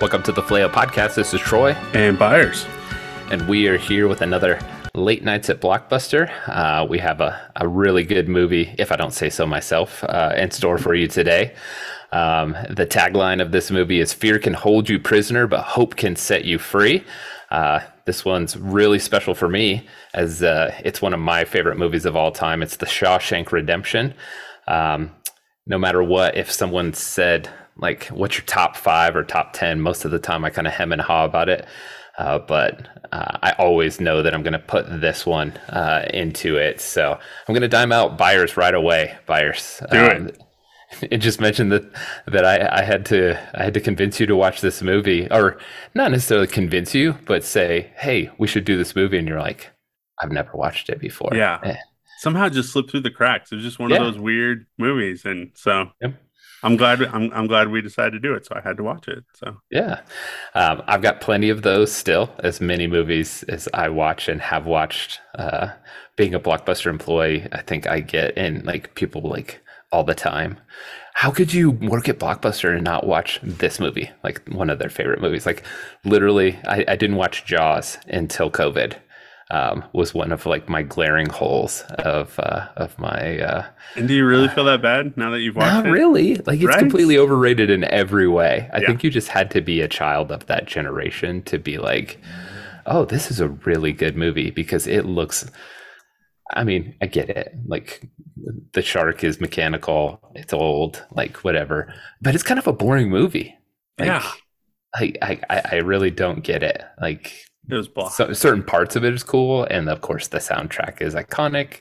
[0.00, 1.14] Welcome to the Faleo Podcast.
[1.14, 1.72] This is Troy.
[1.92, 2.64] And Byers.
[3.30, 4.58] And we are here with another
[4.94, 6.32] Late Nights at Blockbuster.
[6.48, 10.32] Uh, we have a, a really good movie, if I don't say so myself, uh,
[10.38, 11.54] in store for you today.
[12.12, 16.16] Um, the tagline of this movie is Fear can hold you prisoner, but hope can
[16.16, 17.04] set you free.
[17.50, 22.06] Uh, this one's really special for me as uh, it's one of my favorite movies
[22.06, 22.62] of all time.
[22.62, 24.14] It's The Shawshank Redemption.
[24.66, 25.10] Um,
[25.66, 30.04] no matter what, if someone said, like, what's your top five or top 10, most
[30.04, 31.66] of the time I kind of hem and haw about it.
[32.18, 36.56] Uh, but uh, I always know that I'm going to put this one uh, into
[36.56, 36.80] it.
[36.80, 39.16] So I'm going to dime out Byers right away.
[39.26, 40.42] Byers Do um, it.
[41.02, 41.84] It just mentioned that
[42.26, 45.56] that I, I had to I had to convince you to watch this movie, or
[45.94, 49.70] not necessarily convince you, but say, "Hey, we should do this movie," and you're like,
[50.20, 51.76] "I've never watched it before." Yeah, eh.
[52.18, 53.52] somehow just slipped through the cracks.
[53.52, 53.98] It was just one yeah.
[53.98, 56.14] of those weird movies, and so yep.
[56.62, 58.46] I'm glad I'm, I'm glad we decided to do it.
[58.46, 59.24] So I had to watch it.
[59.34, 60.00] So yeah,
[60.54, 62.30] um, I've got plenty of those still.
[62.40, 65.20] As many movies as I watch and have watched.
[65.38, 65.70] Uh,
[66.16, 70.58] being a blockbuster employee, I think I get in like people like all the time.
[71.14, 74.10] How could you work at Blockbuster and not watch this movie?
[74.22, 75.46] Like one of their favorite movies.
[75.46, 75.62] Like
[76.04, 78.96] literally, I, I didn't watch Jaws until COVID
[79.50, 83.38] um, was one of like my glaring holes of uh, of my.
[83.40, 85.90] Uh, and do you really uh, feel that bad now that you've watched not it?
[85.90, 86.36] really.
[86.36, 86.78] Like it's right?
[86.78, 88.68] completely overrated in every way.
[88.72, 88.86] I yeah.
[88.86, 92.20] think you just had to be a child of that generation to be like,
[92.86, 95.50] oh, this is a really good movie because it looks.
[96.52, 97.54] I mean, I get it.
[97.66, 98.08] Like
[98.72, 100.20] the shark is mechanical.
[100.34, 101.04] It's old.
[101.10, 101.92] Like whatever.
[102.22, 103.56] But it's kind of a boring movie.
[103.98, 104.30] Like, yeah.
[104.94, 106.82] I, I I really don't get it.
[107.00, 108.08] Like it was blah.
[108.08, 111.80] So, certain parts of it is cool, and of course the soundtrack is iconic,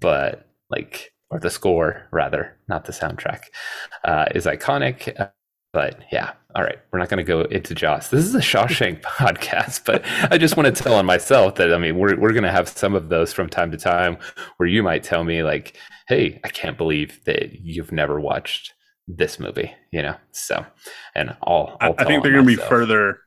[0.00, 3.44] but like or the score rather, not the soundtrack,
[4.04, 5.18] uh, is iconic.
[5.18, 5.28] Uh,
[5.72, 8.08] but yeah, all right, we're not going to go into Jaws.
[8.08, 11.78] This is a Shawshank podcast, but I just want to tell on myself that I
[11.78, 14.16] mean we're we're going to have some of those from time to time
[14.56, 15.76] where you might tell me like,
[16.08, 18.72] "Hey, I can't believe that you've never watched
[19.06, 20.16] this movie," you know.
[20.32, 20.64] So,
[21.14, 23.18] and all I, I think they're going to be further.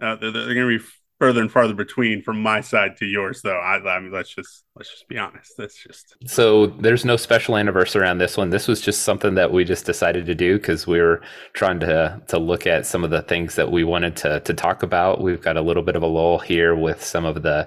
[0.00, 0.84] Uh, they're, they're going to be
[1.18, 3.58] further and farther between from my side to yours though.
[3.58, 5.52] I, I, mean let's just let's just be honest.
[5.56, 8.50] That's just so there's no special anniversary on this one.
[8.50, 11.22] This was just something that we just decided to do because we were
[11.52, 14.82] trying to to look at some of the things that we wanted to to talk
[14.82, 15.22] about.
[15.22, 17.66] We've got a little bit of a lull here with some of the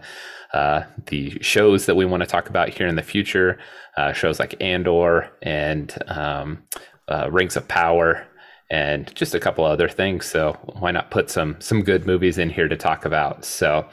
[0.53, 3.59] uh, the shows that we want to talk about here in the future
[3.97, 6.63] uh, shows like andor and um,
[7.07, 8.25] uh, rings of power
[8.69, 10.25] and just a couple other things.
[10.25, 13.45] So why not put some some good movies in here to talk about?
[13.45, 13.87] So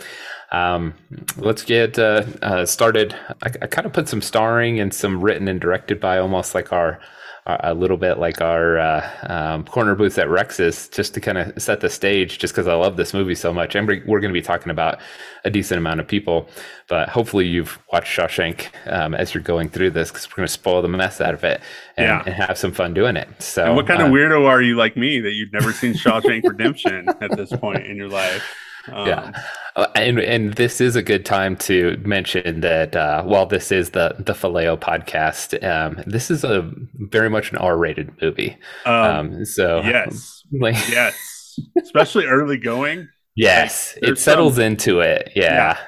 [0.52, 0.94] um,
[1.36, 3.14] let's get uh, uh, started.
[3.42, 6.72] I, I kind of put some starring and some written and directed by almost like
[6.72, 7.00] our
[7.46, 11.62] a little bit like our uh, um, corner booths at Rex's, just to kind of
[11.62, 13.74] set the stage, just because I love this movie so much.
[13.74, 14.98] And we're going to be talking about
[15.44, 16.48] a decent amount of people,
[16.88, 20.52] but hopefully you've watched Shawshank um, as you're going through this, because we're going to
[20.52, 21.60] spoil the mess out of it
[21.96, 22.22] and, yeah.
[22.26, 23.28] and have some fun doing it.
[23.40, 25.94] So, and what kind of uh, weirdo are you like me that you've never seen
[25.94, 28.42] Shawshank Redemption at this point in your life?
[28.92, 29.42] Um, yeah,
[29.76, 33.90] uh, and and this is a good time to mention that uh, while this is
[33.90, 38.56] the the Faleo podcast, um, this is a very much an R rated movie.
[38.84, 43.08] Um, um, so yes, like, yes, especially early going.
[43.34, 45.32] Yes, like, it settles some, into it.
[45.36, 45.42] Yeah.
[45.44, 45.78] yeah.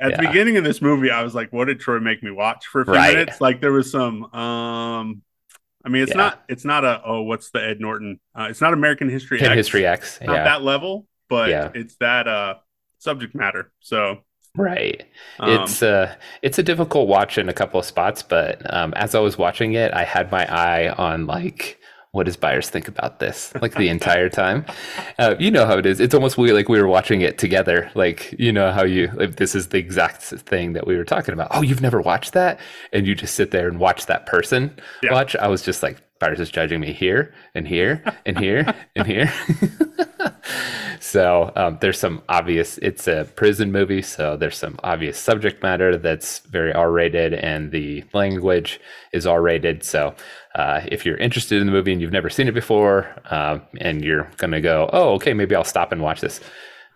[0.00, 0.16] At yeah.
[0.20, 2.82] the beginning of this movie, I was like, "What did Troy make me watch for
[2.82, 3.16] a few right.
[3.16, 4.24] minutes?" Like there was some.
[4.34, 5.22] um
[5.84, 6.18] I mean, it's yeah.
[6.18, 6.44] not.
[6.48, 7.00] It's not a.
[7.04, 8.20] Oh, what's the Ed Norton?
[8.38, 9.54] Uh, it's not American History X.
[9.54, 10.20] History X.
[10.20, 11.70] Not that level, but yeah.
[11.74, 12.54] it's that uh
[12.98, 13.70] subject matter.
[13.80, 14.18] So
[14.56, 15.04] right,
[15.38, 19.14] um, it's uh it's a difficult watch in a couple of spots, but um, as
[19.14, 21.78] I was watching it, I had my eye on like
[22.12, 23.52] what does Byers think about this?
[23.60, 24.64] Like the entire time,
[25.18, 26.00] uh, you know how it is.
[26.00, 27.90] It's almost weird, like we were watching it together.
[27.94, 31.34] Like you know how you like, this is the exact thing that we were talking
[31.34, 31.48] about.
[31.50, 32.58] Oh, you've never watched that,
[32.92, 35.12] and you just sit there and watch that person yeah.
[35.12, 35.36] watch.
[35.36, 39.32] I was just like, Byers is judging me here and here and here and here.
[41.00, 42.78] so um, there's some obvious.
[42.78, 48.04] It's a prison movie, so there's some obvious subject matter that's very R-rated, and the
[48.12, 48.80] language
[49.12, 49.84] is R-rated.
[49.84, 50.14] So
[50.54, 54.04] uh, if you're interested in the movie and you've never seen it before, uh, and
[54.04, 56.40] you're gonna go, oh, okay, maybe I'll stop and watch this.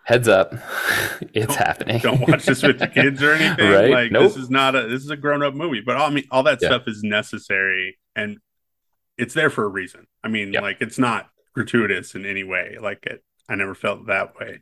[0.05, 0.53] Heads up,
[1.33, 1.99] it's don't, happening.
[1.99, 3.71] don't watch this with the kids or anything.
[3.71, 3.89] right?
[3.89, 4.23] Like nope.
[4.23, 6.59] this is not a this is a grown up movie, but I mean all that
[6.61, 6.67] yeah.
[6.67, 8.37] stuff is necessary and
[9.17, 10.07] it's there for a reason.
[10.23, 10.61] I mean, yep.
[10.61, 12.77] like it's not gratuitous in any way.
[12.81, 14.61] Like it, I never felt that way.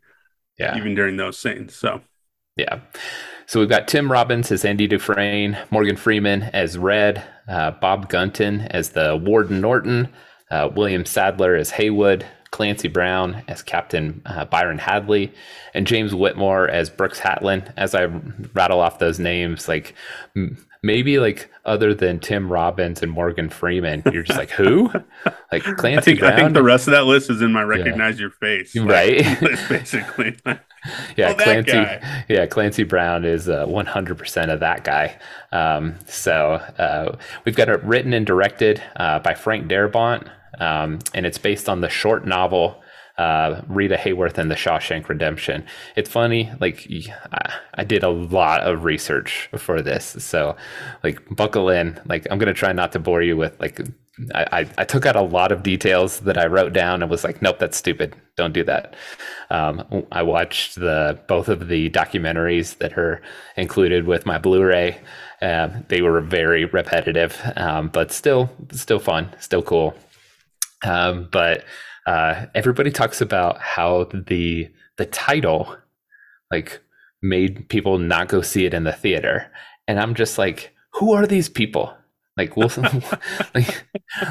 [0.60, 0.78] Yeah.
[0.78, 1.76] Even during those scenes.
[1.76, 2.02] So
[2.58, 2.80] yeah.
[3.48, 8.62] So we've got Tim Robbins as Andy Dufresne, Morgan Freeman as Red, uh, Bob Gunton
[8.62, 10.10] as the Warden Norton,
[10.52, 15.34] uh, William Sadler as Haywood, Clancy Brown as Captain uh, Byron Hadley,
[15.74, 17.74] and James Whitmore as Brooks Hatlen.
[17.78, 18.06] As I
[18.54, 19.96] rattle off those names, like
[20.84, 24.92] maybe like other than Tim Robbins and Morgan Freeman, you're just like who?
[25.52, 26.34] Like Clancy I think, Brown.
[26.34, 28.22] I think the rest of that list is in my recognize yeah.
[28.22, 29.26] your face, right?
[29.42, 30.38] Like, basically.
[31.16, 32.06] yeah, oh, Clancy.
[32.28, 35.18] Yeah, Clancy Brown is uh, 100% of that guy.
[35.52, 40.28] Um, so uh, we've got it written and directed uh, by Frank Darabont,
[40.60, 42.81] um, and it's based on the short novel
[43.22, 45.64] uh, Rita Hayworth and the Shawshank Redemption.
[45.96, 46.88] It's funny, like
[47.76, 50.56] I did a lot of research for this, so
[51.04, 52.00] like buckle in.
[52.06, 53.80] Like I'm gonna try not to bore you with like
[54.36, 57.42] I, I, took out a lot of details that I wrote down and was like,
[57.42, 58.14] nope, that's stupid.
[58.36, 58.96] Don't do that.
[59.50, 63.22] Um, I watched the both of the documentaries that are
[63.56, 65.00] included with my Blu-ray.
[65.42, 69.96] Uh, they were very repetitive, um, but still, still fun, still cool.
[70.84, 71.64] Um, but
[72.06, 75.76] uh, everybody talks about how the the title
[76.52, 76.82] like
[77.22, 79.52] made people not go see it in the theater,
[79.88, 81.96] and I'm just like, who are these people?
[82.38, 82.86] Like Wilson,
[83.56, 83.84] like,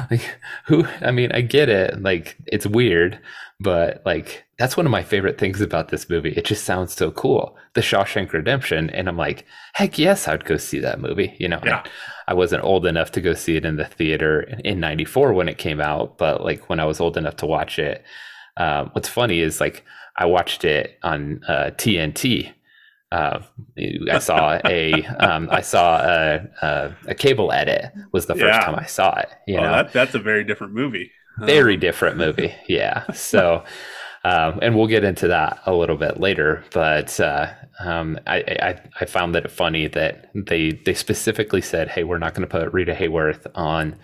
[0.09, 0.85] like who?
[1.01, 2.01] I mean, I get it.
[2.01, 3.19] Like it's weird,
[3.61, 6.31] but like that's one of my favorite things about this movie.
[6.31, 7.57] It just sounds so cool.
[7.73, 11.35] The Shawshank Redemption, and I'm like, heck yes, I'd go see that movie.
[11.39, 11.83] You know, yeah.
[12.27, 15.57] I wasn't old enough to go see it in the theater in '94 when it
[15.57, 18.03] came out, but like when I was old enough to watch it,
[18.57, 19.83] um, what's funny is like
[20.17, 22.53] I watched it on uh, TNT
[23.11, 23.41] uh,
[24.09, 28.61] I saw a um, I saw a, a, a, cable edit was the first yeah.
[28.61, 29.29] time I saw it.
[29.47, 31.11] You oh, know, that, that's a very different movie.
[31.37, 31.79] Very um.
[31.79, 32.53] different movie.
[32.67, 33.11] Yeah.
[33.13, 33.63] So,
[34.23, 36.63] um, and we'll get into that a little bit later.
[36.73, 42.03] But uh, um, I, I, I found that funny that they they specifically said, "Hey,
[42.03, 43.95] we're not going to put Rita Hayworth on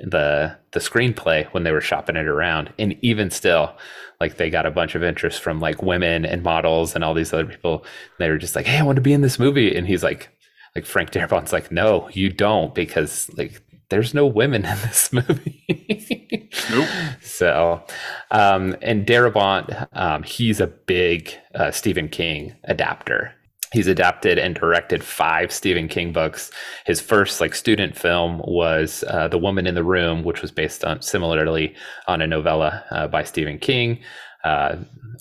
[0.00, 3.76] the the screenplay when they were shopping it around," and even still
[4.20, 7.32] like they got a bunch of interest from like women and models and all these
[7.32, 7.84] other people.
[8.18, 10.30] They were just like, "Hey, I want to be in this movie," and he's like,
[10.74, 16.48] like Frank Darabont's like, "No, you don't," because like there's no women in this movie.
[16.70, 16.88] nope.
[17.20, 17.82] So,
[18.30, 23.34] um, and Darabont, um, he's a big uh, Stephen King adapter.
[23.72, 26.50] He's adapted and directed five Stephen King books.
[26.86, 30.84] His first like student film was uh, The Woman in the Room, which was based
[30.84, 31.74] on similarly
[32.08, 34.00] on a novella uh, by Stephen King.
[34.42, 34.76] Uh,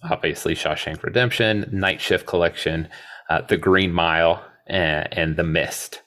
[0.10, 2.88] obviously, Shawshank Redemption, Night Shift Collection,
[3.30, 6.02] uh, The Green Mile, and, and The Mist.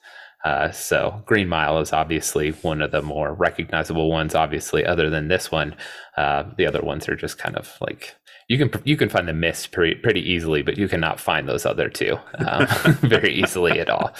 [0.44, 4.34] Uh, so Green Mile is obviously one of the more recognizable ones.
[4.34, 5.74] Obviously, other than this one,
[6.16, 8.16] uh, the other ones are just kind of like
[8.48, 11.64] you can you can find the mist pretty, pretty easily, but you cannot find those
[11.64, 12.66] other two um,
[13.00, 14.10] very easily at all.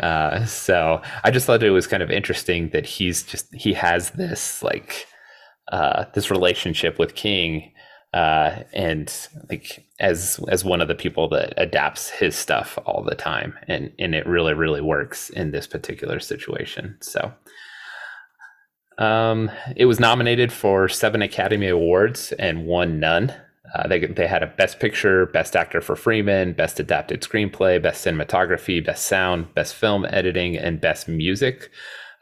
[0.00, 4.10] Uh, so I just thought it was kind of interesting that he's just he has
[4.10, 5.06] this like
[5.72, 7.72] uh, this relationship with King,
[8.16, 13.14] uh, and like as as one of the people that adapts his stuff all the
[13.14, 16.96] time, and and it really really works in this particular situation.
[17.00, 17.32] So.
[18.98, 23.34] Um, it was nominated for seven Academy Awards and won none.
[23.74, 28.06] Uh, they they had a Best Picture, Best Actor for Freeman, Best Adapted Screenplay, Best
[28.06, 31.70] Cinematography, Best Sound, Best Film Editing, and Best Music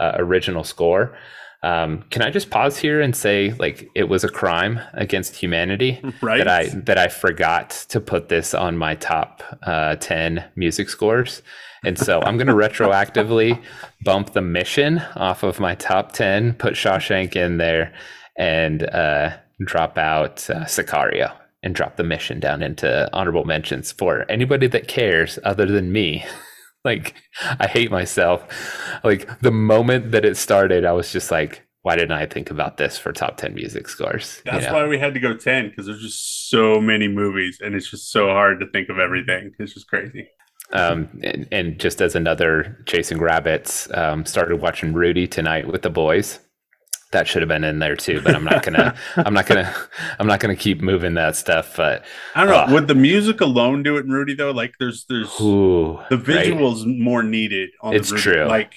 [0.01, 1.17] uh, Original Score.
[1.65, 5.99] Um, can I just pause here and say, like, it was a crime against humanity
[6.21, 6.37] right.
[6.37, 11.41] that I that I forgot to put this on my top uh, ten music scores,
[11.83, 13.63] and so I'm going to retroactively
[14.05, 17.95] bump the Mission off of my top ten, put Shawshank in there,
[18.37, 24.31] and uh, drop out uh, Sicario and drop the mission down into honorable mentions for
[24.31, 26.27] anybody that cares other than me.
[26.85, 27.15] like,
[27.59, 28.47] I hate myself.
[29.03, 32.79] Like, the moment that it started, I was just like, why didn't I think about
[32.79, 34.41] this for top 10 music scores?
[34.47, 34.77] That's you know?
[34.77, 38.11] why we had to go 10 because there's just so many movies and it's just
[38.11, 39.53] so hard to think of everything.
[39.59, 40.27] It's just crazy.
[40.73, 45.91] Um, and, and, just as another chasing rabbits, um, started watching Rudy tonight with the
[45.91, 46.41] boys
[47.15, 49.73] that should have been in there too but i'm not gonna i'm not gonna
[50.19, 52.05] i'm not gonna keep moving that stuff but
[52.35, 55.29] i don't know uh, would the music alone do it rudy though like there's there's
[55.41, 56.99] ooh, the visuals right?
[56.99, 58.75] more needed on it's the true like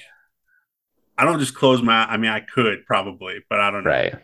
[1.18, 4.16] i don't just close my i mean i could probably but i don't know right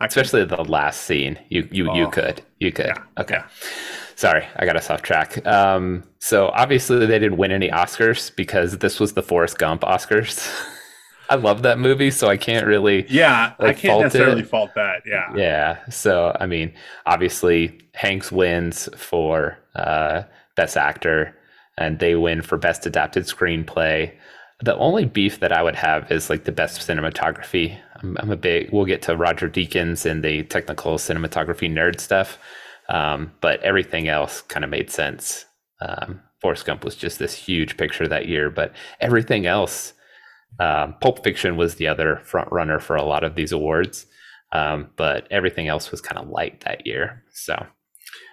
[0.00, 0.50] I especially could.
[0.50, 3.46] the last scene you you oh, you could you could yeah, okay yeah.
[4.16, 5.44] Sorry, I got us off track.
[5.44, 10.48] Um, so obviously they didn't win any Oscars because this was the Forrest Gump Oscars.
[11.30, 13.06] I love that movie, so I can't really.
[13.08, 14.48] Yeah, like, I can't necessarily it.
[14.48, 15.02] fault that.
[15.06, 15.34] Yeah.
[15.34, 15.88] Yeah.
[15.90, 16.72] So I mean,
[17.06, 20.22] obviously Hanks wins for uh,
[20.56, 21.36] best actor,
[21.78, 24.12] and they win for best adapted screenplay.
[24.60, 27.78] The only beef that I would have is like the best cinematography.
[28.02, 28.70] I'm, I'm, a big.
[28.72, 32.38] We'll get to Roger Deakins and the technical cinematography nerd stuff,
[32.88, 35.46] um, but everything else kind of made sense.
[35.80, 39.94] Um, Forrest Gump was just this huge picture that year, but everything else,
[40.60, 44.06] um, Pulp Fiction was the other front runner for a lot of these awards,
[44.52, 47.22] um, but everything else was kind of light that year.
[47.32, 47.66] So,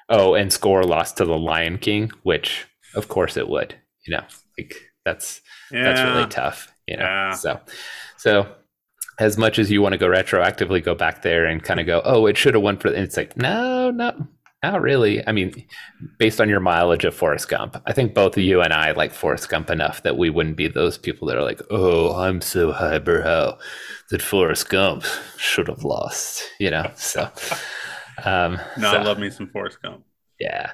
[0.10, 3.76] oh, and score lost to The Lion King, which of course it would.
[4.06, 4.24] You know,
[4.58, 4.76] like
[5.06, 5.84] that's yeah.
[5.84, 6.74] that's really tough.
[6.88, 7.34] You know, yeah.
[7.34, 7.60] so
[8.18, 8.56] so
[9.20, 12.02] as much as you want to go retroactively go back there and kind of go,
[12.06, 12.88] oh, it should have won for.
[12.90, 14.28] It's like, no, no,
[14.64, 15.26] not really.
[15.28, 15.66] I mean,
[16.18, 19.50] based on your mileage of Forrest Gump, I think both you and I like Forrest
[19.50, 23.22] Gump enough that we wouldn't be those people that are like, oh, I'm so hyper,"
[23.22, 23.58] highbrow
[24.10, 25.04] that Forrest Gump
[25.38, 26.44] should have lost.
[26.60, 27.30] You know, so.
[28.24, 30.04] Um, no, so, I love me some Forrest Gump.
[30.40, 30.72] Yeah.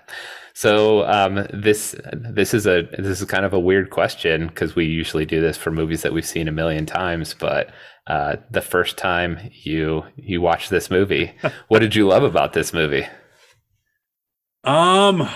[0.53, 4.85] So um, this this is a this is kind of a weird question because we
[4.85, 7.69] usually do this for movies that we've seen a million times, but
[8.07, 11.35] uh, the first time you you watched this movie,
[11.67, 13.05] what did you love about this movie?
[14.67, 15.27] Um,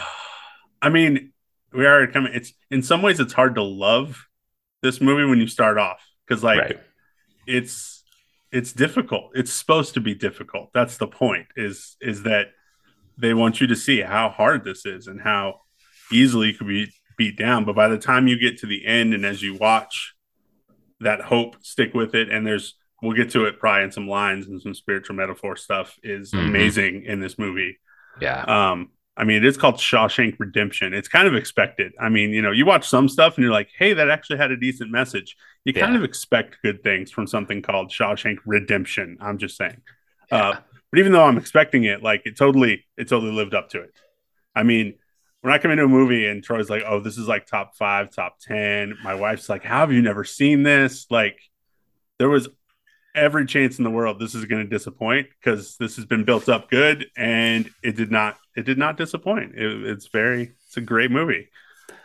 [0.82, 1.32] I mean,
[1.74, 2.34] we are coming.
[2.34, 4.28] It's in some ways it's hard to love
[4.82, 6.80] this movie when you start off because like right.
[7.48, 8.04] it's
[8.52, 9.32] it's difficult.
[9.34, 10.72] It's supposed to be difficult.
[10.74, 11.48] That's the point.
[11.56, 12.48] Is is that
[13.18, 15.62] they want you to see how hard this is and how
[16.12, 17.64] easily you could be beat down.
[17.64, 20.14] But by the time you get to the end and as you watch
[21.00, 24.48] that hope stick with it, and there's we'll get to it probably in some lines
[24.48, 26.48] and some spiritual metaphor stuff is mm-hmm.
[26.48, 27.80] amazing in this movie.
[28.20, 28.42] Yeah.
[28.44, 28.90] Um,
[29.22, 30.96] I mean, it is called Shawshank Redemption.
[30.96, 31.94] It's kind of expected.
[32.02, 34.50] I mean, you know, you watch some stuff and you're like, hey, that actually had
[34.50, 35.38] a decent message.
[35.64, 35.86] You yeah.
[35.86, 39.20] kind of expect good things from something called Shawshank Redemption.
[39.22, 39.80] I'm just saying.
[40.32, 40.50] Yeah.
[40.50, 40.60] Uh,
[40.90, 43.94] but even though I'm expecting it, like it totally, it totally lived up to it.
[44.56, 44.96] I mean,
[45.42, 48.10] when I come into a movie and Troy's like, "Oh, this is like top five,
[48.10, 51.40] top ten, my wife's like, "How have you never seen this?" Like,
[52.18, 52.50] there was
[53.16, 56.50] every chance in the world this is going to disappoint because this has been built
[56.50, 58.38] up good, and it did not.
[58.56, 59.56] It did not disappoint.
[59.56, 61.50] It, it's very, it's a great movie.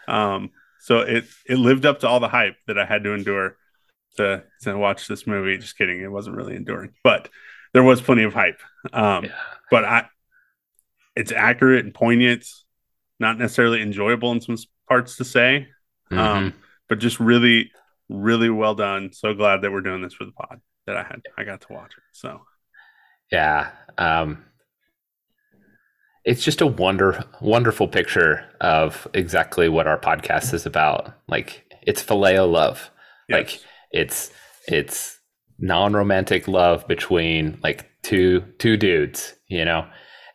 [0.08, 3.56] Um, so it it lived up to all the hype that I had to endure
[4.16, 5.58] to to watch this movie.
[5.58, 7.28] Just kidding, it wasn't really enduring, but
[7.72, 8.60] there was plenty of hype.
[8.92, 9.32] Um, yeah.
[9.70, 10.06] But I,
[11.16, 12.46] it's accurate and poignant,
[13.18, 14.56] not necessarily enjoyable in some
[14.88, 15.68] parts to say,
[16.10, 16.18] um, mm-hmm.
[16.18, 16.54] um,
[16.88, 17.72] but just really,
[18.08, 19.12] really well done.
[19.12, 21.23] So glad that we're doing this for the pod that I had.
[21.37, 22.02] I got to watch it.
[22.12, 22.43] So,
[23.31, 24.45] yeah, um,
[26.25, 31.14] it's just a wonder, wonderful picture of exactly what our podcast is about.
[31.28, 32.90] Like it's phileo love.
[33.28, 33.37] Yes.
[33.37, 33.61] Like
[33.93, 34.31] it's
[34.69, 35.19] it's
[35.59, 39.87] non-romantic love between like two two dudes you know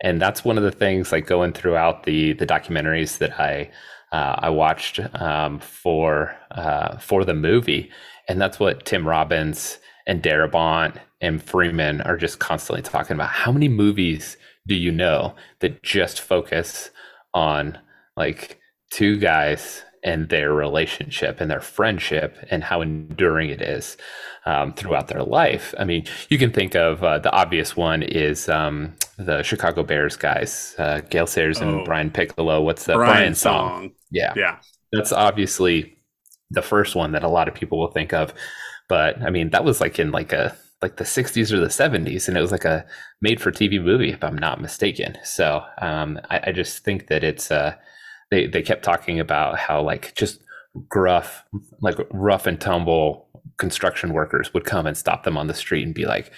[0.01, 3.69] and that's one of the things like going throughout the the documentaries that i
[4.11, 7.91] uh, i watched um, for uh, for the movie
[8.27, 9.77] and that's what tim robbins
[10.07, 15.35] and darabont and freeman are just constantly talking about how many movies do you know
[15.59, 16.89] that just focus
[17.33, 17.77] on
[18.15, 18.59] like
[18.91, 23.97] two guys and their relationship and their friendship and how enduring it is
[24.45, 25.75] um, throughout their life.
[25.77, 30.15] I mean, you can think of uh, the obvious one is um, the Chicago Bears
[30.15, 32.61] guys, uh, Gale Sayers and oh, Brian Piccolo.
[32.61, 33.69] What's the Brian, Brian song?
[33.69, 33.91] song?
[34.09, 34.57] Yeah, yeah,
[34.91, 35.97] that's obviously
[36.49, 38.33] the first one that a lot of people will think of.
[38.91, 42.27] But I mean, that was like in like a like the 60s or the 70s
[42.27, 42.83] and it was like a
[43.21, 45.17] made for tv movie if i'm not mistaken.
[45.23, 47.75] So um, I, I, just think that it's uh,
[48.31, 50.43] they they kept talking about how like just
[50.89, 51.45] gruff,
[51.79, 55.95] like rough and tumble construction workers would come and stop them on the street and
[55.95, 56.33] be like,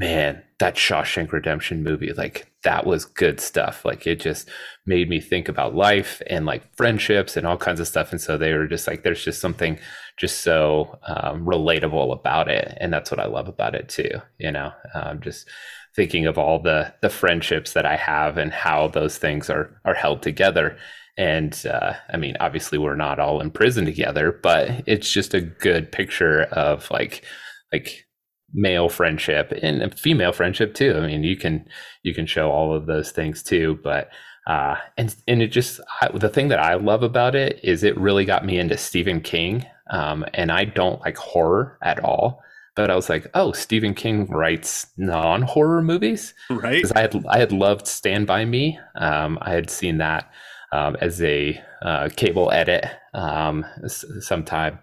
[0.00, 3.84] "Man, that Shawshank Redemption movie, like that was good stuff.
[3.84, 4.48] Like it just
[4.86, 8.36] made me think about life and like friendships and all kinds of stuff." And so
[8.36, 9.78] they were just like, "There's just something
[10.18, 14.10] just so um, relatable about it," and that's what I love about it too.
[14.38, 15.48] You know, um, just
[15.96, 19.94] thinking of all the the friendships that I have and how those things are are
[19.94, 20.78] held together
[21.20, 25.40] and uh, I mean, obviously, we're not all in prison together, but it's just a
[25.42, 27.24] good picture of like
[27.72, 28.06] like
[28.52, 30.94] male friendship and female friendship too.
[30.96, 31.66] I mean, you can
[32.02, 34.10] you can show all of those things too, but
[34.46, 37.98] uh, and and it just I, the thing that I love about it is it
[37.98, 42.42] really got me into Stephen King, um, and I don't like horror at all.
[42.76, 46.76] But I was like, oh, Stephen King writes non-horror movies, right?
[46.76, 48.78] Because I had I had loved Stand by Me.
[48.96, 50.30] Um, I had seen that
[50.72, 54.78] um, as a uh, cable edit um, sometime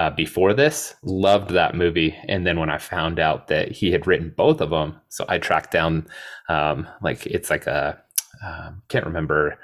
[0.00, 0.94] uh, before this.
[1.02, 4.70] Loved that movie, and then when I found out that he had written both of
[4.70, 6.06] them, so I tracked down
[6.48, 8.02] um, like it's like a
[8.42, 9.58] um, can't remember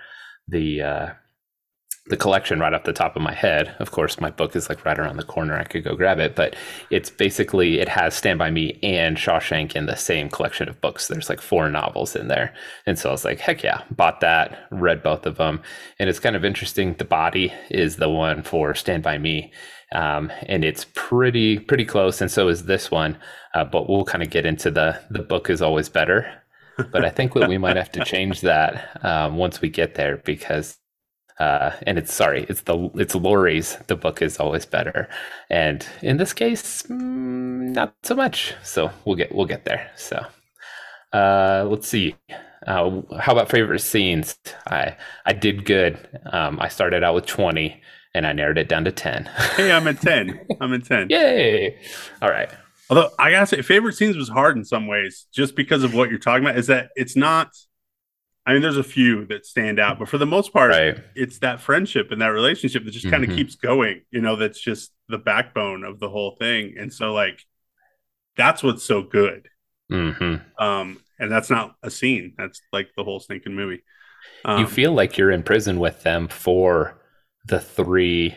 [0.47, 1.09] the uh,
[2.09, 3.75] the collection right off the top of my head.
[3.79, 5.57] Of course, my book is like right around the corner.
[5.57, 6.55] I could go grab it, but
[6.91, 11.09] it's basically it has Stand by Me and Shawshank in the same collection of books.
[11.09, 12.53] There's like four novels in there,
[12.87, 15.63] and so I was like, heck yeah, bought that, read both of them,
[15.99, 16.93] and it's kind of interesting.
[16.93, 19.51] The body is the one for Stand by Me,
[19.93, 23.19] um, and it's pretty pretty close, and so is this one.
[23.55, 26.43] Uh, but we'll kind of get into the the book is always better.
[26.93, 30.79] but I think we might have to change that um, once we get there because
[31.39, 33.77] uh, and it's sorry, it's the it's Laurie's.
[33.89, 35.09] The book is always better,
[35.51, 38.55] and in this case, mm, not so much.
[38.63, 39.91] So we'll get we'll get there.
[39.97, 40.25] So
[41.13, 42.17] uh, let's see.
[42.67, 44.39] Uh, how about favorite scenes?
[44.67, 45.99] I I did good.
[46.33, 47.83] Um, I started out with twenty,
[48.17, 49.25] and I narrowed it down to ten.
[49.57, 50.47] hey, I'm at ten.
[50.61, 51.09] I'm at ten.
[51.11, 51.79] Yay!
[52.21, 52.51] All right.
[52.89, 56.11] Although I gotta say, favorite scenes was hard in some ways, just because of what
[56.11, 56.59] you're talking about.
[56.59, 57.51] Is that it's not
[58.47, 60.97] I mean, there's a few that stand out, but for the most part, right.
[61.17, 63.39] it's that friendship and that relationship that just kind of mm-hmm.
[63.39, 64.03] keeps going.
[64.13, 66.77] You know, that's just the backbone of the whole thing.
[66.79, 67.41] And so, like,
[68.37, 69.49] that's what's so good.
[69.91, 70.63] Mm-hmm.
[70.65, 72.35] Um, and that's not a scene.
[72.39, 73.83] That's like the whole stinking movie.
[74.45, 76.97] Um, you feel like you're in prison with them for
[77.47, 78.37] the three,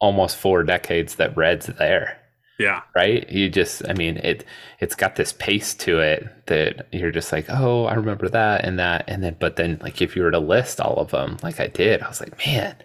[0.00, 2.18] almost four decades that Red's there.
[2.58, 2.82] Yeah.
[2.94, 3.28] Right.
[3.30, 4.44] You just, I mean, it,
[4.80, 8.80] it's got this pace to it that you're just like, oh, I remember that and
[8.80, 9.04] that.
[9.06, 11.68] And then, but then, like, if you were to list all of them, like I
[11.68, 12.76] did, I was like, man,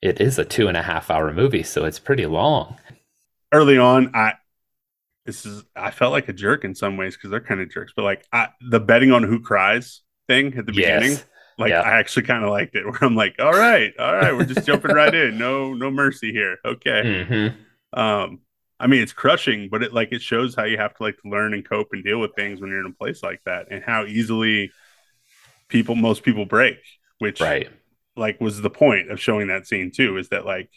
[0.00, 1.62] it is a two and a half hour movie.
[1.62, 2.76] So it's pretty long.
[3.52, 4.34] Early on, I,
[5.26, 7.92] this is, I felt like a jerk in some ways because they're kind of jerks,
[7.94, 11.18] but like I, the betting on who cries thing at the beginning.
[11.62, 11.84] Like yep.
[11.84, 14.66] I actually kind of liked it where I'm like, all right, all right, we're just
[14.66, 15.38] jumping right in.
[15.38, 16.58] No, no mercy here.
[16.64, 17.26] Okay.
[17.28, 17.98] Mm-hmm.
[18.00, 18.40] Um,
[18.80, 21.54] I mean, it's crushing, but it like it shows how you have to like learn
[21.54, 24.04] and cope and deal with things when you're in a place like that, and how
[24.06, 24.72] easily
[25.68, 26.78] people, most people break.
[27.18, 27.70] Which, right,
[28.16, 30.16] like, was the point of showing that scene too?
[30.16, 30.68] Is that like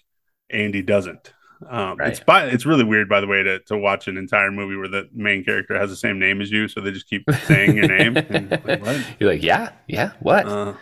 [0.51, 1.33] Andy doesn't.
[1.69, 2.09] Um, right.
[2.09, 4.87] It's by, it's really weird, by the way, to to watch an entire movie where
[4.87, 7.87] the main character has the same name as you, so they just keep saying your
[7.87, 8.17] name.
[8.17, 10.47] And, like, you're like, yeah, yeah, what?
[10.47, 10.73] Uh,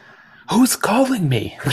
[0.51, 1.57] Who's calling me?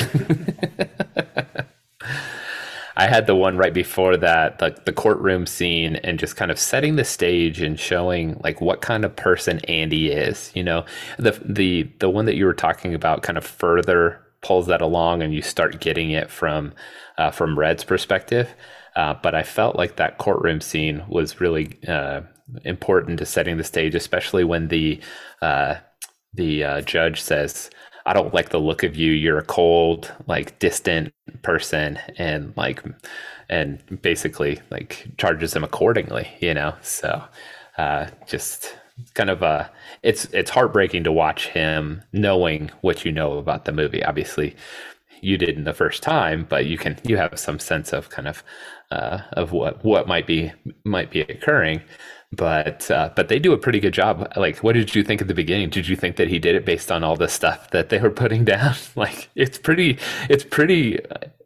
[2.96, 6.58] I had the one right before that, like the courtroom scene, and just kind of
[6.58, 10.52] setting the stage and showing like what kind of person Andy is.
[10.54, 10.84] You know,
[11.18, 15.22] the the the one that you were talking about kind of further pulls that along,
[15.22, 16.72] and you start getting it from
[17.18, 18.54] uh, from Red's perspective.
[18.96, 22.22] Uh, but I felt like that courtroom scene was really uh,
[22.64, 25.00] important to setting the stage, especially when the
[25.42, 25.76] uh,
[26.34, 27.70] the uh, judge says,
[28.06, 29.12] I don't like the look of you.
[29.12, 32.82] You're a cold, like distant person, and like,
[33.48, 36.28] and basically like charges him accordingly.
[36.40, 37.22] You know, so
[37.78, 38.76] uh, just
[39.14, 39.66] kind of uh
[40.02, 44.04] it's it's heartbreaking to watch him knowing what you know about the movie.
[44.04, 44.54] Obviously,
[45.20, 48.42] you didn't the first time, but you can you have some sense of kind of
[48.90, 50.52] uh, of what what might be
[50.84, 51.80] might be occurring
[52.32, 54.32] but uh, but they do a pretty good job.
[54.36, 55.68] Like, what did you think at the beginning?
[55.68, 58.10] Did you think that he did it based on all the stuff that they were
[58.10, 58.74] putting down?
[58.96, 59.98] like, it's pretty
[60.28, 60.98] it's pretty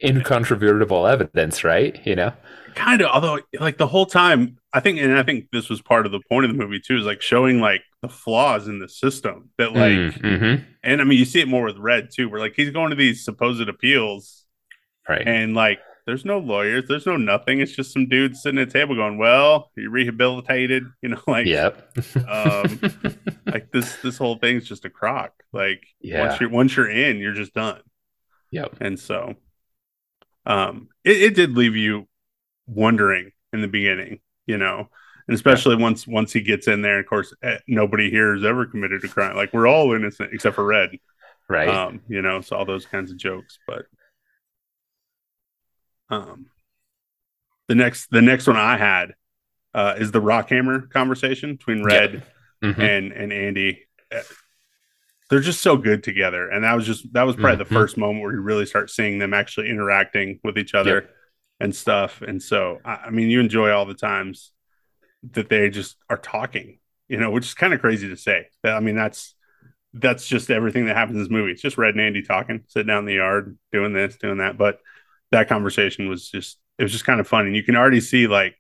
[0.03, 1.99] incontrovertible evidence, right?
[2.07, 2.33] You know,
[2.75, 3.09] kind of.
[3.09, 6.21] Although, like the whole time, I think, and I think this was part of the
[6.29, 9.73] point of the movie too, is like showing like the flaws in the system that
[9.73, 10.65] like, mm, mm-hmm.
[10.83, 12.97] and I mean, you see it more with Red too, where like he's going to
[12.97, 14.45] these supposed appeals,
[15.09, 16.85] right, and like there's no lawyers.
[16.87, 17.61] There's no nothing.
[17.61, 21.47] It's just some dudes sitting at a table going, "Well, you rehabilitated." You know, like
[21.47, 21.91] yep.
[22.27, 22.81] um,
[23.47, 25.33] like this this whole thing's just a crock.
[25.53, 26.27] Like yeah.
[26.27, 27.81] once you're once you're in, you're just done.
[28.51, 28.77] Yep.
[28.81, 29.35] And so,
[30.47, 32.09] um, it, it did leave you
[32.67, 34.89] wondering in the beginning, you know,
[35.29, 37.01] and especially once once he gets in there.
[37.01, 39.37] Of course, eh, nobody here has ever committed a crime.
[39.37, 40.99] Like we're all innocent except for Red,
[41.49, 41.69] right?
[41.69, 43.87] Um, you know, so all those kinds of jokes, but
[46.15, 46.47] um,
[47.69, 49.15] the next the next one I had
[49.75, 52.23] uh, is the Rockhammer conversation between Red
[52.63, 52.81] mm-hmm.
[52.81, 53.87] and and Andy.
[54.15, 54.21] Uh,
[55.31, 57.75] they're just so good together, and that was just that was probably mm-hmm.
[57.75, 61.11] the first moment where you really start seeing them actually interacting with each other yep.
[61.61, 62.23] and stuff.
[62.23, 64.53] And so, I, I mean, you enjoy all the times
[65.33, 68.47] that they just are talking, you know, which is kind of crazy to say.
[68.63, 69.35] I mean, that's
[69.95, 71.53] that's just everything that happens in this movie.
[71.53, 74.59] It's just Red and Andy talking, sitting down in the yard, doing this, doing that.
[74.59, 74.81] But
[75.35, 78.29] that conversation was just it was just kind of fun and you can already see
[78.29, 78.55] like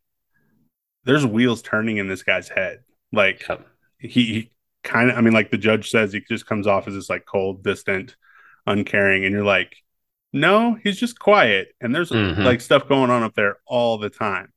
[1.04, 2.80] there's wheels turning in this guy's head.
[3.12, 3.64] Like yep.
[3.98, 4.50] he, he
[4.82, 7.26] kind of i mean like the judge says he just comes off as this like
[7.26, 8.16] cold distant
[8.66, 9.24] uncaring.
[9.24, 9.76] And you're like
[10.32, 11.68] no he's just quiet.
[11.80, 12.42] And there's mm-hmm.
[12.42, 14.52] like stuff going on up there all the time.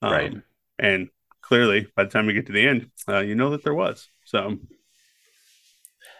[0.00, 0.34] Um, right.
[0.78, 1.10] and
[1.42, 4.08] clearly by the time we get to the end uh, you know that there was.
[4.24, 4.58] So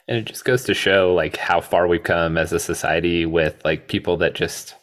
[0.09, 3.65] and it just goes to show like how far we've come as a society with
[3.65, 4.75] like people that just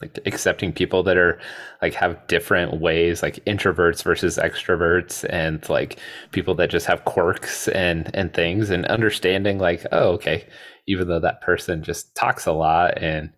[0.00, 1.40] like accepting people that are
[1.80, 5.98] like have different ways like introverts versus extroverts and like
[6.32, 10.44] people that just have quirks and and things and understanding like oh okay
[10.86, 13.30] even though that person just talks a lot and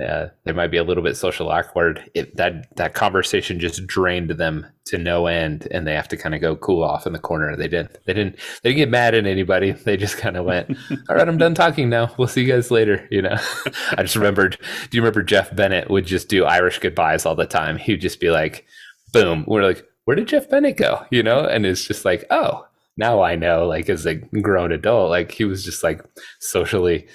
[0.00, 2.10] uh, they might be a little bit social awkward.
[2.14, 6.34] It, that that conversation just drained them to no end, and they have to kind
[6.34, 7.54] of go cool off in the corner.
[7.56, 7.98] They didn't.
[8.06, 8.36] They didn't.
[8.62, 9.72] They didn't get mad at anybody.
[9.84, 10.70] They just kind of went,
[11.08, 12.14] "All right, I'm done talking now.
[12.16, 13.36] We'll see you guys later." You know.
[13.92, 14.58] I just remembered.
[14.90, 17.76] Do you remember Jeff Bennett would just do Irish goodbyes all the time?
[17.76, 18.64] He'd just be like,
[19.12, 22.66] "Boom." We're like, "Where did Jeff Bennett go?" You know, and it's just like, "Oh."
[22.98, 26.04] Now I know, like as a grown adult, like he was just like
[26.40, 27.08] socially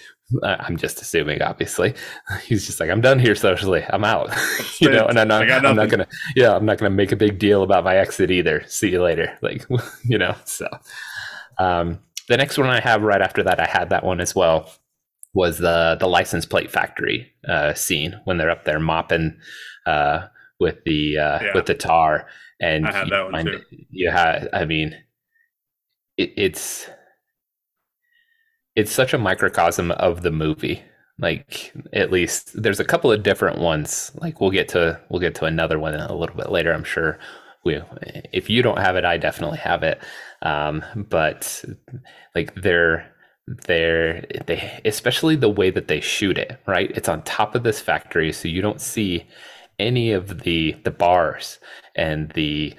[0.44, 1.94] I'm just assuming, obviously.
[2.46, 3.84] He's just like, I'm done here socially.
[3.90, 4.30] I'm out.
[4.80, 7.40] you know, and I'm not, I'm not gonna, yeah, I'm not gonna make a big
[7.40, 8.64] deal about my exit either.
[8.68, 9.38] See you later.
[9.48, 9.66] Like,
[10.04, 10.68] you know, so
[11.58, 14.70] um, the next one I have right after that, I had that one as well,
[15.34, 19.38] was the the license plate factory uh, scene when they're up there mopping
[19.86, 20.28] uh,
[20.60, 21.52] with the uh, yeah.
[21.54, 22.28] with the tar.
[22.60, 23.62] And I had that one too.
[23.90, 24.98] You had, I mean,
[26.18, 26.90] it, it's
[28.78, 30.84] it's such a microcosm of the movie.
[31.20, 34.12] Like at least there's a couple of different ones.
[34.22, 37.18] Like we'll get to we'll get to another one a little bit later i'm sure.
[37.66, 37.82] We
[38.32, 40.00] if you don't have it i definitely have it.
[40.44, 41.66] Um, but
[42.36, 43.12] like they're
[43.66, 46.92] they're they especially the way that they shoot it right?
[46.92, 49.26] It's on top of this factory so you don't see
[49.80, 51.58] any of the the bars
[51.96, 52.76] and the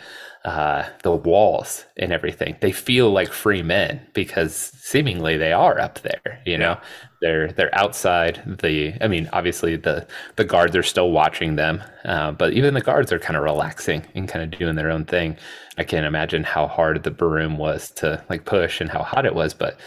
[0.48, 2.56] uh, the walls and everything.
[2.62, 6.40] They feel like free men because seemingly they are up there.
[6.46, 6.80] You know,
[7.20, 8.42] they're they're outside.
[8.62, 10.06] The I mean, obviously the
[10.37, 14.06] the guards are still watching them, uh, but even the guards are kind of relaxing
[14.14, 15.37] and kind of doing their own thing.
[15.76, 19.34] I can't imagine how hard the broom was to like push and how hot it
[19.34, 19.78] was, but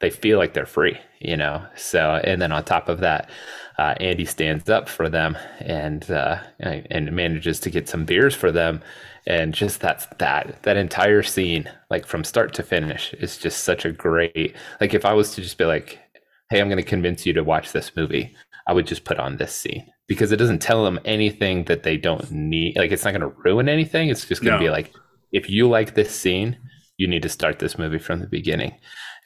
[0.00, 0.98] they feel like they're free.
[1.20, 3.30] You know, so and then on top of that.
[3.78, 8.50] Uh, Andy stands up for them and uh, and manages to get some beers for
[8.50, 8.82] them,
[9.26, 13.84] and just that that that entire scene like from start to finish is just such
[13.84, 15.98] a great like if i was to just be like
[16.50, 18.34] hey i'm going to convince you to watch this movie
[18.66, 21.96] i would just put on this scene because it doesn't tell them anything that they
[21.96, 24.66] don't need like it's not going to ruin anything it's just going to no.
[24.66, 24.92] be like
[25.32, 26.56] if you like this scene
[26.96, 28.74] you need to start this movie from the beginning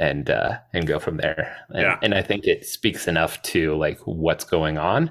[0.00, 1.98] and uh and go from there and, yeah.
[2.02, 5.10] and i think it speaks enough to like what's going on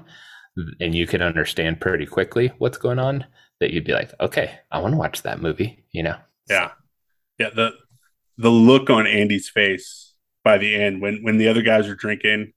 [0.80, 3.24] and you can understand pretty quickly what's going on
[3.62, 6.16] that you'd be like, okay, I want to watch that movie, you know?
[6.48, 6.72] Yeah.
[7.38, 7.50] Yeah.
[7.54, 7.70] The,
[8.36, 12.52] the look on Andy's face by the end when, when the other guys are drinking.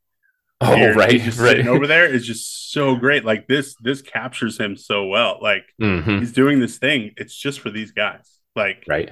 [0.61, 1.21] Oh, here, right.
[1.21, 1.49] Just right.
[1.49, 3.23] sitting over there is just so great.
[3.23, 5.37] Like this, this captures him so well.
[5.41, 6.19] Like mm-hmm.
[6.19, 7.11] he's doing this thing.
[7.17, 8.39] It's just for these guys.
[8.55, 9.11] Like, right.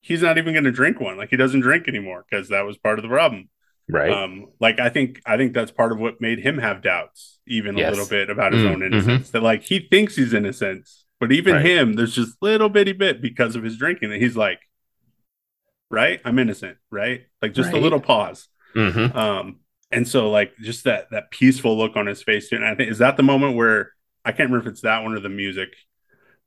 [0.00, 1.16] He's not even going to drink one.
[1.16, 3.48] Like he doesn't drink anymore because that was part of the problem
[3.88, 7.38] right um like i think i think that's part of what made him have doubts
[7.46, 7.88] even yes.
[7.88, 9.32] a little bit about his mm, own innocence mm-hmm.
[9.32, 10.88] that like he thinks he's innocent
[11.20, 11.64] but even right.
[11.64, 14.60] him, there's just little bitty bit because of his drinking that he's like,
[15.90, 17.22] right, I'm innocent, right?
[17.40, 17.78] Like just right.
[17.78, 18.48] a little pause.
[18.74, 19.16] Mm-hmm.
[19.16, 22.56] Um, and so like just that that peaceful look on his face too.
[22.56, 23.92] And I think is that the moment where
[24.24, 25.70] I can't remember if it's that one or the music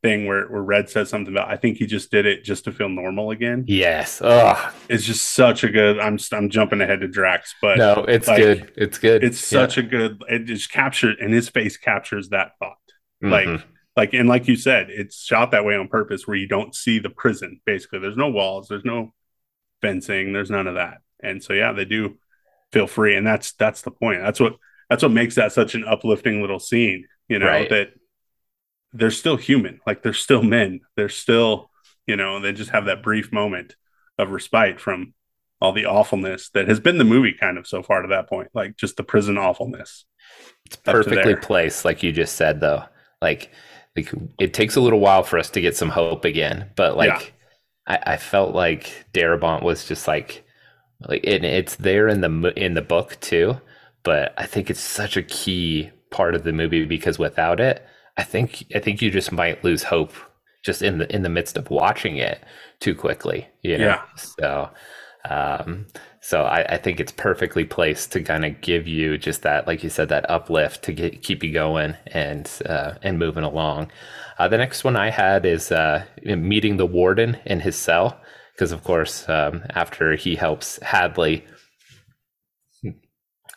[0.02, 2.72] thing where where Red says something about I think he just did it just to
[2.72, 3.66] feel normal again.
[3.68, 4.22] Yes.
[4.24, 6.00] Oh, it's just such a good.
[6.00, 8.72] I'm just, I'm jumping ahead to Drax, but no, it's like, good.
[8.76, 9.24] It's good.
[9.24, 9.84] It's such yeah.
[9.84, 10.24] a good.
[10.30, 12.78] It just captured, and his face captures that thought.
[13.24, 13.32] Mm-hmm.
[13.32, 13.62] Like
[13.96, 17.00] like and like you said it's shot that way on purpose where you don't see
[17.00, 18.00] the prison basically.
[18.00, 19.14] There's no walls there's no
[19.82, 21.00] fencing there's none of that.
[21.22, 22.18] And so yeah they do
[22.72, 24.22] feel free and that's that's the point.
[24.22, 24.56] That's what
[24.90, 27.70] that's what makes that such an uplifting little scene you know right.
[27.70, 27.90] that
[28.94, 29.80] they're still human.
[29.86, 30.82] Like they're still men.
[30.96, 31.70] They're still
[32.08, 33.76] you know they just have that brief moment
[34.18, 35.14] of respite from
[35.62, 38.48] all the awfulness that has been the movie kind of so far to that point
[38.54, 40.06] like just the prison awfulness
[40.66, 42.84] it's perfectly placed like you just said though.
[43.22, 43.52] Like
[44.00, 46.70] like it takes a little while for us to get some hope again.
[46.76, 47.34] But like
[47.88, 47.98] yeah.
[48.06, 50.44] I, I, felt like Darabont was just like
[51.08, 53.60] like and it's there in the in the book too.
[54.04, 57.86] But I think it's such a key part of the movie because without it,
[58.18, 60.14] I think I think you just might lose hope
[60.64, 62.44] just in the in the midst of watching it
[62.80, 63.48] too quickly.
[63.62, 63.86] You know?
[63.86, 64.02] Yeah.
[64.16, 64.70] So
[65.30, 65.88] um
[66.22, 69.84] so I, I, think it's perfectly placed to kind of give you just that, like
[69.84, 73.92] you said, that uplift to get, keep you going and uh, and moving along.
[74.38, 78.20] Uh, the next one I had is uh, meeting the warden in his cell,
[78.54, 81.46] because of course, um, after he helps Hadley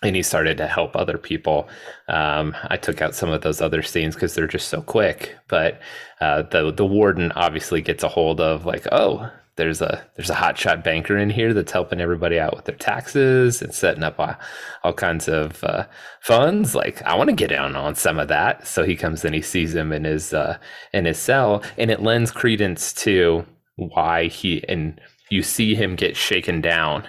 [0.02, 1.68] and he started to help other people.
[2.08, 5.36] Um, I took out some of those other scenes because they're just so quick.
[5.48, 5.80] But
[6.20, 10.34] uh, the the warden obviously gets a hold of like, oh, there's a there's a
[10.34, 14.34] hotshot banker in here that's helping everybody out with their taxes and setting up all,
[14.82, 15.84] all kinds of uh,
[16.20, 16.74] funds.
[16.74, 18.66] Like I want to get in on some of that.
[18.66, 20.58] So he comes in, he sees him in his uh,
[20.92, 23.44] in his cell, and it lends credence to
[23.76, 24.98] why he and
[25.30, 27.06] you see him get shaken down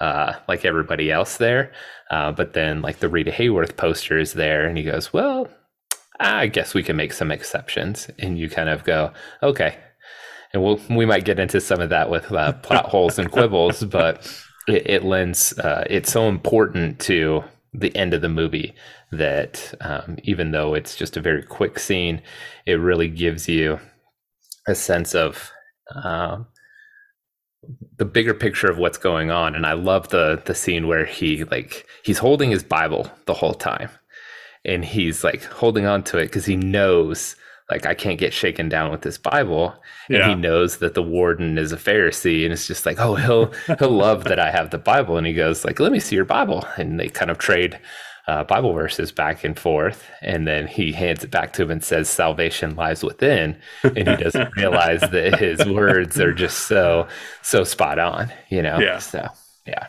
[0.00, 1.72] uh, like everybody else there.
[2.10, 5.48] Uh, but then like the Rita Hayworth poster is there, and he goes, "Well,
[6.20, 9.76] I guess we can make some exceptions." And you kind of go, "Okay."
[10.52, 13.84] And we'll, we might get into some of that with uh, plot holes and quibbles,
[13.84, 14.30] but
[14.68, 15.58] it, it lends.
[15.58, 18.74] Uh, it's so important to the end of the movie
[19.12, 22.20] that um, even though it's just a very quick scene,
[22.66, 23.80] it really gives you
[24.66, 25.50] a sense of
[25.94, 26.46] um,
[27.96, 31.44] the bigger picture of what's going on and i love the the scene where he
[31.44, 33.88] like he's holding his bible the whole time
[34.64, 37.36] and he's like holding on to it because he knows
[37.72, 39.74] like i can't get shaken down with this bible
[40.08, 40.28] and yeah.
[40.28, 43.90] he knows that the warden is a pharisee and it's just like oh he'll he'll
[43.90, 46.64] love that i have the bible and he goes like let me see your bible
[46.76, 47.78] and they kind of trade
[48.28, 51.82] uh, Bible verses back and forth, and then he hands it back to him and
[51.82, 57.08] says, "Salvation lies within," and he doesn't realize that his words are just so
[57.42, 58.78] so spot on, you know.
[58.78, 58.98] Yeah.
[58.98, 59.26] So
[59.66, 59.88] yeah.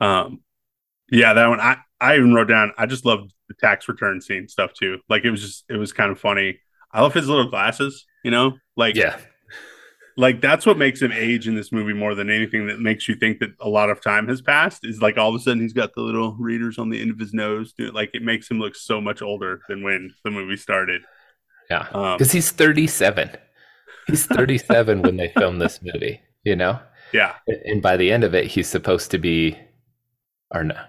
[0.00, 0.42] Um,
[1.10, 2.72] yeah, that one I I even wrote down.
[2.78, 4.98] I just loved the tax return scene stuff too.
[5.08, 6.58] Like it was just it was kind of funny.
[6.92, 8.06] I love his little glasses.
[8.24, 9.18] You know, like yeah
[10.16, 13.14] like that's what makes him age in this movie more than anything that makes you
[13.14, 15.72] think that a lot of time has passed is like all of a sudden he's
[15.72, 17.94] got the little readers on the end of his nose dude.
[17.94, 21.02] like it makes him look so much older than when the movie started
[21.70, 23.30] yeah because um, he's 37
[24.06, 26.78] he's 37 when they filmed this movie you know
[27.12, 29.58] yeah and by the end of it he's supposed to be
[30.52, 30.80] or no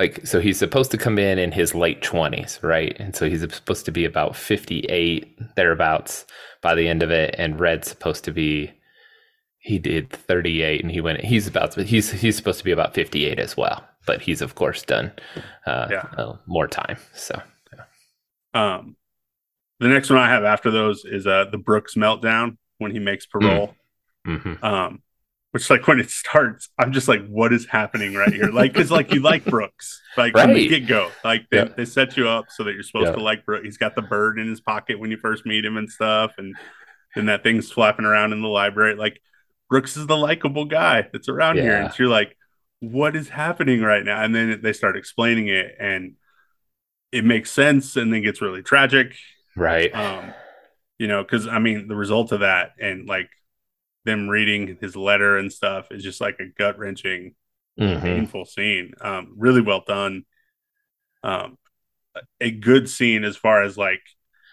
[0.00, 3.42] like so he's supposed to come in in his late 20s right and so he's
[3.54, 6.24] supposed to be about 58 thereabouts
[6.62, 8.72] by the end of it and red's supposed to be
[9.58, 13.38] he did 38 and he went he's about he's he's supposed to be about 58
[13.38, 15.12] as well but he's of course done
[15.66, 16.06] uh, yeah.
[16.16, 17.40] Uh, more time so
[17.74, 17.84] yeah.
[18.54, 18.96] um
[19.80, 23.26] the next one i have after those is uh the brooks meltdown when he makes
[23.26, 23.74] parole
[24.26, 24.38] mm.
[24.38, 24.64] mm-hmm.
[24.64, 25.02] um
[25.52, 28.50] which like when it starts, I'm just like, what is happening right here?
[28.50, 30.44] Like, it's like you like Brooks, like right.
[30.44, 31.10] from the get go.
[31.24, 33.64] Like they, they set you up so that you're supposed to like Brooks.
[33.64, 36.54] He's got the bird in his pocket when you first meet him and stuff, and
[37.16, 38.94] then that thing's flapping around in the library.
[38.94, 39.20] Like
[39.68, 41.62] Brooks is the likable guy that's around yeah.
[41.62, 42.36] here, and so you're like,
[42.78, 44.22] what is happening right now?
[44.22, 46.14] And then they start explaining it, and
[47.10, 49.16] it makes sense, and then gets really tragic,
[49.56, 49.92] right?
[49.92, 50.32] Um,
[50.98, 53.30] you know, because I mean, the result of that, and like
[54.04, 57.34] them reading his letter and stuff is just like a gut wrenching,
[57.78, 58.00] mm-hmm.
[58.00, 58.92] painful scene.
[59.00, 60.24] Um, really well done.
[61.22, 61.58] Um,
[62.40, 64.02] a good scene as far as like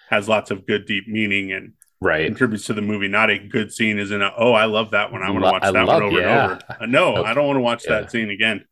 [0.09, 3.07] has lots of good deep meaning and right contributes to the movie.
[3.07, 5.23] Not a good scene is in a oh I love that one.
[5.23, 6.43] I want to watch I that love, one over yeah.
[6.43, 6.83] and over.
[6.83, 8.01] Uh, no, I don't want to watch yeah.
[8.01, 8.65] that scene again.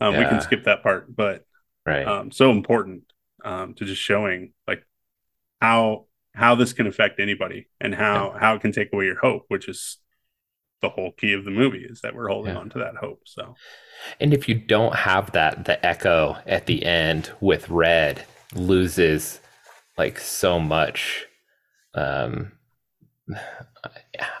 [0.00, 0.20] Um, yeah.
[0.20, 1.44] We can skip that part, but
[1.86, 3.04] right, um, so important
[3.44, 4.84] um, to just showing like
[5.60, 9.44] how how this can affect anybody and how how it can take away your hope,
[9.48, 9.98] which is
[10.80, 12.60] the whole key of the movie is that we're holding yeah.
[12.60, 13.22] on to that hope.
[13.24, 13.54] So,
[14.20, 19.40] and if you don't have that, the echo at the end with Red loses
[19.96, 21.26] like so much.
[21.94, 22.52] Um,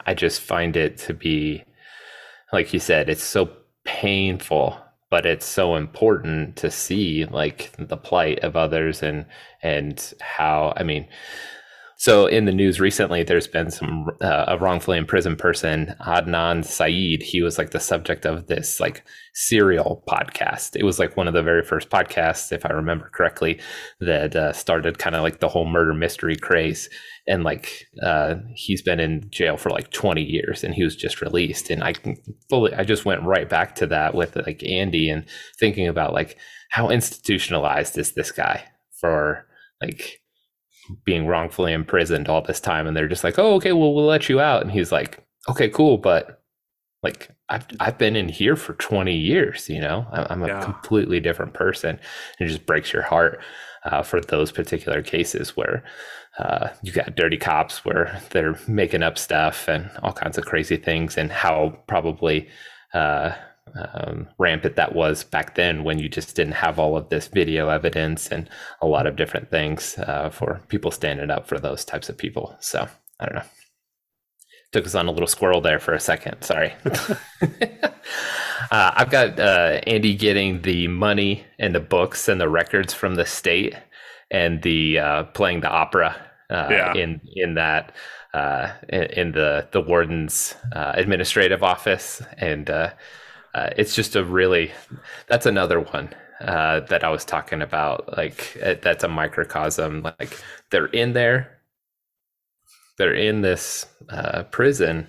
[0.06, 1.64] I just find it to be,
[2.52, 3.50] like you said, it's so
[3.84, 4.78] painful,
[5.10, 9.26] but it's so important to see like the plight of others and
[9.62, 11.08] and how I mean
[11.96, 17.22] so in the news recently, there's been some uh, a wrongfully imprisoned person, Adnan Syed.
[17.22, 20.76] He was like the subject of this like serial podcast.
[20.76, 23.60] It was like one of the very first podcasts, if I remember correctly,
[24.00, 26.88] that uh, started kind of like the whole murder mystery craze.
[27.26, 31.22] And like uh, he's been in jail for like 20 years, and he was just
[31.22, 31.70] released.
[31.70, 31.94] And I
[32.50, 35.24] fully, I just went right back to that with like Andy and
[35.58, 36.38] thinking about like
[36.70, 38.64] how institutionalized is this guy
[39.00, 39.46] for
[39.80, 40.20] like
[41.04, 44.28] being wrongfully imprisoned all this time and they're just like oh okay well we'll let
[44.28, 44.62] you out.
[44.62, 46.42] And he's like okay cool but
[47.02, 50.06] like I've, I've been in here for 20 years you know?
[50.12, 50.62] I'm a yeah.
[50.62, 51.98] completely different person.
[52.40, 53.40] It just breaks your heart
[53.84, 55.84] uh, for those particular cases where
[56.38, 60.76] uh, you got dirty cops where they're making up stuff and all kinds of crazy
[60.76, 62.48] things and how probably
[62.92, 63.32] uh,
[63.76, 67.68] um, rampant that was back then when you just didn't have all of this video
[67.68, 68.48] evidence and
[68.80, 72.56] a lot of different things uh, for people standing up for those types of people.
[72.60, 72.88] So
[73.20, 73.44] I don't know.
[74.72, 76.42] Took us on a little squirrel there for a second.
[76.42, 76.74] Sorry.
[77.42, 77.90] uh,
[78.70, 83.26] I've got uh, Andy getting the money and the books and the records from the
[83.26, 83.74] state
[84.30, 86.16] and the uh, playing the opera
[86.50, 86.94] uh, yeah.
[86.94, 87.92] in in that
[88.32, 92.68] uh, in, in, the the warden's uh, administrative office, and
[93.54, 94.72] uh, uh, it's just a really
[95.28, 98.16] that's another one uh, that I was talking about.
[98.16, 100.02] Like that's a microcosm.
[100.02, 100.38] Like
[100.70, 101.58] they're in there,
[102.98, 103.86] they're in this
[104.50, 105.08] prison,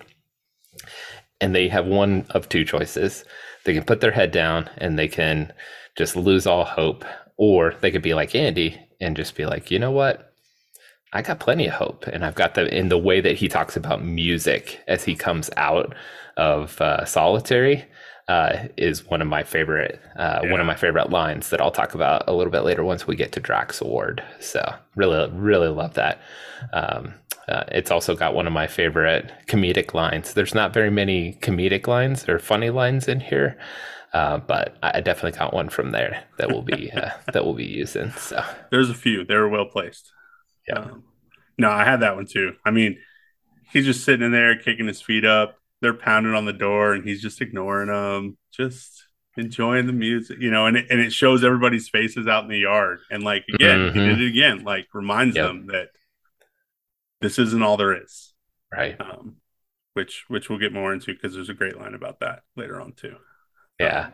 [1.42, 3.26] and they have one of two choices.
[3.66, 5.52] They can put their head down and they can
[5.98, 7.04] just lose all hope,
[7.38, 10.32] or they could be like Andy and just be like, you know what?
[11.14, 13.78] I got plenty of hope, and I've got the in the way that he talks
[13.78, 15.96] about music as he comes out
[16.38, 17.86] of uh, solitary
[18.28, 20.52] uh, is one of my favorite uh, yeah.
[20.52, 23.16] one of my favorite lines that I'll talk about a little bit later once we
[23.16, 24.24] get to Drax Award.
[24.40, 26.20] So really, really love that.
[26.74, 27.14] Um,
[27.48, 30.34] uh, it's also got one of my favorite comedic lines.
[30.34, 33.58] There's not very many comedic lines or funny lines in here,
[34.14, 37.66] uh, but I definitely got one from there that will be uh, that will be
[37.66, 38.12] using.
[38.12, 39.24] So there's a few.
[39.24, 40.12] They were well placed.
[40.68, 40.80] Yeah.
[40.80, 41.04] Um,
[41.60, 42.54] no, I had that one too.
[42.66, 42.98] I mean,
[43.72, 45.58] he's just sitting in there kicking his feet up.
[45.86, 49.04] They're pounding on the door, and he's just ignoring them, just
[49.38, 50.66] enjoying the music, you know.
[50.66, 53.02] And it, and it shows everybody's faces out in the yard.
[53.12, 54.00] And like again, mm-hmm.
[54.00, 54.64] he did it again.
[54.64, 55.46] Like reminds yep.
[55.46, 55.90] them that
[57.22, 58.34] this isn't all there is,
[58.74, 59.00] right?
[59.00, 59.36] Um,
[59.94, 62.94] which which we'll get more into because there's a great line about that later on
[62.94, 63.18] too.
[63.80, 64.08] Yeah.
[64.08, 64.14] Um,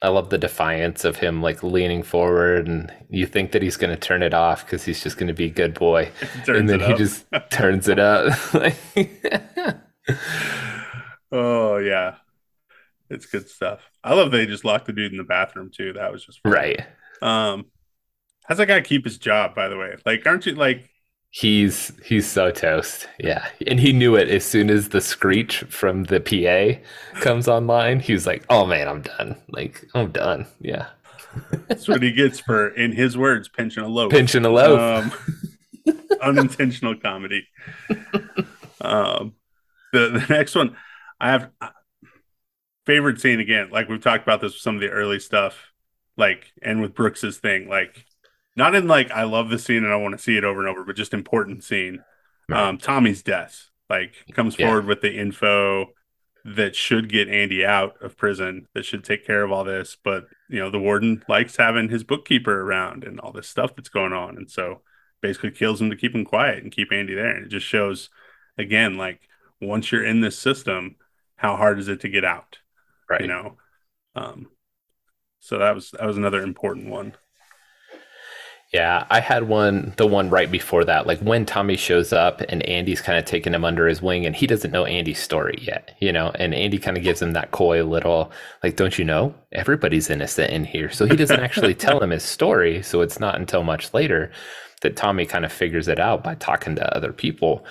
[0.00, 3.94] I love the defiance of him like leaning forward and you think that he's going
[3.94, 6.10] to turn it off because he's just going to be a good boy.
[6.48, 8.32] and then he just turns it up.
[11.32, 12.16] oh, yeah.
[13.10, 13.80] It's good stuff.
[14.04, 15.94] I love they just locked the dude in the bathroom too.
[15.94, 16.52] That was just fun.
[16.52, 16.86] right.
[17.22, 17.66] Um,
[18.44, 19.54] how's that guy keep his job?
[19.54, 20.88] By the way, like, aren't you like
[21.30, 23.06] He's he's so toast.
[23.18, 23.46] Yeah.
[23.66, 28.00] And he knew it as soon as the screech from the PA comes online.
[28.00, 29.36] He was like, "Oh man, I'm done.
[29.48, 30.86] Like, I'm done." Yeah.
[31.68, 34.10] That's what he gets for in his words, pinching a loaf.
[34.10, 35.12] Pinching a loaf.
[35.86, 37.46] Um, unintentional comedy.
[38.80, 39.34] Um
[39.92, 40.76] the the next one
[41.20, 41.70] I have uh,
[42.86, 45.72] favorite scene again, like we've talked about this with some of the early stuff,
[46.16, 48.06] like and with Brooks's thing, like
[48.56, 50.68] not in like I love the scene and I want to see it over and
[50.68, 52.02] over, but just important scene.
[52.48, 52.60] Right.
[52.60, 54.66] Um, Tommy's death, like comes yeah.
[54.66, 55.88] forward with the info
[56.44, 59.96] that should get Andy out of prison, that should take care of all this.
[60.02, 63.90] But you know, the warden likes having his bookkeeper around and all this stuff that's
[63.90, 64.80] going on, and so
[65.20, 67.36] basically kills him to keep him quiet and keep Andy there.
[67.36, 68.08] And it just shows
[68.56, 69.28] again, like
[69.60, 70.96] once you're in this system,
[71.38, 72.58] how hard is it to get out?
[73.08, 73.22] Right.
[73.22, 73.56] You know.
[74.14, 74.48] Um,
[75.40, 77.14] so that was that was another important one.
[78.72, 82.62] Yeah, I had one, the one right before that, like when Tommy shows up and
[82.64, 85.96] Andy's kind of taking him under his wing and he doesn't know Andy's story yet,
[86.00, 88.30] you know, and Andy kind of gives him that coy little,
[88.62, 90.90] like, don't you know, everybody's innocent in here.
[90.90, 92.82] So he doesn't actually tell him his story.
[92.82, 94.30] So it's not until much later
[94.82, 97.64] that Tommy kind of figures it out by talking to other people.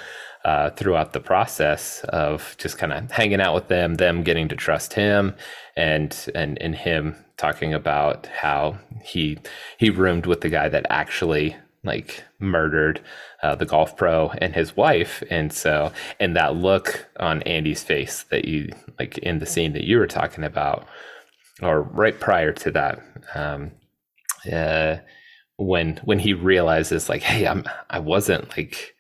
[0.47, 4.55] Uh, throughout the process of just kind of hanging out with them, them getting to
[4.55, 5.35] trust him,
[5.75, 9.37] and and and him talking about how he
[9.77, 13.01] he roomed with the guy that actually like murdered
[13.43, 15.21] uh, the golf pro and his wife.
[15.29, 19.83] And so and that look on andy's face that you like in the scene that
[19.83, 20.87] you were talking about
[21.61, 22.99] or right prior to that
[23.35, 23.71] um
[24.51, 24.97] uh
[25.57, 28.95] when when he realizes like hey i'm i wasn't like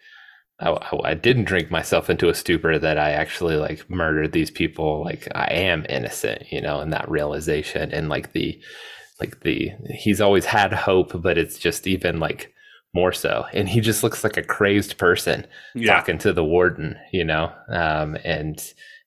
[0.59, 5.03] I, I, didn't drink myself into a stupor that I actually like murdered these people.
[5.03, 8.59] Like I am innocent, you know, and that realization and like the,
[9.19, 12.53] like the, he's always had hope, but it's just even like
[12.93, 13.45] more so.
[13.53, 15.95] And he just looks like a crazed person yeah.
[15.95, 18.59] talking to the warden, you know, um, and,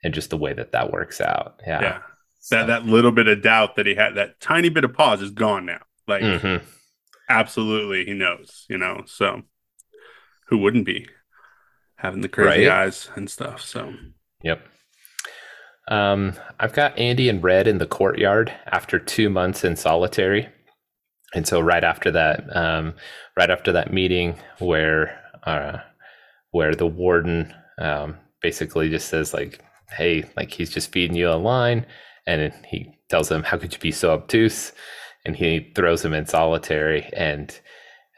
[0.04, 1.60] and just the way that that works out.
[1.66, 1.82] Yeah.
[1.82, 1.98] Yeah.
[2.38, 2.56] So.
[2.56, 5.30] That, that little bit of doubt that he had, that tiny bit of pause is
[5.30, 5.80] gone now.
[6.06, 6.64] Like, mm-hmm.
[7.28, 9.42] absolutely, he knows, you know, so
[10.46, 11.06] who wouldn't be?
[12.00, 12.86] Having the crazy right?
[12.86, 13.62] eyes and stuff.
[13.62, 13.94] So,
[14.42, 14.66] yep.
[15.88, 20.48] Um, I've got Andy and Red in the courtyard after two months in solitary,
[21.34, 22.94] and so right after that, um,
[23.36, 25.78] right after that meeting where uh,
[26.52, 31.34] where the warden um, basically just says like, "Hey, like he's just feeding you a
[31.34, 31.86] line,"
[32.26, 34.72] and he tells him, "How could you be so obtuse?"
[35.26, 37.58] And he throws him in solitary, and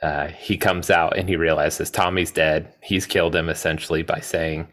[0.02, 2.74] uh, he comes out and he realizes Tommy's dead.
[2.82, 4.68] He's killed him essentially by saying,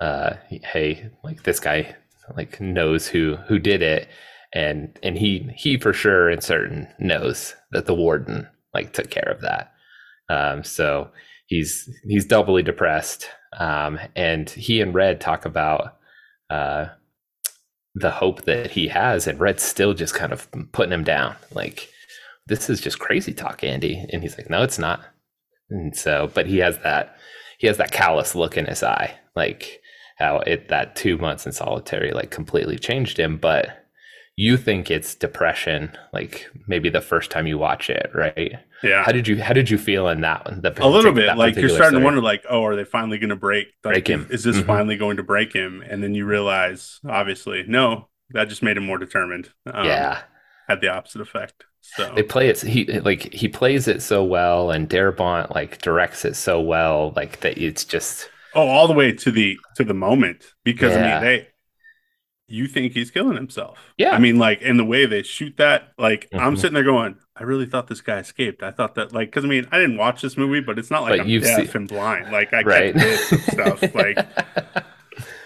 [0.00, 1.96] uh, "Hey, like this guy,
[2.36, 4.08] like knows who who did it,"
[4.52, 9.30] and and he he for sure and certain knows that the warden like took care
[9.30, 9.72] of that.
[10.28, 11.10] Um, so
[11.46, 15.96] he's he's doubly depressed, um, and he and Red talk about
[16.50, 16.86] uh,
[17.94, 21.88] the hope that he has, and Red's still just kind of putting him down, like
[22.46, 24.04] this is just crazy talk, Andy.
[24.12, 25.00] And he's like, no, it's not.
[25.70, 27.16] And so, but he has that
[27.58, 29.80] he has that callous look in his eye, like
[30.18, 33.36] how it that two months in solitary like completely changed him.
[33.36, 33.86] But
[34.36, 38.52] you think it's depression, like maybe the first time you watch it, right?
[38.82, 39.02] Yeah.
[39.02, 40.62] How did you How did you feel in that one?
[40.64, 42.00] A little bit, like you're starting story?
[42.00, 43.68] to wonder, like, oh, are they finally going to break?
[43.82, 44.28] Like, break him?
[44.30, 44.66] Is this mm-hmm.
[44.66, 45.82] finally going to break him?
[45.88, 49.50] And then you realize, obviously, no, that just made him more determined.
[49.72, 50.22] Um, yeah,
[50.68, 51.64] had the opposite effect.
[51.94, 52.60] So they play it.
[52.60, 57.40] He like he plays it so well, and Darabont like directs it so well, like
[57.40, 60.98] that it's just oh, all the way to the to the moment because yeah.
[60.98, 61.48] I mean they
[62.48, 63.78] you think he's killing himself.
[63.96, 64.10] Yeah.
[64.10, 66.38] I mean, like in the way they shoot that, like mm-hmm.
[66.38, 68.62] I'm sitting there going, I really thought this guy escaped.
[68.62, 71.02] I thought that, like, because I mean, I didn't watch this movie, but it's not
[71.02, 72.30] like but I'm deaf and blind.
[72.32, 72.94] Like I right.
[72.94, 73.82] get stuff.
[73.94, 74.18] Like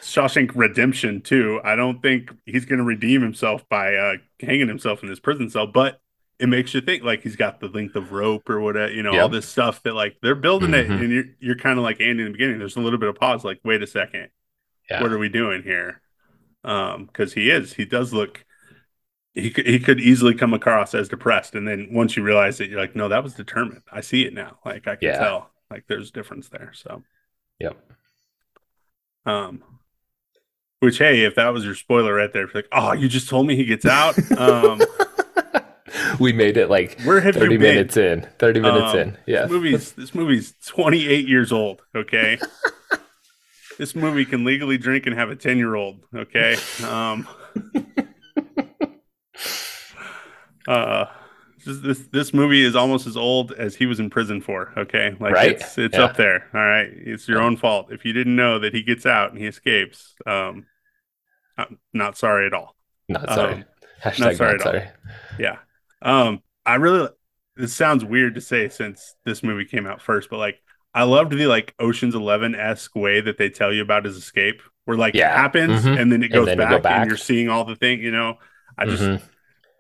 [0.03, 1.61] Shawshank Redemption too.
[1.64, 5.49] I don't think he's going to redeem himself by uh, hanging himself in his prison
[5.49, 6.01] cell, but
[6.41, 9.12] it makes you think like he's got the length of rope or whatever, you know,
[9.12, 9.22] yep.
[9.22, 10.93] all this stuff that like they're building mm-hmm.
[10.93, 12.59] it, and you're you're kind of like Andy in the beginning.
[12.59, 14.30] There's a little bit of pause, like, wait a second,
[14.91, 15.03] yeah.
[15.03, 16.01] what are we doing here?
[16.64, 18.45] Um, because he is, he does look.
[19.34, 22.70] He could, he could easily come across as depressed, and then once you realize it,
[22.70, 23.82] you're like, no, that was determined.
[23.93, 24.59] I see it now.
[24.64, 25.18] Like I can yeah.
[25.18, 25.51] tell.
[25.70, 26.72] Like there's a difference there.
[26.74, 27.05] So,
[27.61, 27.76] yep.
[29.26, 29.62] Um,
[30.80, 33.55] which hey, if that was your spoiler right there, like, oh, you just told me
[33.55, 34.18] he gets out.
[34.32, 34.80] Um,
[36.24, 38.28] we made it like Where have 30 minutes in.
[38.38, 39.18] 30 minutes um, in.
[39.26, 39.42] Yeah.
[39.42, 42.38] This movie's this movie's 28 years old, okay?
[43.78, 46.56] this movie can legally drink and have a 10 year old, okay?
[46.86, 47.26] Um
[50.68, 51.06] uh
[51.64, 54.72] this this movie is almost as old as he was in prison for.
[54.76, 55.52] Okay, like right?
[55.52, 56.04] it's it's yeah.
[56.04, 56.48] up there.
[56.54, 59.38] All right, it's your own fault if you didn't know that he gets out and
[59.38, 60.14] he escapes.
[60.26, 60.66] Um,
[61.58, 62.76] I'm not sorry at all.
[63.08, 63.54] Not sorry.
[63.54, 63.64] Um,
[64.04, 64.80] not sorry not at sorry.
[64.80, 64.86] all.
[65.38, 65.58] Yeah.
[66.03, 67.09] Um, I really.
[67.57, 70.62] This sounds weird to say since this movie came out first, but like
[70.94, 74.62] I loved the like Ocean's Eleven esque way that they tell you about his escape,
[74.84, 75.32] where like yeah.
[75.32, 76.01] it happens mm-hmm.
[76.01, 78.01] and then it goes then back, go back, and you're seeing all the thing.
[78.01, 78.38] You know,
[78.78, 79.24] I just mm-hmm.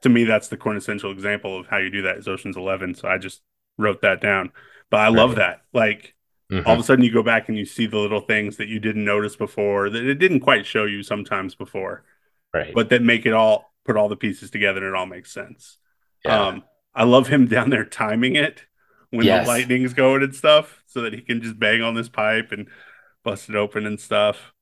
[0.02, 2.94] to me that's the quintessential example of how you do that is Ocean's Eleven.
[2.94, 3.40] So I just
[3.78, 4.52] wrote that down.
[4.90, 5.14] But I right.
[5.14, 5.62] love that.
[5.72, 6.14] Like
[6.50, 6.66] mm-hmm.
[6.66, 8.78] all of a sudden you go back and you see the little things that you
[8.78, 12.04] didn't notice before that it didn't quite show you sometimes before,
[12.54, 12.74] right?
[12.74, 15.78] But that make it all put all the pieces together and it all makes sense.
[16.24, 16.48] Yeah.
[16.48, 16.64] Um,
[16.94, 18.64] I love him down there timing it
[19.10, 19.44] when yes.
[19.44, 22.68] the lightning's going and stuff, so that he can just bang on this pipe and
[23.24, 24.52] bust it open and stuff.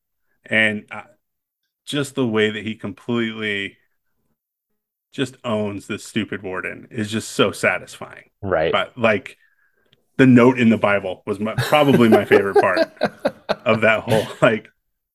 [0.44, 1.02] And uh,
[1.84, 3.76] just the way that he completely
[5.12, 8.30] just owns this stupid warden is just so satisfying.
[8.42, 8.72] Right.
[8.72, 9.36] But like
[10.16, 12.78] the note in the Bible was my, probably my favorite part
[13.64, 14.68] of that whole like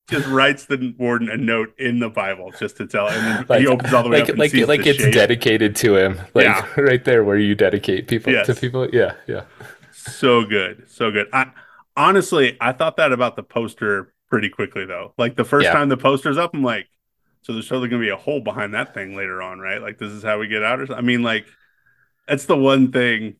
[0.09, 3.61] just writes the warden a note in the Bible just to tell, and then like,
[3.61, 5.13] he opens all the way like, up like like it's shape.
[5.13, 6.19] dedicated to him.
[6.33, 6.67] Like yeah.
[6.77, 8.45] right there where you dedicate people yes.
[8.47, 8.89] to people.
[8.89, 9.45] Yeah, yeah.
[9.91, 11.27] So good, so good.
[11.31, 11.51] I
[11.95, 15.13] honestly, I thought that about the poster pretty quickly though.
[15.17, 15.73] Like the first yeah.
[15.73, 16.87] time the poster's up, I'm like,
[17.41, 19.81] so there's totally gonna be a hole behind that thing later on, right?
[19.81, 20.79] Like this is how we get out.
[20.79, 21.03] Or something.
[21.03, 21.45] I mean, like
[22.27, 23.35] that's the one thing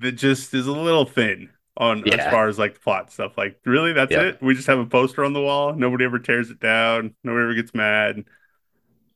[0.00, 2.16] that just is a little thin on yeah.
[2.16, 3.38] as far as like the plot stuff.
[3.38, 4.22] Like, really, that's yep.
[4.22, 4.42] it?
[4.42, 5.74] We just have a poster on the wall.
[5.74, 7.14] Nobody ever tears it down.
[7.24, 8.24] Nobody ever gets mad.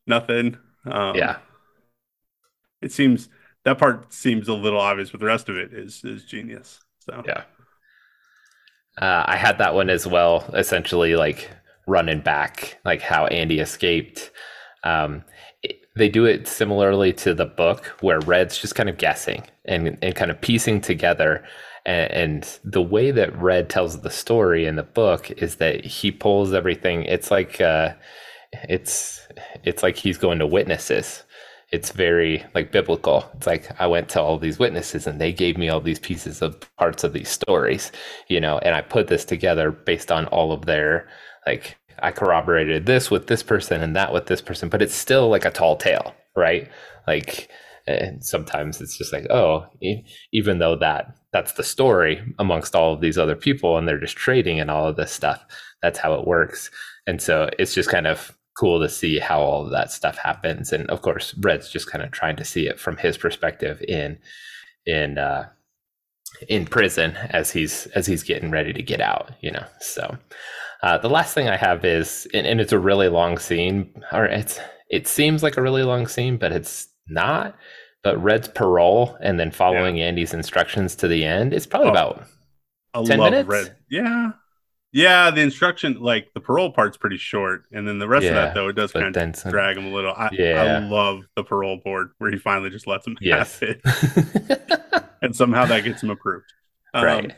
[0.07, 0.57] Nothing.
[0.87, 1.37] Um, yeah.
[2.83, 3.29] It seems
[3.65, 6.81] that part seems a little obvious, but the rest of it is is genius.
[7.01, 7.45] So yeah.
[9.01, 10.49] Uh, I had that one as well.
[10.55, 11.51] Essentially, like
[11.87, 14.31] running back, like how Andy escaped.
[14.85, 15.25] Um,
[15.63, 19.99] it, they do it similarly to the book, where Red's just kind of guessing and
[20.03, 21.45] and kind of piecing together
[21.87, 26.11] and, and the way that Red tells the story in the book is that he
[26.11, 27.05] pulls everything.
[27.05, 27.95] It's like uh,
[28.69, 29.21] it's
[29.65, 31.23] it's like he's going to witnesses.
[31.73, 33.29] It's very like biblical.
[33.35, 36.41] It's like I went to all these witnesses and they gave me all these pieces
[36.41, 37.91] of parts of these stories,
[38.29, 41.09] you know, and I put this together based on all of their
[41.47, 45.29] like I corroborated this with this person and that with this person, but it's still
[45.29, 46.71] like a tall tale, right?
[47.07, 47.51] Like
[47.87, 49.67] and sometimes it's just like oh
[50.33, 54.17] even though that that's the story amongst all of these other people and they're just
[54.17, 55.45] trading and all of this stuff
[55.85, 56.71] that's how it works.
[57.07, 60.73] And so it's just kind of cool to see how all of that stuff happens.
[60.73, 64.19] And of course red's just kind of trying to see it from his perspective in
[64.87, 65.49] in uh
[66.49, 70.19] in prison as he's as he's getting ready to get out you know so.
[70.83, 74.27] Uh, the last thing i have is and, and it's a really long scene or
[74.27, 74.59] it's
[74.91, 77.57] it seems like a really long scene but it's not.
[78.03, 80.07] But Red's parole and then following yeah.
[80.07, 82.25] Andy's instructions to the end, it's probably oh, about
[82.93, 83.49] I 10 minutes.
[83.49, 83.77] Red.
[83.89, 84.33] Yeah.
[84.95, 88.35] Yeah, the instruction, like the parole part's pretty short, and then the rest yeah, of
[88.37, 90.15] that though, it does kind of some, drag him a little.
[90.17, 90.63] I, yeah.
[90.63, 93.59] I love the parole board where he finally just lets him yes.
[93.59, 96.47] have it, and somehow that gets him approved.
[96.95, 97.37] Um, right.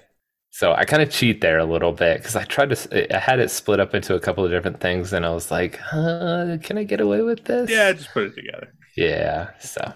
[0.50, 3.16] So I kind of cheat there a little bit because I tried to.
[3.16, 5.80] I had it split up into a couple of different things, and I was like,
[5.94, 8.72] uh, "Can I get away with this?" Yeah, just put it together.
[8.96, 9.50] Yeah.
[9.60, 9.92] So,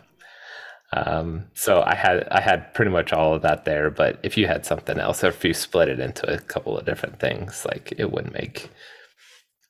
[0.93, 3.91] um, so I had I had pretty much all of that there.
[3.91, 6.87] But if you had something else, or if you split it into a couple of
[6.87, 8.71] different things, like it wouldn't make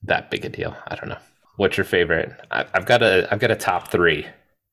[0.05, 0.77] that big a deal.
[0.89, 1.19] I don't know.
[1.57, 2.33] What's your favorite?
[2.51, 4.27] I, I've got a I've got a top three.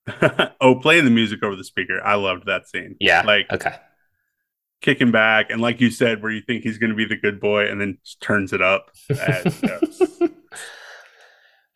[0.62, 2.02] oh, playing the music over the speaker.
[2.04, 2.96] I loved that scene.
[3.00, 3.24] Yeah.
[3.24, 3.76] Like okay
[4.82, 7.40] kicking back, and like you said, where you think he's going to be the good
[7.40, 8.92] boy, and then turns it up.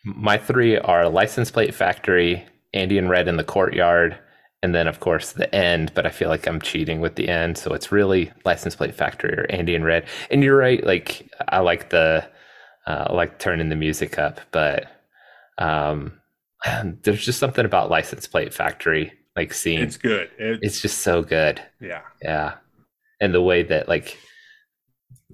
[0.03, 4.17] My three are License Plate Factory, Andy and Red in the courtyard,
[4.63, 5.93] and then of course the end.
[5.93, 9.33] But I feel like I'm cheating with the end, so it's really License Plate Factory
[9.33, 10.05] or Andy and Red.
[10.29, 12.27] And you're right, like I like the
[12.87, 14.85] uh, I like turning the music up, but
[15.57, 16.13] um,
[17.03, 21.21] there's just something about License Plate Factory like seeing it's good it's, it's, just so
[21.21, 22.55] good yeah yeah
[23.21, 24.17] and the way that like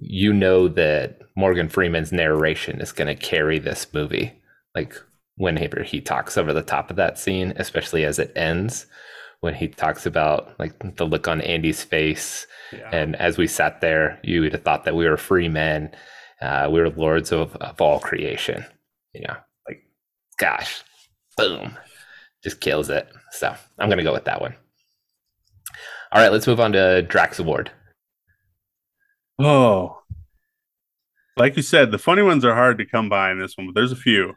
[0.00, 4.32] you know that Morgan Freeman's narration is going to carry this movie.
[4.74, 4.94] Like
[5.38, 8.86] whenever he talks over the top of that scene, especially as it ends,
[9.40, 12.90] when he talks about like the look on Andy's face, yeah.
[12.92, 15.90] and as we sat there, you would have thought that we were free men,
[16.42, 18.64] uh, we were lords of, of all creation.
[19.14, 19.36] You know,
[19.68, 19.82] like
[20.38, 20.82] gosh,
[21.36, 21.76] boom,
[22.42, 23.08] just kills it.
[23.30, 24.54] So I'm gonna go with that one.
[26.10, 27.70] All right, let's move on to Drax Award.
[29.38, 30.02] Oh,
[31.36, 33.74] like you said, the funny ones are hard to come by in this one, but
[33.76, 34.34] there's a few.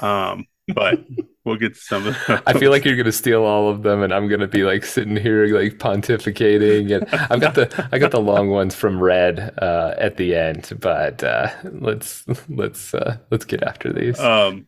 [0.00, 1.04] Um, but
[1.44, 2.42] we'll get some of them.
[2.46, 5.16] I feel like you're gonna steal all of them, and I'm gonna be like sitting
[5.16, 6.94] here like pontificating.
[6.94, 10.70] And I've got the I got the long ones from Red uh, at the end,
[10.80, 14.18] but uh, let's let's uh, let's get after these.
[14.20, 14.66] Um,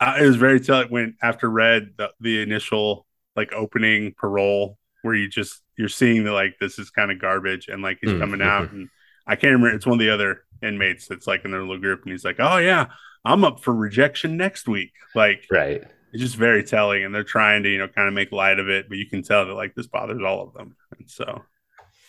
[0.00, 5.14] I, it was very telling when after Red the, the initial like opening parole where
[5.14, 8.18] you just you're seeing that like this is kind of garbage and like he's mm,
[8.18, 8.88] coming out and
[9.26, 12.02] I can't remember it's one of the other inmates that's like in their little group
[12.02, 12.86] and he's like, Oh yeah,
[13.26, 14.92] I'm up for rejection next week.
[15.14, 15.82] Like right.
[16.12, 18.68] It's just very telling and they're trying to, you know, kind of make light of
[18.68, 20.76] it, but you can tell that like this bothers all of them.
[20.96, 21.42] And so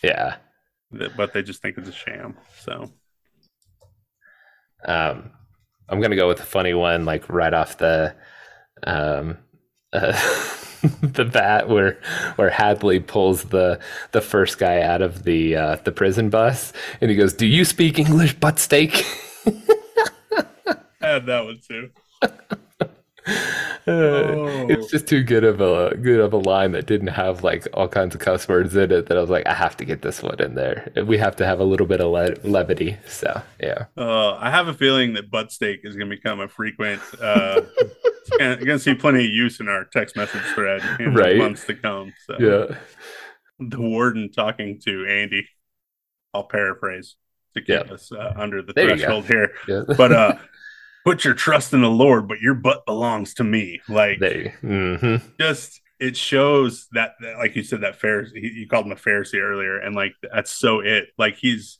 [0.02, 0.36] Yeah.
[0.90, 2.36] But they just think it's a sham.
[2.60, 2.92] So
[4.86, 5.32] um
[5.88, 8.14] I'm gonna go with a funny one, like right off the
[8.84, 9.38] um
[9.92, 10.12] uh,
[11.02, 11.98] the bat where
[12.36, 13.80] where Hadley pulls the
[14.12, 17.64] the first guy out of the uh, the prison bus and he goes, "Do you
[17.64, 19.04] speak English, butt steak?"
[21.18, 21.90] Had that one too.
[23.88, 24.66] oh.
[24.68, 27.88] It's just too good of a good of a line that didn't have like all
[27.88, 30.22] kinds of cuss words in it that I was like, I have to get this
[30.22, 30.92] one in there.
[31.04, 32.98] We have to have a little bit of le- levity.
[33.08, 33.86] So yeah.
[33.96, 37.02] Uh, I have a feeling that butt steak is going to become a frequent.
[37.20, 37.62] Uh,
[38.38, 41.36] going to see plenty of use in our text message thread in right.
[41.36, 42.12] months to come.
[42.28, 42.36] So.
[42.38, 42.78] Yeah.
[43.58, 45.48] The warden talking to Andy.
[46.32, 47.16] I'll paraphrase
[47.54, 47.94] to get yeah.
[47.94, 49.52] us uh, under the there threshold here.
[49.66, 49.82] Yeah.
[49.96, 50.34] but uh,
[51.08, 53.80] put your trust in the Lord, but your butt belongs to me.
[53.88, 55.26] Like, mm-hmm.
[55.40, 59.40] just it shows that, that, like you said, that Pharisee, you called him a Pharisee
[59.40, 61.06] earlier, and like that's so it.
[61.16, 61.78] Like he's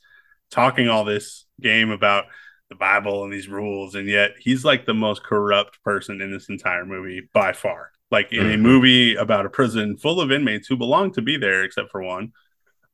[0.49, 2.25] talking all this game about
[2.69, 6.49] the Bible and these rules, and yet he's like the most corrupt person in this
[6.49, 7.91] entire movie by far.
[8.09, 8.53] Like in mm-hmm.
[8.53, 12.01] a movie about a prison full of inmates who belong to be there, except for
[12.01, 12.31] one.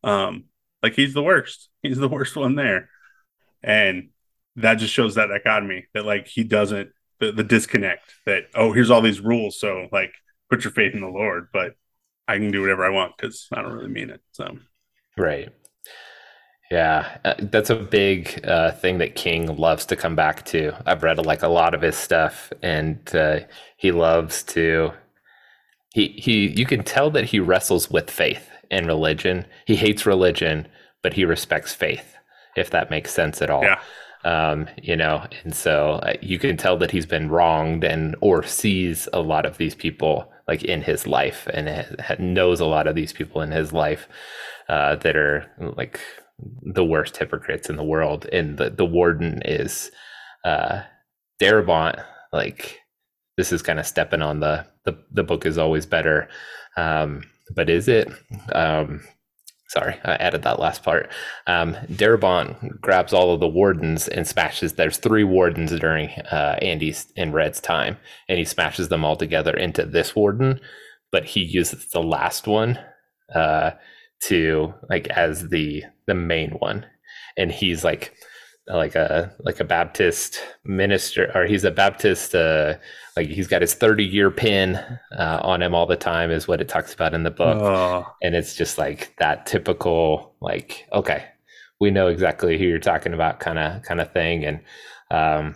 [0.03, 0.45] Um,
[0.83, 1.69] like he's the worst.
[1.81, 2.89] He's the worst one there,
[3.63, 4.09] and
[4.57, 6.89] that just shows that dichotomy that like he doesn't
[7.19, 10.11] the, the disconnect that oh here's all these rules so like
[10.49, 11.75] put your faith in the Lord, but
[12.27, 14.21] I can do whatever I want because I don't really mean it.
[14.31, 14.57] So
[15.17, 15.49] right.
[16.71, 20.73] Yeah, uh, that's a big uh, thing that King loves to come back to.
[20.87, 23.41] I've read like a lot of his stuff, and uh,
[23.77, 24.91] he loves to.
[25.93, 26.47] He he.
[26.47, 29.45] You can tell that he wrestles with faith and religion.
[29.67, 30.67] He hates religion,
[31.03, 32.15] but he respects faith.
[32.57, 33.61] If that makes sense at all.
[33.61, 33.79] Yeah.
[34.25, 38.41] Um, you know, and so uh, you can tell that he's been wronged and or
[38.43, 41.85] sees a lot of these people like in his life and
[42.19, 44.07] knows a lot of these people in his life
[44.67, 45.45] uh, that are
[45.77, 45.99] like
[46.61, 49.91] the worst hypocrites in the world, and the the warden is
[50.43, 50.81] uh,
[51.41, 52.03] Darabont.
[52.33, 52.79] Like
[53.37, 56.27] this is kind of stepping on the the the book is always better,
[56.77, 57.21] um,
[57.55, 58.09] but is it?
[58.53, 59.01] Um,
[59.75, 61.09] sorry, I added that last part.
[61.47, 64.73] Um, Darabont grabs all of the wardens and smashes.
[64.73, 67.97] There's three wardens during uh, Andy's and Red's time,
[68.29, 70.59] and he smashes them all together into this warden.
[71.11, 72.79] But he uses the last one
[73.33, 73.71] uh,
[74.23, 76.85] to like as the the main one
[77.37, 78.13] and he's like
[78.67, 82.33] like a like a Baptist minister, or he's a Baptist.
[82.33, 82.75] Uh,
[83.15, 84.75] like he's got his thirty year pin
[85.17, 88.05] uh, on him all the time, is what it talks about in the book, oh.
[88.21, 91.25] and it's just like that typical like okay,
[91.79, 94.61] we know exactly who you're talking about, kind of kind of thing, and
[95.11, 95.55] um,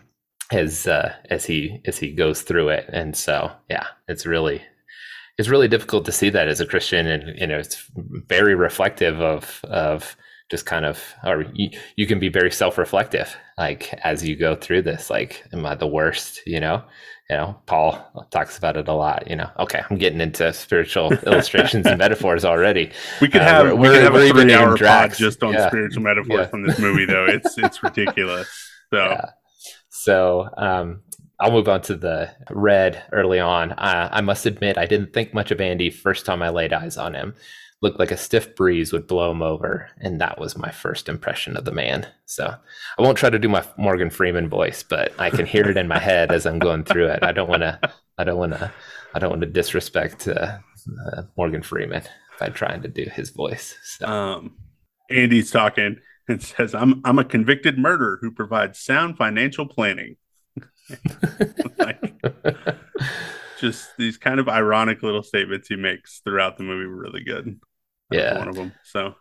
[0.51, 4.61] as uh, as he as he goes through it, and so yeah, it's really
[5.39, 9.19] it's really difficult to see that as a Christian, and you know it's very reflective
[9.19, 10.15] of of
[10.49, 14.81] just kind of or you, you can be very self-reflective like as you go through
[14.81, 16.83] this like am i the worst you know
[17.29, 21.13] you know paul talks about it a lot you know okay i'm getting into spiritual
[21.27, 22.91] illustrations and metaphors already
[23.21, 25.67] we could uh, have uh, we could have a three hour pod just on yeah.
[25.67, 26.47] spiritual metaphors yeah.
[26.47, 28.47] from this movie though it's it's ridiculous
[28.91, 29.25] so yeah.
[29.89, 31.01] so um
[31.41, 33.71] I'll move on to the red early on.
[33.71, 36.97] Uh, I must admit, I didn't think much of Andy first time I laid eyes
[36.97, 37.33] on him
[37.81, 39.89] looked like a stiff breeze would blow him over.
[39.99, 42.07] And that was my first impression of the man.
[42.25, 42.53] So
[42.97, 45.87] I won't try to do my Morgan Freeman voice, but I can hear it in
[45.87, 47.23] my head as I'm going through it.
[47.23, 47.79] I don't want to,
[48.17, 48.71] I don't want to,
[49.13, 50.57] I don't want to disrespect uh,
[51.13, 52.03] uh, Morgan Freeman
[52.39, 53.77] by trying to do his voice.
[53.83, 54.05] So.
[54.05, 54.57] Um,
[55.09, 60.17] Andy's talking and says, I'm, I'm a convicted murderer who provides sound financial planning.
[61.77, 62.13] like,
[63.59, 67.59] just these kind of ironic little statements he makes throughout the movie were really good
[68.11, 68.73] yeah, one of them.
[68.83, 69.15] So.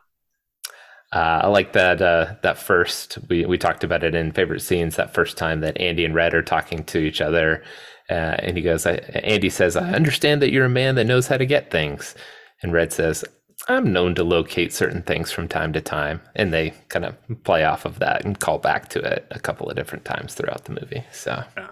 [1.10, 2.02] Uh, I like that.
[2.02, 4.96] Uh, that first, we we talked about it in favorite scenes.
[4.96, 7.62] That first time that Andy and Red are talking to each other,
[8.10, 11.26] uh, and he goes, I, "Andy says, I understand that you're a man that knows
[11.26, 12.14] how to get things,"
[12.62, 13.24] and Red says,
[13.68, 17.64] "I'm known to locate certain things from time to time," and they kind of play
[17.64, 20.72] off of that and call back to it a couple of different times throughout the
[20.78, 21.04] movie.
[21.10, 21.70] So, yeah.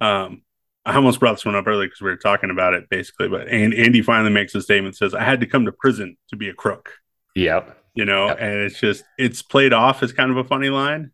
[0.00, 0.42] Um,
[0.86, 3.48] I almost brought this one up earlier because we were talking about it basically, but
[3.48, 6.48] and Andy finally makes a statement says, I had to come to prison to be
[6.48, 6.92] a crook.
[7.34, 7.78] Yep.
[7.94, 8.38] You know, yep.
[8.40, 11.12] and it's just it's played off as kind of a funny line,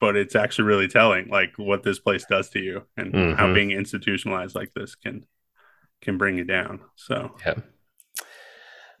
[0.00, 3.38] but it's actually really telling like what this place does to you and mm-hmm.
[3.38, 5.24] how being institutionalized like this can
[6.02, 6.80] can bring you down.
[6.96, 7.54] So yeah.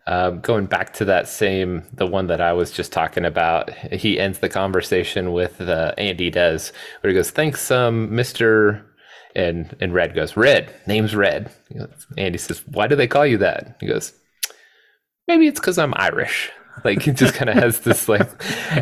[0.08, 4.20] Um, going back to that same, the one that I was just talking about, he
[4.20, 8.85] ends the conversation with uh, Andy does, where he goes, "Thanks, um, Mister
[9.36, 11.52] and and Red goes, Red, name's Red.
[12.16, 13.76] Andy says, Why do they call you that?
[13.80, 14.12] He goes,
[15.28, 16.50] Maybe it's because I'm Irish.
[16.84, 18.28] Like he just kind of has this like,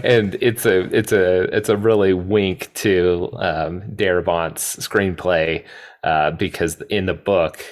[0.04, 5.64] and it's a it's a it's a really wink to um, screenplay
[6.02, 7.64] uh, because in the book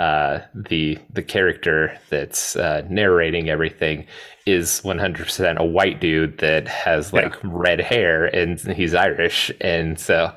[0.00, 4.06] uh, the the character that's uh, narrating everything
[4.46, 7.40] is 100% a white dude that has like yeah.
[7.44, 10.32] red hair and he's Irish and so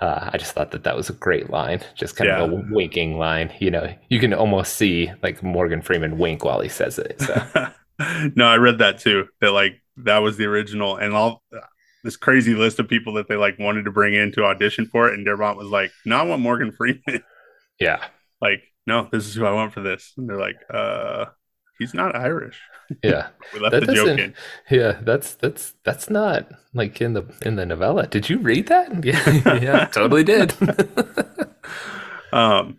[0.00, 2.44] uh, I just thought that that was a great line just kind yeah.
[2.44, 6.60] of a winking line you know you can almost see like Morgan Freeman wink while
[6.60, 7.66] he says it so.
[8.36, 11.42] no I read that too that like that was the original and all
[12.04, 15.08] this crazy list of people that they like wanted to bring in to audition for
[15.08, 17.24] it and Darabont was like no I want Morgan Freeman
[17.80, 18.04] yeah
[18.40, 20.14] like no, this is who I want for this.
[20.16, 21.26] And they're like, uh,
[21.78, 22.58] he's not Irish.
[23.04, 23.28] Yeah.
[23.52, 24.34] we left that the joke in.
[24.70, 28.06] Yeah, that's that's that's not like in the in the novella.
[28.06, 29.04] Did you read that?
[29.04, 30.54] Yeah, yeah, totally did.
[32.32, 32.78] um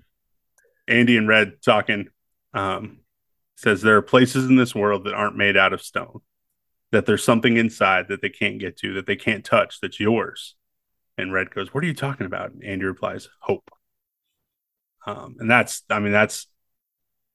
[0.88, 2.08] Andy and Red talking
[2.56, 3.02] um
[3.56, 6.22] says there are places in this world that aren't made out of stone.
[6.92, 10.56] That there's something inside that they can't get to, that they can't touch, that's yours.
[11.20, 12.52] And Red goes, What are you talking about?
[12.52, 13.70] And Andy replies, Hope.
[15.10, 16.48] Um, and that's, I mean, that's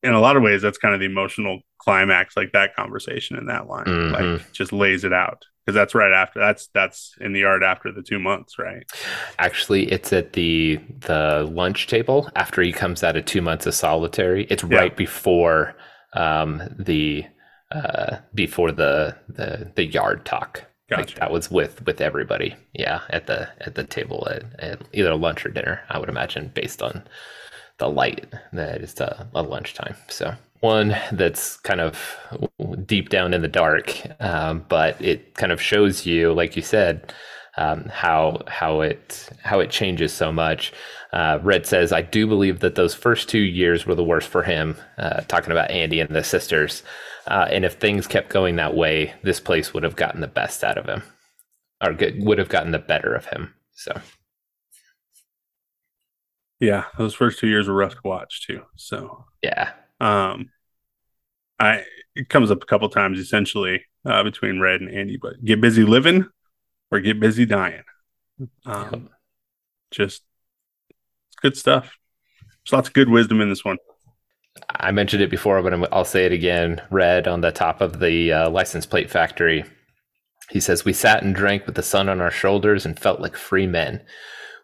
[0.03, 3.47] in a lot of ways, that's kind of the emotional climax, like that conversation in
[3.47, 4.15] that line, mm-hmm.
[4.15, 7.91] like just lays it out because that's right after that's that's in the yard after
[7.93, 8.85] the two months right
[9.39, 13.75] actually it's at the the lunch table after he comes out of two months of
[13.75, 14.77] solitary it's yeah.
[14.77, 15.75] right before
[16.15, 17.25] um the
[17.73, 21.03] uh before the the the yard talk gotcha.
[21.03, 25.15] like that was with with everybody yeah at the at the table at, at either
[25.15, 27.03] lunch or dinner i would imagine based on
[27.79, 29.97] the light that is a, a lunchtime.
[30.09, 32.17] So one that's kind of
[32.87, 37.13] deep down in the dark, um, but it kind of shows you, like you said,
[37.57, 40.73] um, how how it how it changes so much.
[41.13, 44.43] Uh, Red says, "I do believe that those first two years were the worst for
[44.43, 46.83] him." Uh, talking about Andy and the sisters,
[47.27, 50.65] uh, and if things kept going that way, this place would have gotten the best
[50.65, 51.03] out of him,
[51.83, 53.55] or get, would have gotten the better of him.
[53.75, 54.01] So
[56.61, 58.63] yeah, those first two years were rough to watch too.
[58.77, 60.51] So yeah, um,
[61.59, 61.85] I
[62.15, 65.85] it comes up a couple times essentially uh, between Red and Andy, but get busy
[65.85, 66.27] living
[66.91, 67.83] or get busy dying.
[68.67, 69.03] Um, yep.
[69.91, 70.23] Just
[71.41, 71.97] good stuff.
[72.65, 73.79] There's lots of good wisdom in this one.
[74.71, 76.81] I mentioned it before, but i will say it again.
[76.91, 79.65] Red on the top of the uh, license plate factory
[80.51, 83.37] He says, We sat and drank with the sun on our shoulders and felt like
[83.37, 84.03] free men.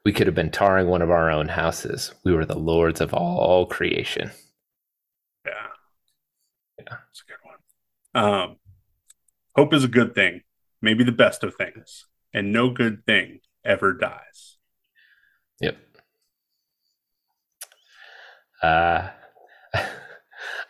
[0.05, 2.15] We could have been tarring one of our own houses.
[2.25, 4.31] We were the lords of all creation.
[5.45, 5.53] Yeah.
[6.79, 6.85] Yeah.
[6.91, 8.25] That's a good one.
[8.25, 8.57] Um,
[9.55, 10.43] hope is a good thing,
[10.81, 14.57] maybe the best of things, and no good thing ever dies.
[15.61, 15.77] Yep.
[18.63, 19.09] Uh,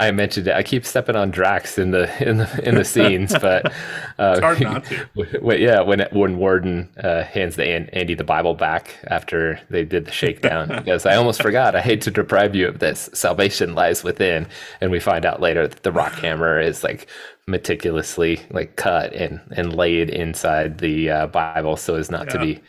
[0.00, 0.54] I mentioned it.
[0.54, 3.66] I keep stepping on Drax in the in the in the scenes, but
[4.18, 5.06] uh, it's hard not to.
[5.42, 10.06] When, yeah, when when Warden uh, hands the Andy the Bible back after they did
[10.06, 11.76] the shakedown, because I almost forgot.
[11.76, 13.10] I hate to deprive you of this.
[13.12, 14.48] Salvation lies within,
[14.80, 17.06] and we find out later that the rock hammer is like
[17.46, 22.32] meticulously like cut and and laid inside the uh, Bible so as not yeah.
[22.32, 22.60] to be.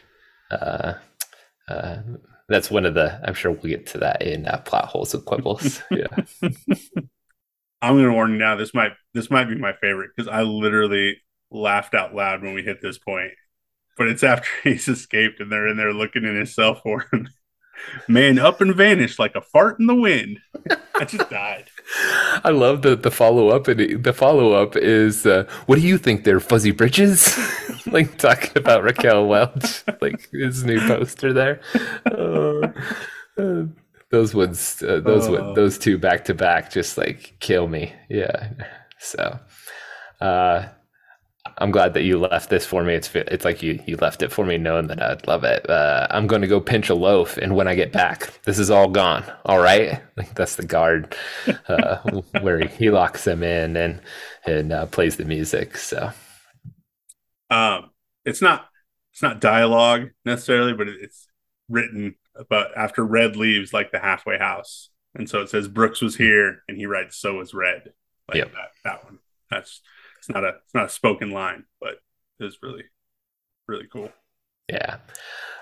[0.52, 0.94] Uh,
[1.70, 1.98] uh,
[2.50, 3.22] that's one of the.
[3.26, 5.82] I'm sure we'll get to that in uh, plot holes and quibbles.
[5.92, 6.08] yeah.
[7.82, 8.56] I'm going to warn you now.
[8.56, 12.64] This might this might be my favorite because I literally laughed out loud when we
[12.64, 13.32] hit this point.
[13.98, 17.30] But it's after he's escaped and they're in there looking in his cell phone.
[18.08, 20.40] Man up and vanished like a fart in the wind.
[20.96, 21.66] I just died.
[22.44, 25.98] I love the the follow up, and the follow up is, uh, "What do you
[25.98, 26.24] think?
[26.24, 27.36] They're fuzzy bridges?"
[27.88, 31.62] like talking about Raquel Welch, like his new poster there.
[32.06, 32.68] Uh,
[33.38, 33.64] uh,
[34.12, 35.53] those ones, uh, those oh.
[35.55, 37.93] those two back to back, just like kill me.
[38.09, 38.51] Yeah.
[38.99, 39.39] So,
[40.20, 40.68] uh,
[41.57, 42.93] I'm glad that you left this for me.
[42.93, 45.68] It's it's like you you left it for me, knowing that I'd love it.
[45.70, 48.70] Uh, I'm going to go pinch a loaf, and when I get back, this is
[48.70, 49.24] all gone.
[49.45, 51.16] All right, like that's the guard
[51.68, 51.97] uh,
[52.41, 54.01] where he, he, locks them in and
[54.45, 55.78] and uh, plays the music.
[55.78, 56.12] So,
[57.49, 57.91] um,
[58.26, 58.68] it's not
[59.14, 61.28] it's not dialogue necessarily, but it's
[61.70, 62.16] written
[62.50, 66.64] but after Red leaves, like the halfway house, and so it says Brooks was here,
[66.68, 67.94] and he writes so was Red.
[68.28, 68.54] Like yep.
[68.54, 69.20] that that one.
[69.50, 69.82] That's
[70.20, 71.96] it's not a it's not a spoken line, but
[72.39, 72.86] it's really
[73.68, 74.12] really cool.
[74.70, 74.98] Yeah.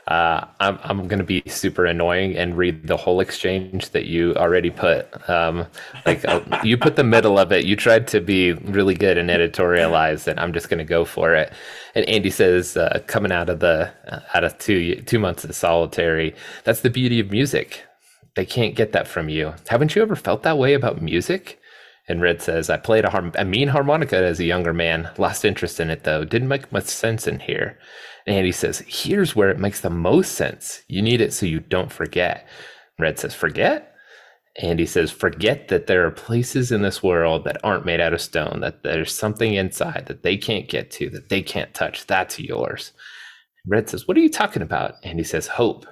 [0.08, 4.70] Uh, I'm I'm gonna be super annoying and read the whole exchange that you already
[4.72, 5.08] put.
[5.30, 5.68] Um,
[6.06, 7.66] like uh, you put the middle of it.
[7.66, 11.54] You tried to be really good and editorialize, and I'm just gonna go for it.
[11.95, 15.54] And Andy says, uh, coming out of the uh, out of two two months of
[15.56, 17.84] solitary, that's the beauty of music.
[18.36, 19.54] They can't get that from you.
[19.68, 21.60] Haven't you ever felt that way about music?
[22.08, 25.10] And Red says, I played a, har- a mean harmonica as a younger man.
[25.18, 26.26] Lost interest in it though.
[26.26, 27.78] Didn't make much sense in here.
[28.30, 30.84] And he says, Here's where it makes the most sense.
[30.88, 32.48] You need it so you don't forget.
[33.00, 33.96] Red says, Forget?
[34.62, 38.14] And he says, Forget that there are places in this world that aren't made out
[38.14, 42.06] of stone, that there's something inside that they can't get to, that they can't touch.
[42.06, 42.94] That's yours.
[43.68, 44.94] Red says, What are you talking about?
[45.04, 45.88] And he says, Hope.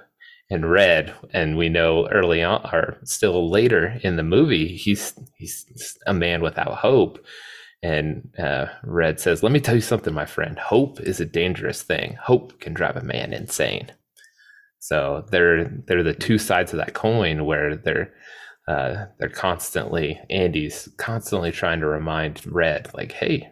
[0.52, 5.66] And Red, and we know early on, or still later in the movie, he's he's
[6.06, 7.18] a man without hope.
[7.84, 10.58] And uh, Red says, Let me tell you something, my friend.
[10.58, 12.18] Hope is a dangerous thing.
[12.22, 13.92] Hope can drive a man insane.
[14.80, 18.14] So they're they're the two sides of that coin where they're
[18.68, 23.50] uh, they're constantly Andy's constantly trying to remind Red, like, hey,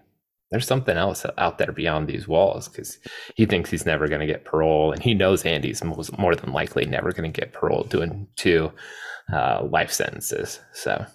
[0.52, 3.00] there's something else out there beyond these walls because
[3.36, 6.54] he thinks he's never going to get parole, and he knows Andy's most, more than
[6.54, 8.72] likely never going to get parole doing two
[9.34, 10.60] uh, life sentences.
[10.74, 11.06] So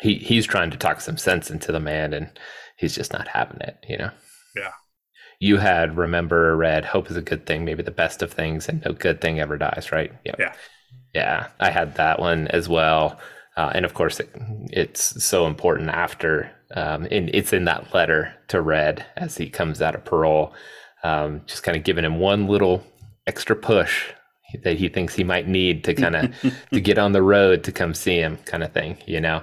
[0.00, 2.30] he he's trying to talk some sense into the man and
[2.76, 4.10] he's just not having it you know?
[4.56, 4.72] Yeah.
[5.40, 8.84] You had remember read hope is a good thing maybe the best of things and
[8.84, 10.12] no good thing ever dies right?
[10.24, 10.36] Yep.
[10.38, 10.52] yeah.
[11.14, 13.18] Yeah i had that one as well.
[13.56, 14.30] Uh, and of course it,
[14.70, 19.82] it's so important after um, and it's in that letter to red as he comes
[19.82, 20.54] out of parole
[21.02, 22.84] um, just kind of giving him one little
[23.26, 24.10] extra push
[24.64, 26.34] that he thinks he might need to kind of
[26.72, 29.42] to get on the road to come see him kind of thing you know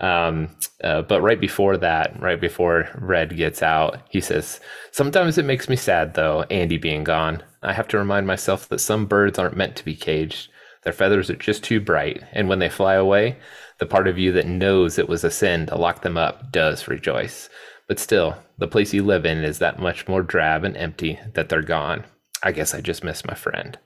[0.00, 4.60] um, uh, but right before that, right before Red gets out, he says,
[4.92, 7.42] Sometimes it makes me sad, though, Andy being gone.
[7.62, 10.50] I have to remind myself that some birds aren't meant to be caged.
[10.84, 13.38] Their feathers are just too bright, and when they fly away,
[13.78, 16.86] the part of you that knows it was a sin to lock them up does
[16.88, 17.48] rejoice.
[17.88, 21.48] But still, the place you live in is that much more drab and empty that
[21.48, 22.04] they're gone.
[22.42, 23.78] I guess I just miss my friend.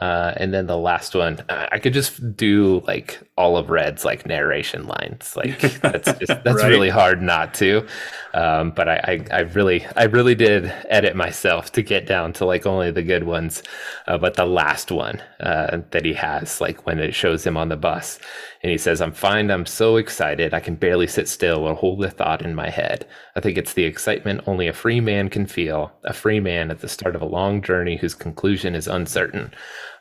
[0.00, 4.04] Uh, and then the last one, uh, I could just do like all of Red's
[4.04, 5.36] like narration lines.
[5.36, 6.68] Like that's just that's right.
[6.68, 7.86] really hard not to.
[8.32, 12.44] Um, but I, I, I really I really did edit myself to get down to
[12.44, 13.62] like only the good ones.
[14.06, 17.68] Uh, but the last one uh, that he has, like when it shows him on
[17.68, 18.20] the bus,
[18.62, 19.50] and he says, "I'm fine.
[19.50, 20.54] I'm so excited.
[20.54, 23.06] I can barely sit still or hold a thought in my head.
[23.34, 25.92] I think it's the excitement only a free man can feel.
[26.04, 29.52] A free man at the start of a long journey whose conclusion is uncertain."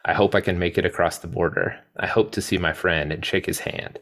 [0.07, 1.77] I hope I can make it across the border.
[1.97, 3.99] I hope to see my friend and shake his hand.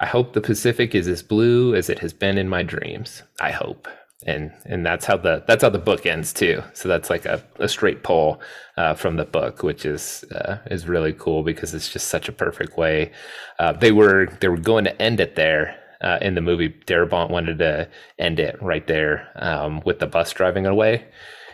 [0.00, 3.22] I hope the Pacific is as blue as it has been in my dreams.
[3.40, 3.88] I hope.
[4.26, 6.62] And and that's how the that's how the book ends too.
[6.72, 8.40] So that's like a, a straight pull
[8.76, 12.32] uh, from the book, which is uh, is really cool because it's just such a
[12.32, 13.12] perfect way.
[13.60, 16.70] Uh, they were they were going to end it there uh, in the movie.
[16.86, 21.06] Darabont wanted to end it right there um, with the bus driving away,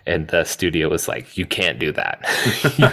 [0.07, 2.21] and the studio was like, "You can't do that.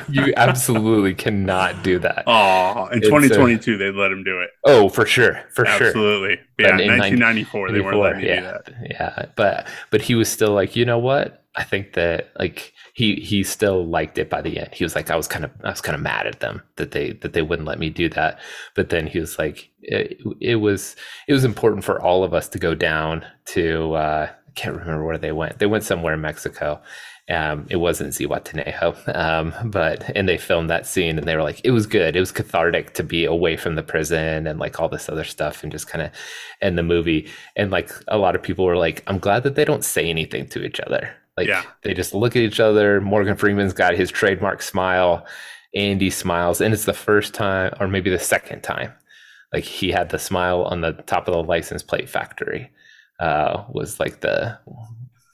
[0.10, 4.50] you, absolutely cannot do that." Oh, in 2022 they let him do it.
[4.66, 5.78] Oh, for sure, for absolutely.
[5.78, 6.40] sure, absolutely.
[6.60, 8.74] Yeah, in 1994 they weren't letting yeah, do that.
[8.90, 11.44] Yeah, but but he was still like, you know what?
[11.54, 14.70] I think that like he he still liked it by the end.
[14.74, 16.92] He was like, I was kind of I was kind of mad at them that
[16.92, 18.40] they that they wouldn't let me do that.
[18.74, 20.96] But then he was like, it, it was
[21.28, 23.94] it was important for all of us to go down to.
[23.94, 25.60] uh I can't remember where they went.
[25.60, 26.82] They went somewhere in Mexico.
[27.30, 31.62] Um, it wasn't Zihuatanejo, um, but and they filmed that scene, and they were like,
[31.64, 32.16] it was good.
[32.16, 35.64] It was cathartic to be away from the prison and like all this other stuff,
[35.64, 36.12] and just kind of
[36.62, 37.30] end the movie.
[37.56, 40.48] And like a lot of people were like, I'm glad that they don't say anything
[40.50, 41.14] to each other.
[41.38, 41.64] Like yeah.
[41.84, 43.00] they just look at each other.
[43.00, 45.26] Morgan Freeman's got his trademark smile.
[45.74, 48.92] Andy smiles, and it's the first time, or maybe the second time,
[49.54, 52.70] like he had the smile on the top of the license plate factory
[53.22, 54.58] uh, was like the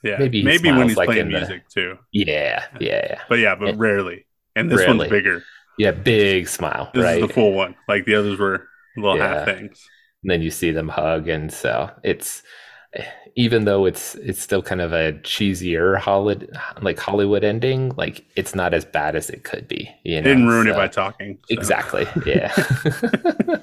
[0.04, 1.98] yeah maybe maybe when he's like playing music the, too.
[2.12, 3.20] Yeah, yeah, yeah.
[3.28, 4.26] But yeah, but rarely.
[4.54, 4.98] And this rarely.
[4.98, 5.42] one's bigger.
[5.78, 6.90] Yeah, big smile.
[6.92, 7.22] This right?
[7.22, 7.74] is the full one.
[7.88, 9.34] Like the others were little yeah.
[9.34, 9.88] half things.
[10.22, 12.42] And then you see them hug, and so it's
[13.36, 16.50] even though it's it's still kind of a cheesier Hollywood
[16.82, 19.88] like Hollywood ending, like it's not as bad as it could be.
[20.04, 20.22] You know?
[20.22, 21.38] Didn't ruin so, it by talking.
[21.48, 21.54] So.
[21.54, 22.06] Exactly.
[22.26, 22.52] Yeah.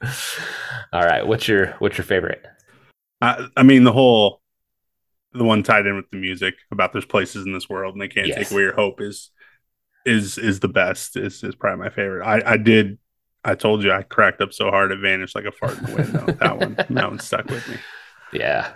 [0.92, 1.26] All right.
[1.26, 2.46] What's your what's your favorite?
[3.24, 4.40] I, I mean, the whole
[5.32, 8.08] the one tied in with the music about there's places in this world and they
[8.08, 8.36] can't yes.
[8.36, 9.30] take away your hope is
[10.06, 11.16] is is the best.
[11.16, 12.24] Is is probably my favorite.
[12.24, 12.98] I I did.
[13.44, 15.94] I told you I cracked up so hard it vanished like a fart in the
[15.94, 16.38] wind.
[16.38, 17.76] That one that one stuck with me.
[18.32, 18.72] Yeah.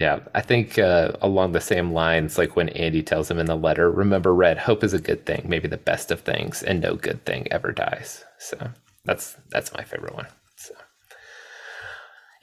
[0.00, 3.54] Yeah, I think uh, along the same lines, like when Andy tells him in the
[3.54, 6.96] letter, remember, Red, hope is a good thing, maybe the best of things, and no
[6.96, 8.24] good thing ever dies.
[8.38, 8.58] So
[9.04, 10.26] that's that's my favorite one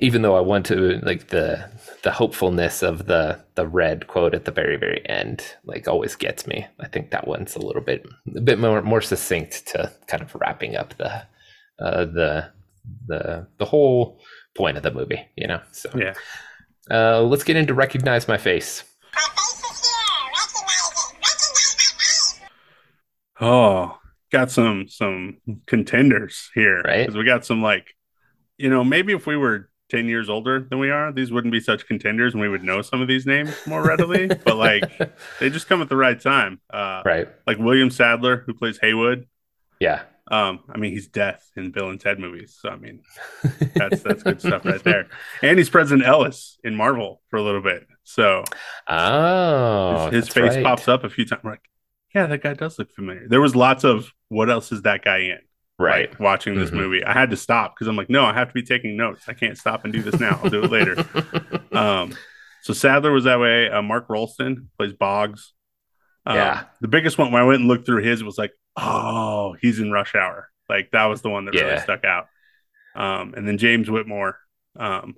[0.01, 1.69] even though I want to like the
[2.01, 6.47] the hopefulness of the the red quote at the very very end like always gets
[6.47, 6.65] me.
[6.79, 10.35] I think that one's a little bit a bit more more succinct to kind of
[10.35, 11.23] wrapping up the
[11.79, 12.49] uh, the
[13.07, 14.19] the the whole
[14.57, 15.61] point of the movie, you know.
[15.71, 16.13] So yeah,
[16.89, 18.83] uh, let's get into recognize my face.
[23.39, 23.97] Oh,
[24.31, 25.37] got some some
[25.67, 27.05] contenders here, right?
[27.05, 27.95] Because we got some like,
[28.57, 31.59] you know, maybe if we were 10 years older than we are, these wouldn't be
[31.59, 34.27] such contenders and we would know some of these names more readily.
[34.27, 34.83] but like
[35.39, 36.61] they just come at the right time.
[36.69, 37.27] Uh, right.
[37.45, 39.27] Like William Sadler, who plays Haywood.
[39.79, 40.03] Yeah.
[40.29, 42.57] Um, I mean, he's death in Bill and Ted movies.
[42.59, 43.01] So I mean,
[43.75, 45.07] that's that's good stuff right there.
[45.41, 47.85] And he's President Ellis in Marvel for a little bit.
[48.03, 48.45] So
[48.87, 50.63] oh, his, his face right.
[50.63, 51.43] pops up a few times.
[51.43, 51.69] We're like,
[52.15, 53.27] yeah, that guy does look familiar.
[53.27, 55.39] There was lots of what else is that guy in?
[55.81, 56.09] Right.
[56.09, 56.79] like, watching this mm-hmm.
[56.79, 57.03] movie.
[57.03, 59.23] I had to stop because i'm like no i have to be taking notes.
[59.27, 60.39] I can't stop and do this now.
[60.43, 60.95] I'll do it later.
[61.71, 62.13] Um
[62.63, 63.69] so sadler was that way.
[63.69, 65.53] Uh, mark rolston plays boggs.
[66.25, 66.63] Um, yeah.
[66.81, 69.91] the biggest one when i went and looked through his was like oh he's in
[69.91, 70.49] rush hour.
[70.67, 71.61] Like that was the one that yeah.
[71.61, 72.27] really stuck out.
[72.93, 74.37] Um and then james whitmore
[74.77, 75.15] um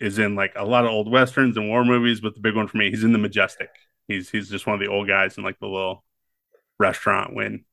[0.00, 2.66] is in like a lot of old westerns and war movies but the big one
[2.66, 3.70] for me he's in the majestic.
[4.08, 6.04] He's he's just one of the old guys in like the little
[6.78, 7.64] restaurant when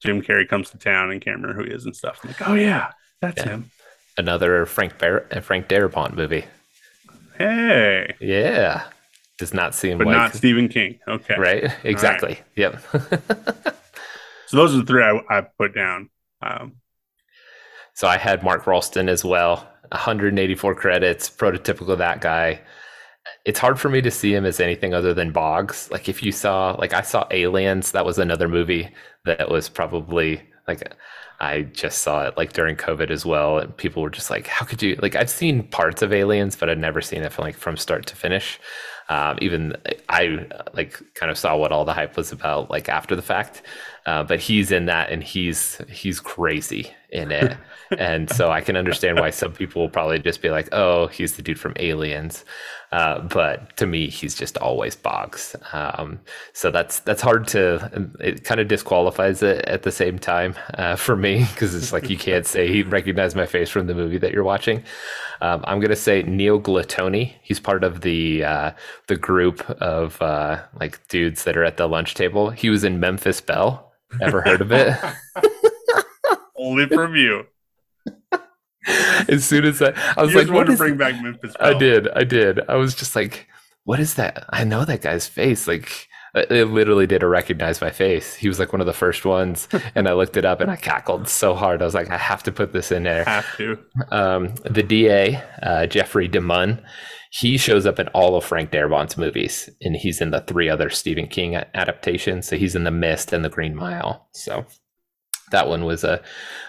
[0.00, 2.20] Jim Carrey comes to town and can't remember who he is and stuff.
[2.22, 3.50] I'm like, oh yeah, that's yeah.
[3.50, 3.70] him.
[4.16, 6.44] Another Frank Bar- Frank Darabont movie.
[7.38, 8.14] Hey.
[8.20, 8.84] Yeah.
[9.38, 10.98] Does not seem but like not Stephen King.
[11.08, 11.36] Okay.
[11.38, 11.72] Right.
[11.84, 12.34] Exactly.
[12.34, 12.44] Right.
[12.56, 12.82] Yep.
[14.46, 16.10] so those are the three I, I put down.
[16.42, 16.76] Um,
[17.94, 19.66] so I had Mark Rolston as well.
[19.92, 22.60] 184 credits, prototypical that guy
[23.44, 25.90] it's hard for me to see him as anything other than Boggs.
[25.90, 28.88] Like if you saw, like I saw Aliens, that was another movie
[29.24, 30.94] that was probably like
[31.40, 34.66] I just saw it like during COVID as well, and people were just like, "How
[34.66, 37.56] could you?" Like I've seen parts of Aliens, but I'd never seen it from like
[37.56, 38.60] from start to finish.
[39.08, 39.76] Um, even
[40.08, 43.62] I like kind of saw what all the hype was about like after the fact.
[44.06, 47.56] Uh, but he's in that, and he's he's crazy in it,
[47.98, 51.36] and so I can understand why some people will probably just be like, "Oh, he's
[51.36, 52.44] the dude from Aliens."
[52.92, 55.54] Uh, but to me, he's just always Boggs.
[55.72, 56.18] Um,
[56.52, 58.10] so that's that's hard to.
[58.18, 62.10] It kind of disqualifies it at the same time uh, for me because it's like
[62.10, 64.82] you can't say he recognized my face from the movie that you're watching.
[65.40, 67.34] Um, I'm gonna say Neil Giuntoli.
[67.42, 68.72] He's part of the uh,
[69.06, 72.50] the group of uh, like dudes that are at the lunch table.
[72.50, 73.92] He was in Memphis Belle.
[74.20, 74.98] Ever heard of it?
[76.56, 77.46] Only from you.
[79.28, 82.08] as soon as I, I was you like, "What to bring back Memphis?" I did,
[82.08, 82.60] I did.
[82.68, 83.48] I was just like,
[83.84, 85.66] "What is that?" I know that guy's face.
[85.66, 88.34] Like, it literally did recognize my face.
[88.34, 90.76] He was like one of the first ones, and I looked it up and I
[90.76, 91.82] cackled so hard.
[91.82, 93.78] I was like, "I have to put this in there." Have to.
[94.10, 96.82] Um, the DA, uh, Jeffrey DeMunn,
[97.30, 100.90] he shows up in all of Frank Darabont's movies, and he's in the three other
[100.90, 102.48] Stephen King adaptations.
[102.48, 104.28] So he's in The Mist and The Green Mile.
[104.32, 104.66] So
[105.50, 106.20] that one was a,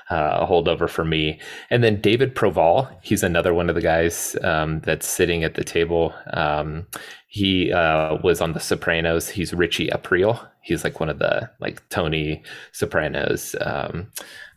[0.09, 1.39] uh, a holdover for me.
[1.69, 5.63] And then David Proval, he's another one of the guys um, that's sitting at the
[5.63, 6.13] table.
[6.33, 6.87] Um,
[7.27, 9.29] he uh, was on The Sopranos.
[9.29, 10.45] He's Richie Aprile.
[10.61, 14.07] He's like one of the like Tony Sopranos um,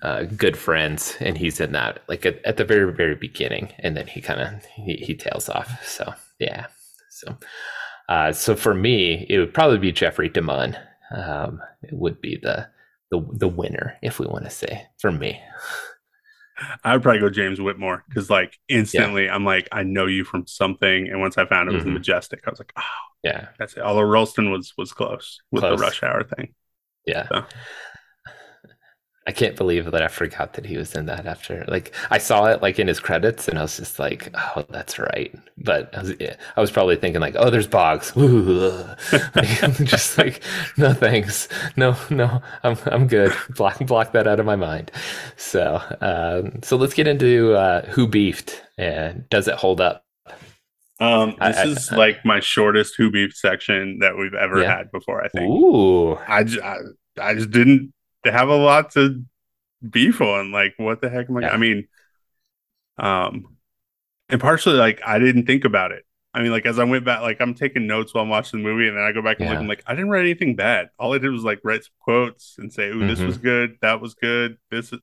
[0.02, 3.96] uh, good friends, and he's in that like at, at the very very beginning, and
[3.96, 5.82] then he kind of he, he tails off.
[5.84, 6.66] So yeah,
[7.10, 7.38] so
[8.08, 10.76] uh, so for me, it would probably be Jeffrey DeMunn.
[11.16, 12.68] Um, it would be the
[13.10, 15.40] the the winner, if we want to say, for me.
[16.84, 19.34] I would probably go James Whitmore because, like, instantly, yeah.
[19.34, 21.08] I'm like, I know you from something.
[21.08, 21.94] And once I found it was mm-hmm.
[21.94, 22.82] Majestic, I was like, oh,
[23.24, 23.82] yeah, that's it.
[23.82, 25.78] Although Rolston was was close with close.
[25.78, 26.54] the Rush Hour thing.
[27.06, 27.26] Yeah.
[27.28, 27.44] So.
[29.26, 32.44] I can't believe that I forgot that he was in that after like I saw
[32.46, 35.34] it like in his credits and I was just like, oh, that's right.
[35.56, 36.12] But I was,
[36.56, 38.14] I was probably thinking like, oh, there's Bogs.
[38.14, 40.42] like, just like,
[40.76, 43.32] no thanks, no, no, I'm I'm good.
[43.50, 44.90] Block block that out of my mind.
[45.36, 50.04] So um, so let's get into uh, who beefed and does it hold up?
[51.00, 54.76] Um, this I, is I, like my shortest who beef section that we've ever yeah.
[54.76, 55.24] had before.
[55.24, 55.50] I think.
[55.50, 56.76] Ooh, I, I,
[57.20, 57.93] I just didn't
[58.30, 59.24] have a lot to
[59.88, 60.52] beef on.
[60.52, 61.42] Like, what the heck am I?
[61.42, 61.50] Yeah.
[61.50, 61.88] I mean,
[62.98, 63.56] um,
[64.28, 66.04] and partially like I didn't think about it.
[66.32, 68.68] I mean, like as I went back, like I'm taking notes while I'm watching the
[68.68, 69.52] movie, and then I go back and yeah.
[69.52, 69.60] look.
[69.60, 70.88] I'm like, I didn't write anything bad.
[70.98, 73.08] All I did was like write some quotes and say, "Ooh, mm-hmm.
[73.08, 73.44] this was mm-hmm.
[73.44, 73.78] good.
[73.82, 74.56] That was good.
[74.70, 75.00] This is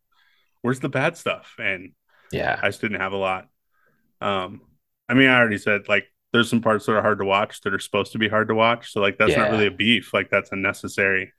[0.62, 1.94] where's the bad stuff?" And
[2.32, 3.48] yeah, I just didn't have a lot.
[4.20, 4.62] Um,
[5.08, 7.74] I mean, I already said like there's some parts that are hard to watch that
[7.74, 8.92] are supposed to be hard to watch.
[8.92, 9.44] So like that's yeah.
[9.44, 10.14] not really a beef.
[10.14, 11.32] Like that's unnecessary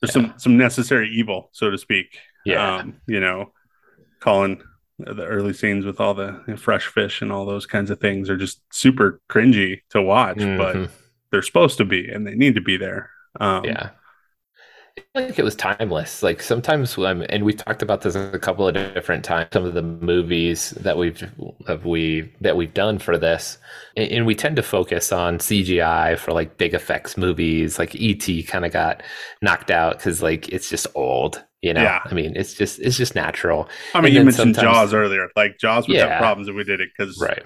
[0.00, 0.22] there's yeah.
[0.22, 2.18] some some necessary evil, so to speak.
[2.44, 3.52] Yeah, um, you know,
[4.20, 4.62] calling
[4.98, 8.36] the early scenes with all the fresh fish and all those kinds of things are
[8.36, 10.56] just super cringy to watch, mm-hmm.
[10.56, 10.90] but
[11.30, 13.10] they're supposed to be and they need to be there.
[13.40, 13.90] Um, yeah
[15.14, 16.22] like it was timeless.
[16.22, 19.48] Like sometimes, um, and we've talked about this a couple of different times.
[19.52, 21.22] Some of the movies that we've
[21.66, 23.58] have we that we've done for this,
[23.96, 27.78] and, and we tend to focus on CGI for like big effects movies.
[27.78, 29.02] Like ET kind of got
[29.42, 31.42] knocked out because like it's just old.
[31.62, 32.00] You know, yeah.
[32.04, 33.68] I mean, it's just it's just natural.
[33.94, 35.28] I mean, and you mentioned Jaws earlier.
[35.34, 36.08] Like Jaws would yeah.
[36.08, 37.42] have problems if we did it because right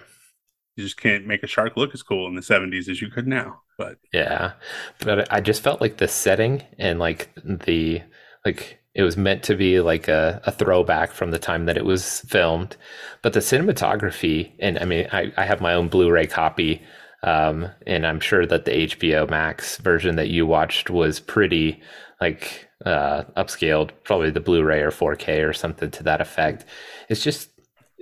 [0.78, 3.26] you just can't make a shark look as cool in the 70s as you could
[3.26, 4.52] now but yeah.
[4.98, 8.02] But i just felt like the setting and like the
[8.44, 11.84] like it was meant to be like a, a throwback from the time that it
[11.84, 12.76] was filmed.
[13.22, 16.82] But the cinematography and i mean i, I have my own blu-ray copy
[17.22, 21.82] um, and i'm sure that the hbo max version that you watched was pretty
[22.20, 26.64] like uh, upscaled probably the blu-ray or 4k or something to that effect.
[27.08, 27.50] It's just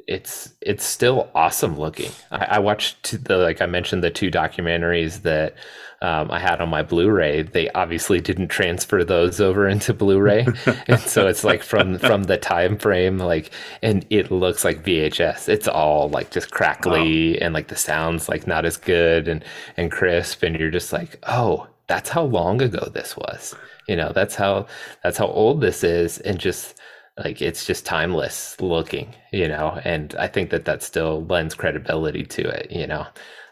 [0.06, 2.12] it's it's still awesome looking.
[2.30, 5.56] I, I watched the like I mentioned the two documentaries that
[6.02, 7.42] um, I had on my Blu-ray.
[7.42, 10.46] They obviously didn't transfer those over into Blu-ray,
[10.86, 13.50] and so it's like from from the time frame, like,
[13.82, 15.48] and it looks like VHS.
[15.48, 17.38] It's all like just crackly wow.
[17.40, 19.44] and like the sounds like not as good and
[19.76, 23.54] and crisp, and you're just like, oh, that's how long ago this was.
[23.88, 24.66] You know, that's how
[25.02, 26.78] that's how old this is, and just
[27.18, 32.24] like it's just timeless looking you know and i think that that still lends credibility
[32.24, 33.06] to it you know?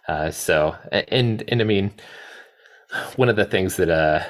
[0.07, 1.91] Uh, so and and i mean
[3.17, 4.23] one of the things that uh,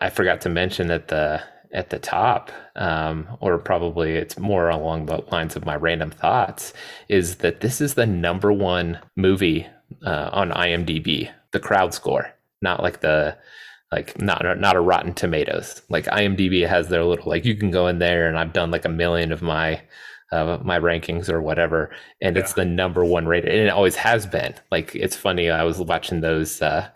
[0.00, 5.06] i forgot to mention at the at the top um, or probably it's more along
[5.06, 6.72] the lines of my random thoughts
[7.08, 9.66] is that this is the number one movie
[10.04, 12.32] uh, on imdb the crowd score
[12.62, 13.36] not like the
[13.92, 15.82] like not not a Rotten Tomatoes.
[15.88, 18.84] Like IMDb has their little like you can go in there and I've done like
[18.84, 19.82] a million of my
[20.32, 22.42] uh, my rankings or whatever, and yeah.
[22.42, 24.54] it's the number one rated, and it always has been.
[24.70, 26.60] Like it's funny, I was watching those.
[26.60, 26.88] Uh,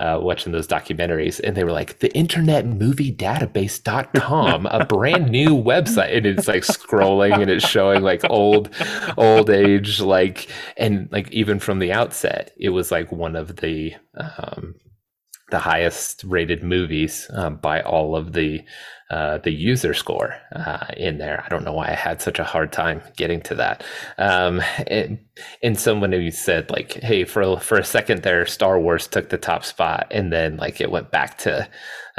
[0.00, 5.50] uh, watching those documentaries and they were like the internet movie database.com a brand new
[5.50, 8.68] website and it's like scrolling and it's showing like old
[9.16, 13.94] old age like and like even from the outset it was like one of the
[14.16, 14.74] um
[15.52, 18.64] the highest rated movies um, by all of the
[19.10, 21.42] uh, the user score uh, in there.
[21.44, 23.84] I don't know why I had such a hard time getting to that.
[24.16, 25.18] Um, and,
[25.78, 29.64] someone who said like, "Hey, for for a second there, Star Wars took the top
[29.64, 31.68] spot, and then like it went back to."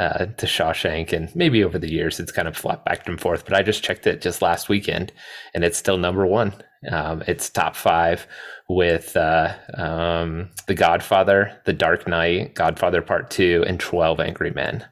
[0.00, 3.44] Uh, to Shawshank, and maybe over the years it's kind of flopped back and forth.
[3.44, 5.12] But I just checked it just last weekend,
[5.54, 6.52] and it's still number one
[6.90, 8.26] Um, it's top five
[8.68, 14.84] with uh, um, The Godfather, The Dark Knight, Godfather Part Two, and Twelve Angry Men.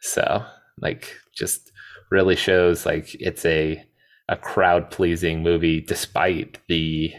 [0.00, 0.44] So
[0.80, 1.70] like just
[2.10, 3.84] really shows like it's a
[4.28, 7.12] a crowd pleasing movie despite the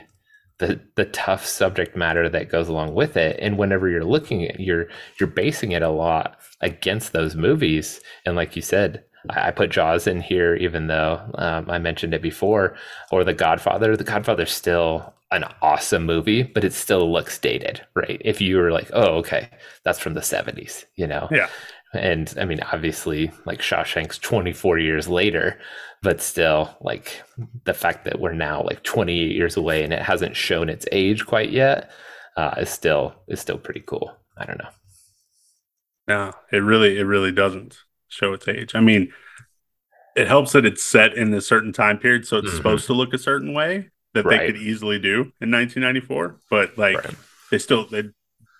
[0.60, 4.60] the the tough subject matter that goes along with it and whenever you're looking at
[4.60, 4.88] you're
[5.20, 10.06] you're basing it a lot against those movies and like you said I put Jaws
[10.06, 12.76] in here, even though um, I mentioned it before,
[13.10, 13.96] or The Godfather.
[13.96, 18.22] The Godfather's still an awesome movie, but it still looks dated, right?
[18.24, 19.50] If you were like, oh, okay,
[19.84, 21.28] that's from the 70s, you know?
[21.32, 21.50] Yeah.
[21.94, 25.60] And I mean, obviously, like Shawshank's 24 years later,
[26.02, 27.22] but still, like
[27.66, 31.26] the fact that we're now like 28 years away and it hasn't shown its age
[31.26, 31.92] quite yet
[32.36, 34.12] uh, is still is still pretty cool.
[34.36, 34.70] I don't know.
[36.08, 37.78] No, it really it really doesn't
[38.08, 38.74] show its age.
[38.74, 39.14] I mean,
[40.16, 42.58] it helps that it's set in a certain time period, so it's mm-hmm.
[42.58, 44.40] supposed to look a certain way that right.
[44.40, 46.38] they could easily do in 1994.
[46.50, 47.16] But like, right.
[47.52, 48.04] they still they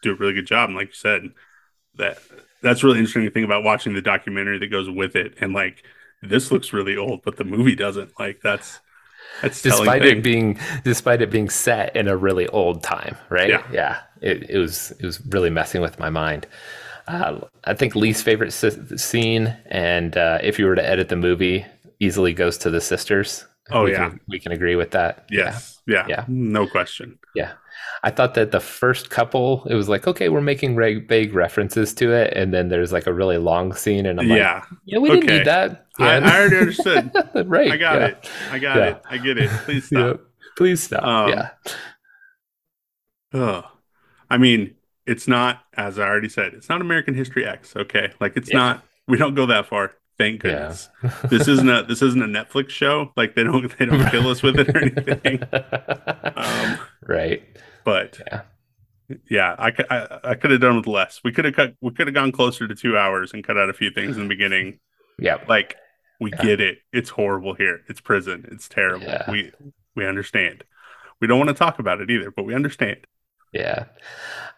[0.02, 1.32] do a really good job, and like you said,
[1.96, 2.20] that
[2.62, 5.36] that's really interesting to think about watching the documentary that goes with it.
[5.42, 5.84] And like
[6.22, 8.18] this looks really old but the movie doesn't.
[8.18, 8.80] Like that's
[9.42, 13.50] that's despite it being despite it being set in a really old time right?
[13.50, 14.00] Yeah, yeah.
[14.22, 16.48] It, it was it was really messing with my mind.
[17.06, 21.66] Uh, i think least favorite scene and uh, if you were to edit the movie
[22.00, 25.80] easily goes to the sisters oh we yeah can, we can agree with that yes
[25.88, 26.06] yeah.
[26.08, 27.54] yeah yeah no question yeah
[28.04, 31.94] I thought that the first couple, it was like, okay, we're making vague, vague references
[31.96, 34.56] to it, and then there's like a really long scene, and I'm yeah.
[34.56, 35.86] like, yeah, we didn't need that.
[35.98, 37.12] I, I, already understood.
[37.46, 37.72] right.
[37.72, 38.08] I got yeah.
[38.08, 38.30] it.
[38.52, 38.86] I got yeah.
[38.88, 39.02] it.
[39.10, 39.50] I get it.
[39.50, 40.20] Please stop.
[40.58, 41.04] Please stop.
[41.04, 41.50] Um, yeah.
[43.34, 43.64] Oh,
[44.30, 44.76] I mean,
[45.08, 46.54] it's not as I already said.
[46.54, 47.76] It's not American History X.
[47.76, 48.84] Okay, like it's not.
[49.08, 49.94] We don't go that far.
[50.18, 50.90] Thank goodness.
[51.30, 53.12] this isn't a this isn't a Netflix show.
[53.18, 55.44] Like they don't they don't kill us with it or anything.
[56.36, 57.44] Um, right.
[57.86, 58.42] But yeah,
[59.30, 61.22] yeah, I, I, I could have done with less.
[61.24, 61.76] We could have cut.
[61.82, 64.24] We could have gone closer to two hours and cut out a few things in
[64.24, 64.80] the beginning.
[65.20, 65.76] Yeah, like
[66.20, 66.44] we yeah.
[66.44, 66.80] get it.
[66.92, 67.82] It's horrible here.
[67.88, 68.48] It's prison.
[68.52, 69.06] It's terrible.
[69.06, 69.30] Yeah.
[69.30, 69.52] We
[69.96, 70.64] we understand.
[71.20, 73.06] We don't want to talk about it either, but we understand.
[73.54, 73.86] Yeah,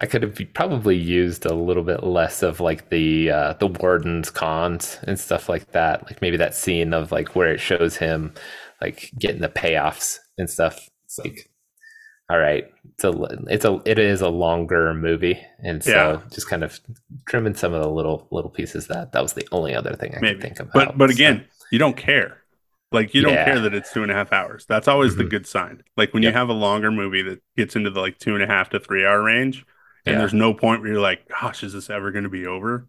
[0.01, 4.29] I could have probably used a little bit less of like the uh, the warden's
[4.29, 6.05] cons and stuff like that.
[6.05, 8.33] Like maybe that scene of like where it shows him
[8.81, 10.89] like getting the payoffs and stuff.
[11.05, 11.49] It's like
[12.29, 13.11] all right, it's a
[13.47, 16.21] it's a it is a longer movie, and so yeah.
[16.31, 16.79] just kind of
[17.27, 20.19] trimming some of the little little pieces that that was the only other thing I
[20.19, 20.33] Maybe.
[20.33, 20.73] could think about.
[20.73, 21.65] But but again, so.
[21.71, 22.37] you don't care.
[22.95, 23.45] Like you don't yeah.
[23.45, 24.65] care that it's two and a half hours.
[24.65, 25.23] That's always mm-hmm.
[25.23, 25.83] the good sign.
[25.97, 26.31] Like when yep.
[26.31, 28.79] you have a longer movie that gets into the like two and a half to
[28.79, 29.65] three hour range,
[30.05, 30.19] and yeah.
[30.19, 32.87] there's no point where you're like, gosh, is this ever going to be over?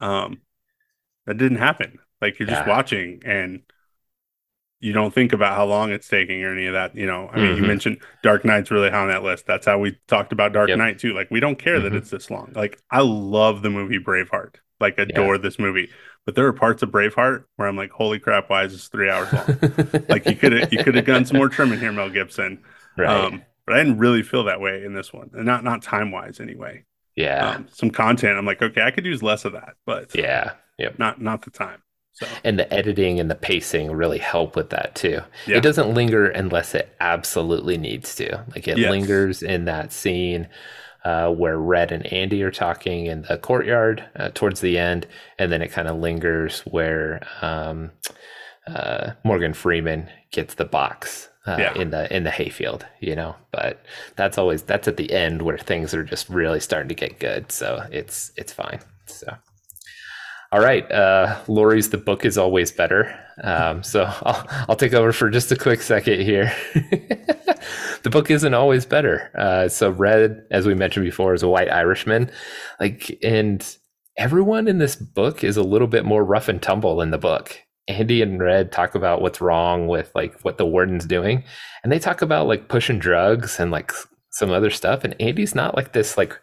[0.00, 0.40] Um,
[1.26, 1.98] that didn't happen.
[2.20, 3.62] Like you're just watching and
[4.80, 6.94] you don't think about how long it's taking or any of that.
[6.94, 7.62] You know, I mean, mm-hmm.
[7.62, 9.46] you mentioned Dark Knight's really high on that list.
[9.46, 10.78] That's how we talked about Dark yep.
[10.78, 11.14] Knight too.
[11.14, 11.84] Like, we don't care mm-hmm.
[11.84, 12.52] that it's this long.
[12.54, 14.56] Like, I love the movie Braveheart.
[14.80, 15.42] Like, adore yeah.
[15.42, 15.90] this movie.
[16.28, 19.08] But there are parts of Braveheart where I'm like, holy crap, why is this three
[19.08, 19.46] hours long?
[20.10, 22.62] like, you could have you could have done some more trimming here, Mel Gibson.
[22.98, 23.08] Right.
[23.08, 26.10] Um, but I didn't really feel that way in this one, and not not time
[26.10, 26.84] wise anyway.
[27.16, 27.52] Yeah.
[27.52, 30.98] Um, some content, I'm like, okay, I could use less of that, but yeah, yep.
[30.98, 31.80] not not the time.
[32.12, 32.26] So.
[32.44, 35.22] And the editing and the pacing really help with that too.
[35.46, 35.56] Yeah.
[35.56, 38.44] It doesn't linger unless it absolutely needs to.
[38.54, 38.90] Like it yes.
[38.90, 40.48] lingers in that scene
[41.08, 45.06] uh, where Red and Andy are talking in the courtyard uh, towards the end,
[45.38, 47.92] and then it kind of lingers where um,
[48.66, 51.74] uh, Morgan Freeman gets the box uh, yeah.
[51.78, 53.36] in the in the hayfield, you know.
[53.52, 53.82] But
[54.16, 57.50] that's always that's at the end where things are just really starting to get good.
[57.52, 58.80] So it's it's fine.
[59.06, 59.34] So.
[60.50, 63.14] All right, uh, Lori's the book is always better.
[63.42, 66.54] Um, so I'll, I'll take over for just a quick second here.
[68.02, 69.30] the book isn't always better.
[69.36, 72.30] Uh, so Red, as we mentioned before, is a white Irishman,
[72.80, 73.76] like, and
[74.16, 77.58] everyone in this book is a little bit more rough and tumble in the book.
[77.86, 81.44] Andy and Red talk about what's wrong with like what the warden's doing,
[81.82, 83.92] and they talk about like pushing drugs and like
[84.30, 85.04] some other stuff.
[85.04, 86.38] And Andy's not like this like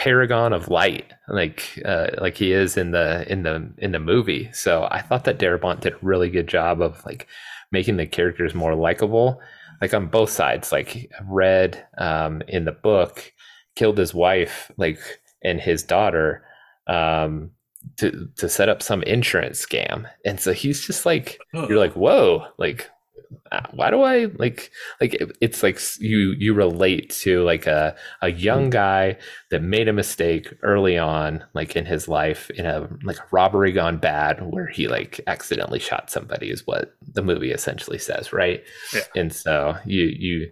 [0.00, 4.50] paragon of light like uh, like he is in the in the in the movie.
[4.52, 7.28] So i thought that darabont did a really good job of like
[7.70, 9.40] making the characters more likable.
[9.82, 13.30] Like on both sides like red um, in the book
[13.76, 14.98] killed his wife like
[15.44, 16.44] and his daughter
[16.86, 17.50] um,
[17.98, 20.08] to to set up some insurance scam.
[20.24, 22.88] And so he's just like you're like whoa like
[23.72, 24.70] why do I like
[25.00, 28.70] like it's like you you relate to like a a young mm.
[28.70, 29.16] guy
[29.50, 33.72] that made a mistake early on like in his life in a like a robbery
[33.72, 38.62] gone bad where he like accidentally shot somebody is what the movie essentially says, right?
[38.94, 39.02] Yeah.
[39.14, 40.50] And so you you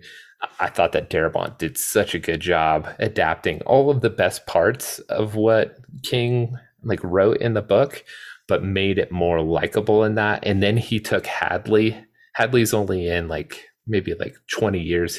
[0.61, 4.99] I thought that Darabont did such a good job adapting all of the best parts
[5.01, 8.05] of what King like wrote in the book,
[8.47, 10.45] but made it more likable in that.
[10.47, 12.05] And then he took Hadley.
[12.39, 15.19] Hadley's only in like maybe like 20 years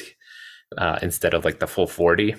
[0.78, 2.34] uh, instead of like the full 40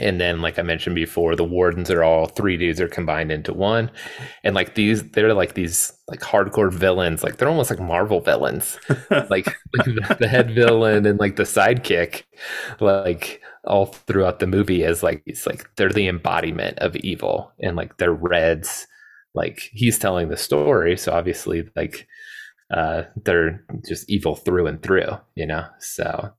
[0.00, 3.52] and then like i mentioned before the wardens are all three dudes are combined into
[3.52, 3.90] one.
[4.42, 7.22] And like these they're like these like hardcore villains.
[7.22, 8.78] Like they're almost like marvel villains.
[9.10, 9.46] Like,
[9.76, 12.24] like the head villain and like the sidekick
[12.80, 17.52] like all throughout the movie as like it's like they're the embodiment of evil.
[17.60, 18.86] And like they're reds.
[19.34, 22.08] Like he's telling the story so obviously like
[22.72, 26.32] uh they're just evil through and through you know so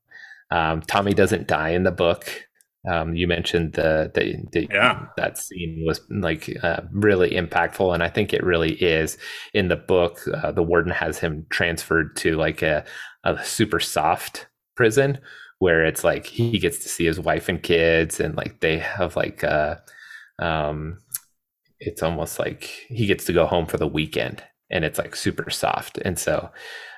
[0.51, 2.45] um tommy doesn't die in the book
[2.87, 5.07] um, you mentioned the, the, the yeah.
[5.17, 9.17] that scene was like uh, really impactful, and I think it really is.
[9.53, 12.85] In the book, uh, the warden has him transferred to like a,
[13.23, 15.19] a super soft prison
[15.59, 19.15] where it's like he gets to see his wife and kids, and like they have
[19.15, 19.77] like uh,
[20.39, 20.99] um,
[21.79, 25.49] it's almost like he gets to go home for the weekend, and it's like super
[25.49, 26.49] soft, and so.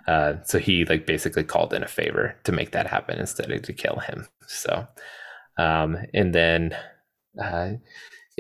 [0.08, 3.62] Uh, so he like basically called in a favor to make that happen instead of
[3.62, 4.26] to kill him.
[4.48, 4.88] So
[5.58, 6.76] um, and then,
[7.42, 7.72] uh,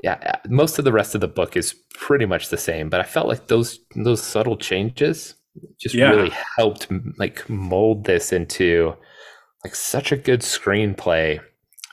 [0.03, 2.99] yeah, uh, most of the rest of the book is pretty much the same, but
[2.99, 5.35] I felt like those those subtle changes
[5.79, 6.09] just yeah.
[6.09, 6.87] really helped
[7.17, 8.93] like mold this into
[9.63, 11.39] like such a good screenplay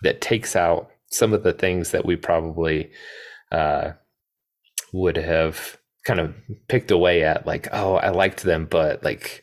[0.02, 2.90] that takes out some of the things that we probably
[3.50, 3.92] uh,
[4.92, 6.34] would have kind of
[6.68, 9.42] picked away at like oh i liked them but like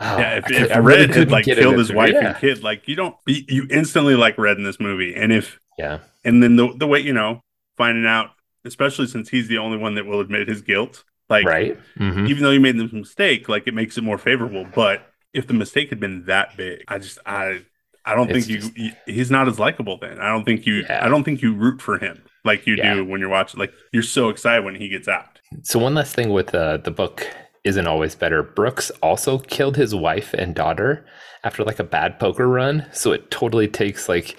[0.00, 2.28] Oh, yeah, if, I, if I really Red had like killed his wife yeah.
[2.28, 5.14] and kid, like you don't, you instantly like Red in this movie.
[5.14, 7.42] And if, yeah, and then the the way you know
[7.76, 8.30] finding out,
[8.64, 12.26] especially since he's the only one that will admit his guilt, like right, mm-hmm.
[12.26, 14.64] even though he made this mistake, like it makes it more favorable.
[14.72, 15.04] But
[15.34, 17.62] if the mistake had been that big, I just I
[18.04, 20.20] I don't it's think just, you, he's not as likable then.
[20.20, 21.04] I don't think you yeah.
[21.04, 22.94] I don't think you root for him like you yeah.
[22.94, 23.58] do when you're watching.
[23.58, 25.37] Like you're so excited when he gets out.
[25.62, 27.26] So one last thing with uh, the book
[27.64, 28.42] isn't always better.
[28.42, 31.06] Brooks also killed his wife and daughter
[31.44, 32.86] after like a bad poker run.
[32.92, 34.36] So it totally takes like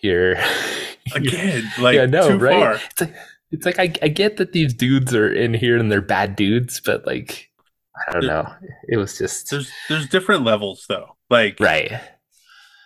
[0.00, 0.36] your
[1.14, 2.60] again, like yeah, no, right?
[2.60, 2.74] Far.
[2.74, 3.14] It's like
[3.50, 6.80] it's like I, I get that these dudes are in here and they're bad dudes,
[6.84, 7.50] but like
[8.08, 8.54] I don't there, know.
[8.88, 11.16] It was just there's there's different levels though.
[11.30, 12.00] Like right,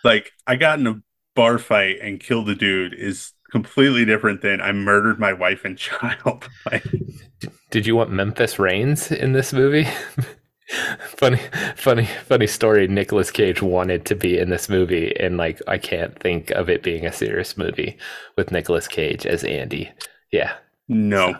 [0.03, 1.01] like I got in a
[1.35, 5.77] bar fight and killed a dude is completely different than I murdered my wife and
[5.77, 6.49] child.
[6.71, 6.85] like,
[7.73, 9.87] did you want Memphis Raines in this movie?
[11.17, 11.39] funny,
[11.75, 12.87] funny, funny story.
[12.87, 16.83] Nicolas Cage wanted to be in this movie, and like I can't think of it
[16.83, 17.97] being a serious movie
[18.37, 19.91] with Nicolas Cage as Andy.
[20.31, 20.53] Yeah,
[20.87, 21.31] no.
[21.31, 21.39] So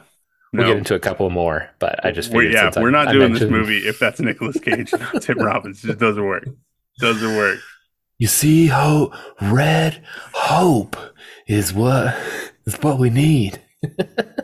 [0.53, 3.14] we'll get into a couple more, but I just figured we're, yeah, we're not I,
[3.14, 5.84] doing I this movie if that's Nicolas Cage, not Tim Robbins.
[5.84, 6.47] It just doesn't work.
[6.97, 7.60] Doesn't work.
[8.18, 10.03] You see, how red
[10.34, 10.97] hope
[11.45, 12.18] is what
[12.65, 13.61] is what we need.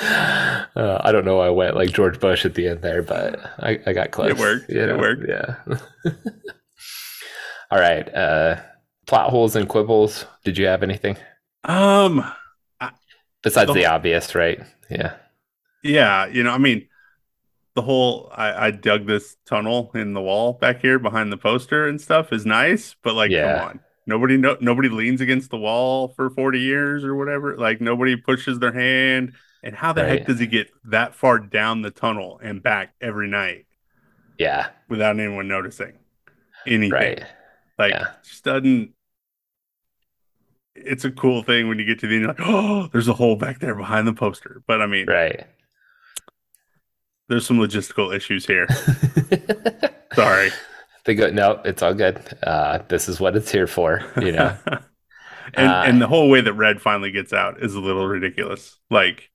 [0.00, 1.40] uh, I don't know.
[1.40, 4.30] I went like George Bush at the end there, but I, I got close.
[4.30, 4.68] It worked.
[4.68, 4.94] You know?
[4.94, 5.28] It worked.
[5.28, 5.56] Yeah.
[7.70, 8.14] All right.
[8.14, 8.60] Uh,
[9.06, 10.26] plot holes and quibbles.
[10.44, 11.16] Did you have anything?
[11.64, 12.24] Um,
[12.80, 12.90] I,
[13.42, 14.60] besides the, the obvious, right?
[14.90, 15.14] Yeah.
[15.82, 16.26] Yeah.
[16.26, 16.88] You know, I mean,
[17.74, 21.86] the whole I, I, dug this tunnel in the wall back here behind the poster
[21.86, 23.58] and stuff is nice, but like, yeah.
[23.58, 23.80] come on.
[24.08, 27.56] Nobody no, nobody leans against the wall for 40 years or whatever.
[27.56, 30.18] Like nobody pushes their hand and how the right.
[30.18, 33.66] heck does he get that far down the tunnel and back every night?
[34.38, 34.68] Yeah.
[34.88, 35.94] Without anyone noticing
[36.66, 36.92] anything.
[36.92, 37.24] Right.
[37.78, 38.08] Like, yeah.
[38.22, 38.92] just doesn't.
[40.74, 43.14] It's a cool thing when you get to the end, you're like, oh, there's a
[43.14, 44.62] hole back there behind the poster.
[44.66, 45.46] But I mean, right.
[47.28, 48.68] There's some logistical issues here.
[50.14, 50.50] Sorry.
[51.04, 52.20] They go, no, it's all good.
[52.42, 54.56] Uh, this is what it's here for, you know.
[55.54, 58.78] and uh, and the whole way that Red finally gets out is a little ridiculous.
[58.90, 59.30] Like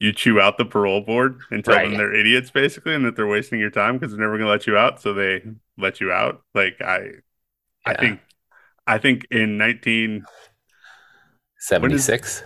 [0.00, 1.88] you chew out the parole board and tell right.
[1.88, 4.50] them they're idiots basically and that they're wasting your time because they're never going to
[4.50, 5.42] let you out so they
[5.78, 6.42] let you out.
[6.54, 7.10] Like i yeah.
[7.86, 8.20] i think
[8.86, 12.44] i think in 1976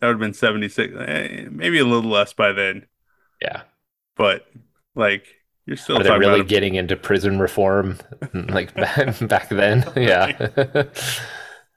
[0.00, 2.86] that would have been 76 eh, maybe a little less by then.
[3.40, 3.62] Yeah.
[4.16, 4.46] But
[4.94, 5.26] like
[5.64, 7.98] you're still Are they really getting into prison reform
[8.34, 9.84] like back, back then?
[9.96, 10.48] Yeah.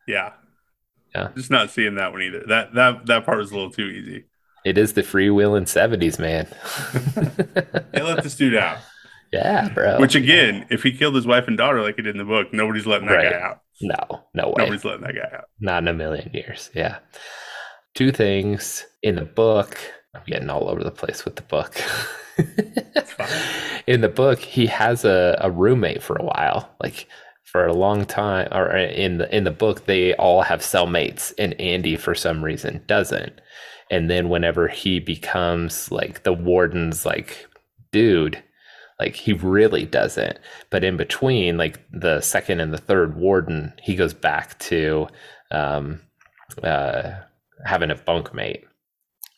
[0.07, 0.33] Yeah.
[1.15, 1.29] Yeah.
[1.35, 2.43] Just not seeing that one either.
[2.47, 4.25] That that that part was a little too easy
[4.65, 6.47] it is the freewheeling 70s, man.
[7.91, 8.79] they let this dude out.
[9.31, 9.99] Yeah, bro.
[9.99, 12.51] Which again, if he killed his wife and daughter like he did in the book,
[12.51, 13.31] nobody's letting that right.
[13.31, 13.61] guy out.
[13.81, 14.55] No, no way.
[14.57, 15.45] Nobody's letting that guy out.
[15.59, 16.69] Not in a million years.
[16.73, 16.97] Yeah.
[17.93, 19.77] Two things in the book.
[20.15, 21.79] I'm getting all over the place with the book.
[23.87, 26.75] in the book, he has a, a roommate for a while.
[26.81, 27.07] Like
[27.51, 31.59] for a long time or in the in the book they all have cellmates and
[31.59, 33.41] Andy for some reason doesn't.
[33.91, 37.47] And then whenever he becomes like the warden's like
[37.91, 38.41] dude,
[38.99, 40.37] like he really doesn't.
[40.69, 45.07] But in between, like the second and the third warden, he goes back to
[45.51, 46.01] um,
[46.63, 47.11] uh,
[47.65, 48.63] having a bunkmate.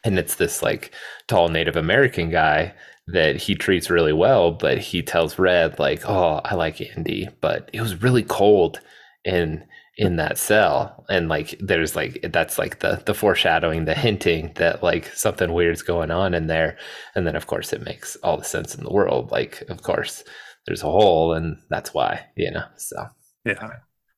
[0.03, 0.93] And it's this like
[1.27, 2.73] tall Native American guy
[3.07, 7.69] that he treats really well, but he tells Red like, "Oh, I like Andy, but
[7.73, 8.79] it was really cold
[9.23, 9.63] in
[9.97, 14.83] in that cell." And like there's like that's like the the foreshadowing, the hinting that
[14.83, 16.77] like something weird's going on in there.
[17.15, 19.31] And then of course it makes all the sense in the world.
[19.31, 20.23] Like of course
[20.65, 22.65] there's a hole and that's why, you know.
[22.77, 23.07] So
[23.45, 23.71] Yeah.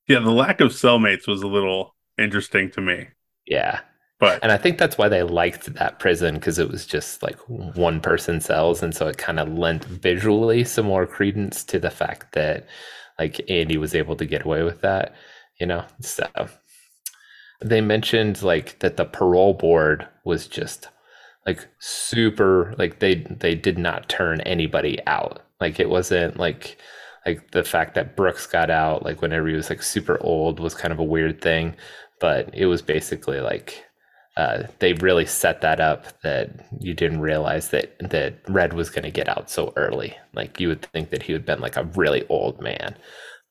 [0.08, 3.08] Yeah, the lack of cellmates was a little interesting to me.
[3.48, 3.80] Yeah.
[4.20, 7.38] But and I think that's why they liked that prison because it was just like
[7.48, 11.90] one person cells, and so it kind of lent visually some more credence to the
[11.90, 12.68] fact that
[13.20, 15.14] like Andy was able to get away with that,
[15.64, 15.86] you know.
[16.02, 16.28] So
[17.62, 20.90] they mentioned like that the parole board was just
[21.48, 25.46] like super like they they did not turn anybody out.
[25.62, 26.78] Like it wasn't like
[27.26, 30.76] like the fact that Brooks got out like whenever he was like super old was
[30.76, 31.76] kind of a weird thing,
[32.20, 33.86] but it was basically like
[34.36, 36.50] uh, they really set that up that
[36.82, 40.18] you didn't realize that that Red was going to get out so early.
[40.34, 42.98] Like you would think that he would have been like a really old man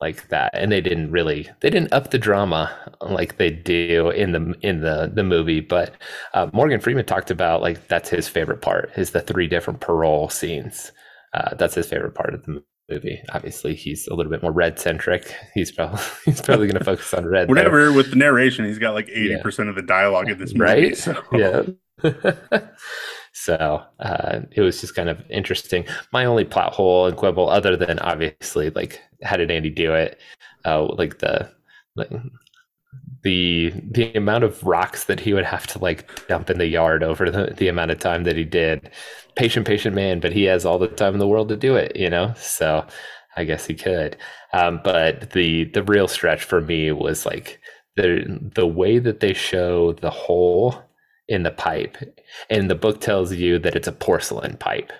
[0.02, 4.32] like that, and they didn't really they didn't up the drama like they do in
[4.32, 5.60] the in the the movie.
[5.60, 5.94] But
[6.34, 10.28] uh, Morgan Freeman talked about like that's his favorite part is the three different parole
[10.28, 10.90] scenes.
[11.32, 13.22] Uh, that's his favorite part of the movie.
[13.32, 15.34] Obviously, he's a little bit more red centric.
[15.54, 17.48] He's probably he's probably going to focus on red.
[17.48, 17.92] Whatever there.
[17.92, 19.42] with the narration, he's got like eighty yeah.
[19.42, 20.64] percent of the dialogue in this movie.
[20.64, 20.96] Right?
[20.96, 21.22] So.
[21.32, 21.62] Yeah.
[23.32, 25.84] so uh, it was just kind of interesting.
[26.12, 30.20] My only plot hole and quibble, other than obviously like how did Andy do it?
[30.64, 31.50] Uh, like the
[31.96, 32.10] like,
[33.22, 37.02] the the amount of rocks that he would have to like dump in the yard
[37.02, 38.90] over the, the amount of time that he did
[39.36, 41.94] patient patient man but he has all the time in the world to do it
[41.94, 42.84] you know so
[43.36, 44.16] i guess he could
[44.52, 47.60] um, but the the real stretch for me was like
[47.96, 48.24] the
[48.54, 50.82] the way that they show the hole
[51.28, 51.96] in the pipe
[52.50, 54.92] and the book tells you that it's a porcelain pipe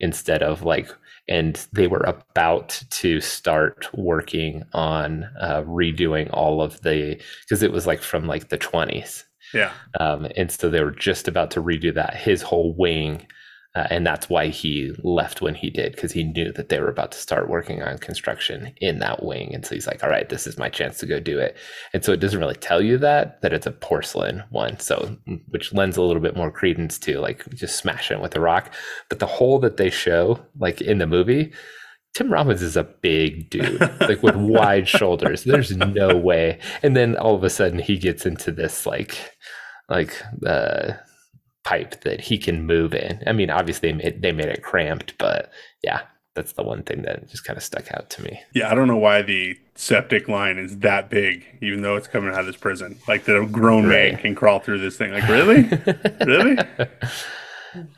[0.00, 0.88] instead of like
[1.28, 7.72] and they were about to start working on uh, redoing all of the because it
[7.72, 9.24] was like from like the 20s
[9.54, 9.72] yeah.
[9.98, 13.26] Um, and so they were just about to redo that his whole wing
[13.78, 16.88] uh, and that's why he left when he did because he knew that they were
[16.88, 20.30] about to start working on construction in that wing and so he's like all right
[20.30, 21.56] this is my chance to go do it
[21.92, 25.16] and so it doesn't really tell you that that it's a porcelain one so
[25.50, 28.74] which lends a little bit more credence to like just smashing it with a rock
[29.08, 31.52] but the hole that they show like in the movie
[32.14, 35.44] Tim Robbins is a big dude, like with wide shoulders.
[35.44, 36.58] There's no way.
[36.82, 39.36] And then all of a sudden he gets into this like
[39.88, 40.94] like uh
[41.68, 43.22] pipe that he can move in.
[43.26, 45.52] I mean, obviously they made, they made it cramped, but
[45.84, 46.00] yeah,
[46.34, 48.40] that's the one thing that just kind of stuck out to me.
[48.54, 52.32] Yeah, I don't know why the septic line is that big, even though it's coming
[52.32, 52.98] out of this prison.
[53.06, 54.12] Like the grown right.
[54.12, 55.12] man can crawl through this thing.
[55.12, 55.64] Like, really?
[56.26, 56.56] really?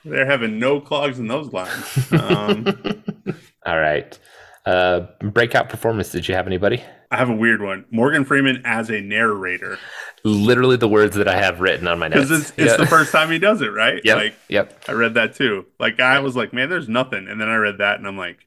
[0.05, 2.13] They're having no clogs in those lines.
[2.13, 2.67] Um,
[3.67, 4.19] All right.
[4.66, 6.11] Uh, breakout performance.
[6.11, 6.82] Did you have anybody?
[7.11, 7.87] I have a weird one.
[7.91, 9.78] Morgan Freeman as a narrator
[10.24, 12.28] literally the words that I have written on my notes.
[12.28, 12.77] Because it's, it's yeah.
[12.77, 14.01] the first time he does it, right?
[14.05, 14.16] Yep.
[14.16, 14.85] Like, yep.
[14.89, 15.66] I read that too.
[15.78, 17.28] Like, I was like, man, there's nothing.
[17.28, 18.47] And then I read that and I'm like,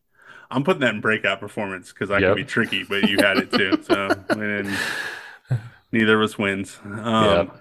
[0.52, 2.30] I'm putting that in breakout performance because I yep.
[2.30, 3.82] can be tricky, but you had it too.
[3.84, 4.78] So, and
[5.92, 6.80] neither of us wins.
[6.84, 7.52] Um,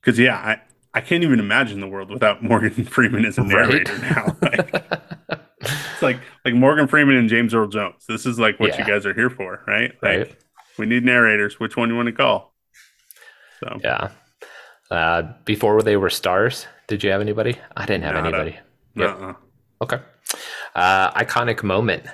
[0.00, 0.60] Because, yeah, I,
[0.92, 4.02] I can't even imagine the world without Morgan Freeman as a narrator right?
[4.02, 4.36] now.
[4.42, 5.40] Like,
[5.96, 8.04] it's like like Morgan Freeman and James Earl Jones.
[8.06, 8.80] This is like what yeah.
[8.80, 9.92] you guys are here for, right?
[10.02, 10.36] Like, right.
[10.78, 11.58] we need narrators.
[11.58, 12.54] Which one do you want to call?
[13.60, 14.10] So yeah.
[14.90, 17.56] Uh, before they were stars, did you have anybody?
[17.74, 18.28] I didn't have Nada.
[18.28, 18.58] anybody.
[18.94, 19.08] Yep.
[19.08, 19.34] Uh-uh.
[19.80, 19.98] Okay.
[20.74, 22.04] Uh, iconic moment.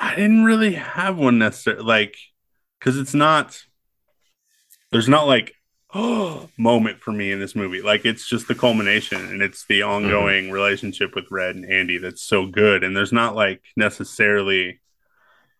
[0.00, 2.16] I didn't really have one necessarily, like,
[2.78, 3.62] because it's not.
[4.90, 5.54] There's not like
[6.58, 7.80] moment for me in this movie.
[7.80, 10.52] Like it's just the culmination, and it's the ongoing mm-hmm.
[10.52, 12.82] relationship with Red and Andy that's so good.
[12.82, 14.80] And there's not like necessarily,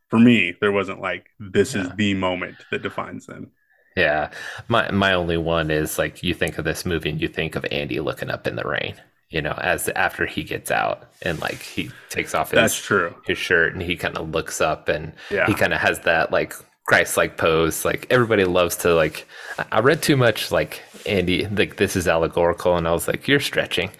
[0.08, 1.82] for me, there wasn't like this yeah.
[1.82, 3.52] is the moment that defines them.
[3.96, 4.30] Yeah.
[4.68, 7.64] My my only one is like you think of this movie and you think of
[7.70, 8.96] Andy looking up in the rain,
[9.30, 13.14] you know, as after he gets out and like he takes off his That's true.
[13.24, 15.46] his shirt and he kind of looks up and yeah.
[15.46, 16.54] he kind of has that like
[16.86, 17.84] Christ like pose.
[17.84, 19.26] Like everybody loves to like
[19.72, 23.40] I read too much like Andy like this is allegorical and I was like, You're
[23.40, 23.90] stretching.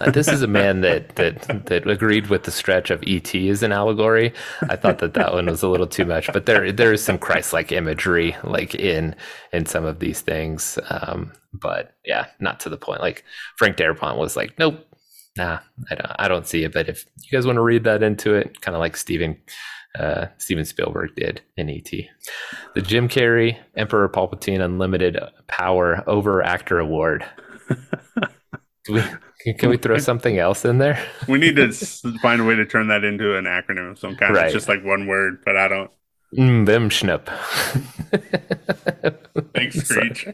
[0.00, 3.62] Uh, this is a man that that that agreed with the stretch of ET as
[3.62, 4.32] an allegory.
[4.68, 7.18] I thought that that one was a little too much, but there there is some
[7.18, 9.14] Christ-like imagery like in
[9.52, 10.78] in some of these things.
[10.88, 13.00] Um, but yeah, not to the point.
[13.00, 13.24] Like
[13.56, 14.86] Frank Darabont was like, nope,
[15.36, 15.58] nah,
[15.90, 16.72] I don't I don't see it.
[16.72, 19.36] But if you guys want to read that into it, kind of like Steven
[19.98, 21.90] uh, Steven Spielberg did in ET.
[22.74, 25.18] The Jim Carrey Emperor Palpatine Unlimited
[25.48, 27.24] Power Over Actor Award.
[28.88, 29.02] we,
[29.58, 31.04] can we throw something else in there?
[31.28, 31.72] we need to
[32.22, 34.34] find a way to turn that into an acronym of some kind.
[34.34, 34.46] Right.
[34.46, 35.90] It's just like one word, but I don't.
[36.36, 37.26] Mm, them schnup.
[39.54, 40.28] Thanks, Screech.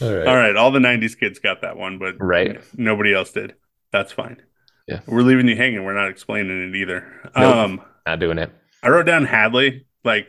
[0.00, 0.26] all right.
[0.26, 0.56] All right.
[0.56, 2.58] All the 90s kids got that one, but right.
[2.74, 3.54] nobody else did.
[3.92, 4.40] That's fine.
[4.86, 5.00] Yeah.
[5.06, 5.84] We're leaving you hanging.
[5.84, 7.30] We're not explaining it either.
[7.36, 8.52] Nope, um, not doing it.
[8.82, 9.86] I wrote down Hadley.
[10.04, 10.28] Like,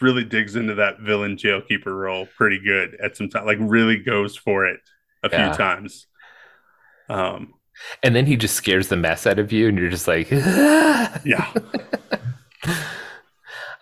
[0.00, 3.46] really digs into that villain jailkeeper role pretty good at some time.
[3.46, 4.80] Like really goes for it
[5.22, 5.48] a yeah.
[5.48, 6.06] few times.
[7.08, 7.54] Um,
[8.02, 11.52] and then he just scares the mess out of you, and you're just like, yeah.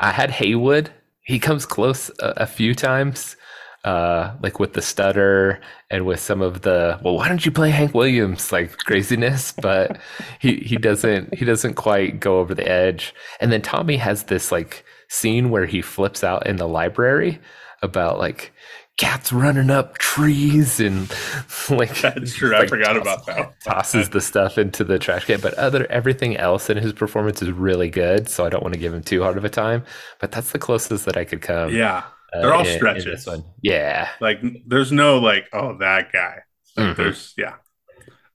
[0.01, 0.91] I had Haywood.
[1.23, 3.37] He comes close a, a few times,
[3.85, 7.71] uh, like with the stutter and with some of the well, why don't you play
[7.71, 9.53] Hank Williams like craziness?
[9.53, 9.99] But
[10.41, 13.15] he he doesn't he doesn't quite go over the edge.
[13.41, 17.39] And then Tommy has this like scene where he flips out in the library
[17.83, 18.53] about like
[18.97, 21.13] cats running up trees and
[21.71, 22.53] like that's true.
[22.53, 23.61] Like, I forgot about that.
[23.61, 27.51] Tosses the stuff into the trash can, but other everything else in his performance is
[27.51, 28.29] really good.
[28.29, 29.85] So I don't want to give him too hard of a time.
[30.21, 31.75] But that's the closest that I could come.
[31.75, 32.05] Yeah,
[32.41, 33.07] they're all in, stretches.
[33.07, 33.45] In this one.
[33.63, 36.39] Yeah, like there's no like oh that guy.
[36.77, 37.03] Like, mm-hmm.
[37.03, 37.55] There's yeah.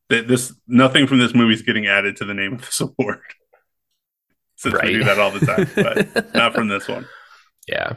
[0.10, 3.22] This nothing from this movie is getting added to the name of this award
[4.60, 4.86] since right.
[4.86, 7.08] we do that all the time, but not from this one.
[7.68, 7.94] Yeah.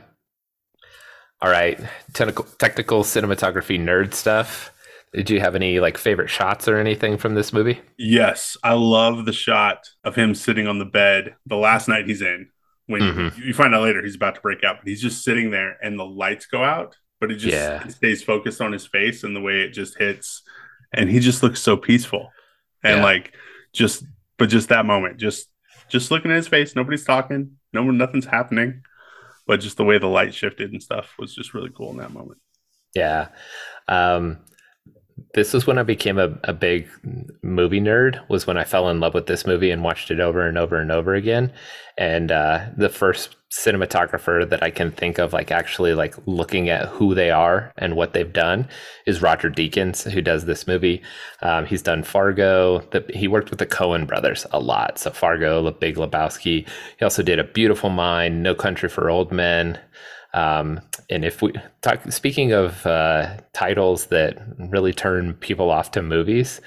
[1.41, 1.81] All right,
[2.13, 4.71] technical technical cinematography nerd stuff.
[5.13, 7.81] Did you have any like favorite shots or anything from this movie?
[7.99, 12.23] Yes, I love the shot of him sitting on the bed the last night he's
[12.23, 12.49] in.
[12.87, 13.43] When mm-hmm.
[13.43, 15.99] you find out later he's about to break out, but he's just sitting there and
[15.99, 17.85] the lights go out, but it just yeah.
[17.85, 20.43] it stays focused on his face and the way it just hits,
[20.93, 22.31] and he just looks so peaceful
[22.83, 23.05] and yeah.
[23.05, 23.33] like
[23.73, 24.05] just,
[24.37, 25.49] but just that moment, just
[25.89, 26.75] just looking at his face.
[26.75, 27.59] Nobody's talking.
[27.73, 28.83] No nothing's happening.
[29.47, 32.13] But just the way the light shifted and stuff was just really cool in that
[32.13, 32.41] moment.
[32.95, 33.29] Yeah.
[33.89, 34.39] Um,
[35.35, 36.89] this was when I became a, a big
[37.43, 38.21] movie nerd.
[38.29, 40.77] Was when I fell in love with this movie and watched it over and over
[40.77, 41.53] and over again.
[41.99, 46.89] And uh, the first cinematographer that I can think of, like actually like looking at
[46.89, 48.69] who they are and what they've done,
[49.07, 51.03] is Roger Deakins, who does this movie.
[51.43, 52.81] Um, he's done Fargo.
[52.91, 54.99] The, he worked with the Coen brothers a lot.
[54.99, 56.67] So Fargo, The Big Lebowski.
[56.99, 59.79] He also did A Beautiful Mind, No Country for Old Men.
[60.35, 60.81] Um,
[61.11, 61.53] and if we
[61.83, 66.61] talk, speaking of uh, titles that really turn people off to movies,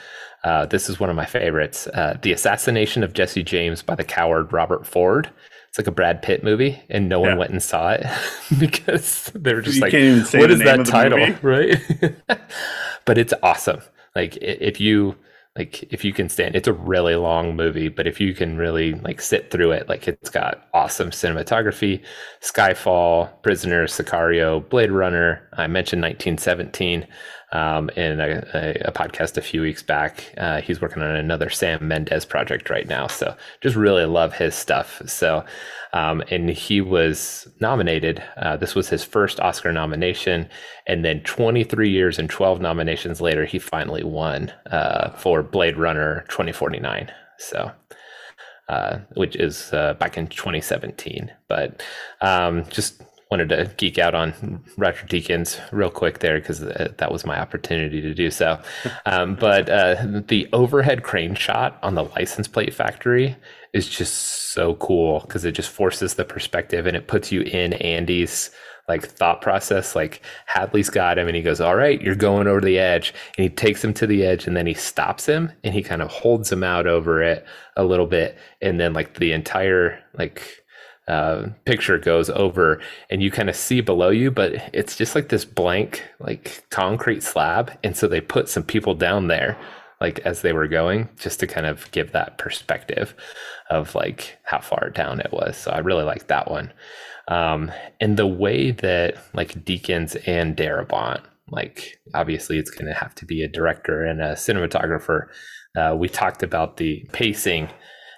[0.43, 4.03] uh, this is one of my favorites uh, The Assassination of Jesse James by the
[4.03, 5.29] coward Robert Ford.
[5.69, 7.37] It's like a Brad Pitt movie, and no one yeah.
[7.37, 8.05] went and saw it
[8.59, 11.81] because they were just you like, "What is that title?" Right?
[13.05, 13.81] but it's awesome.
[14.15, 15.15] Like if you
[15.57, 18.93] like if you can stand it's a really long movie but if you can really
[18.95, 22.03] like sit through it like it's got awesome cinematography.
[22.41, 27.07] Skyfall prisoner sicario blade runner i mentioned 1917
[27.55, 30.33] um, in a, a, a, podcast a few weeks back.
[30.37, 33.07] Uh, he's working on another Sam Mendes project right now.
[33.07, 35.01] So just really love his stuff.
[35.05, 35.45] So,
[35.93, 38.21] um, and he was nominated.
[38.35, 40.49] Uh, this was his first Oscar nomination.
[40.85, 46.25] And then 23 years and 12 nominations later, he finally won uh, for Blade Runner
[46.27, 47.09] 2049.
[47.37, 47.71] So,
[48.67, 51.31] uh, which is uh, back in 2017.
[51.47, 51.81] But
[52.19, 57.11] um, just wanted to geek out on Roger Deakins real quick there because uh, that
[57.11, 58.59] was my opportunity to do so.
[59.07, 59.95] Um, but uh,
[60.27, 63.35] the overhead crane shot on the license plate factory
[63.73, 64.15] is just
[64.53, 68.49] so cool because it just forces the perspective and it puts you in Andy's
[68.87, 69.95] like thought process.
[69.95, 73.13] Like Hadley's got him and he goes, All right, you're going over the edge.
[73.37, 76.01] And he takes him to the edge and then he stops him and he kind
[76.01, 77.45] of holds him out over it
[77.75, 78.37] a little bit.
[78.61, 80.64] And then like the entire like
[81.07, 85.29] uh, picture goes over and you kind of see below you, but it's just like
[85.29, 87.71] this blank, like concrete slab.
[87.83, 89.55] And so they put some people down there,
[90.01, 93.13] like as they were going, just to kind of give that perspective
[93.69, 95.57] of like how far down it was.
[95.57, 96.73] So I really like that one.
[97.27, 103.13] Um, and the way that like Deakins and Darabont Like, obviously, it's going to have
[103.15, 105.27] to be a director and a cinematographer.
[105.75, 107.69] Uh, we talked about the pacing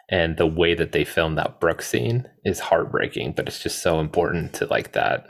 [0.10, 4.00] and the way that they filmed that Brook scene is heartbreaking, but it's just so
[4.00, 5.28] important to like that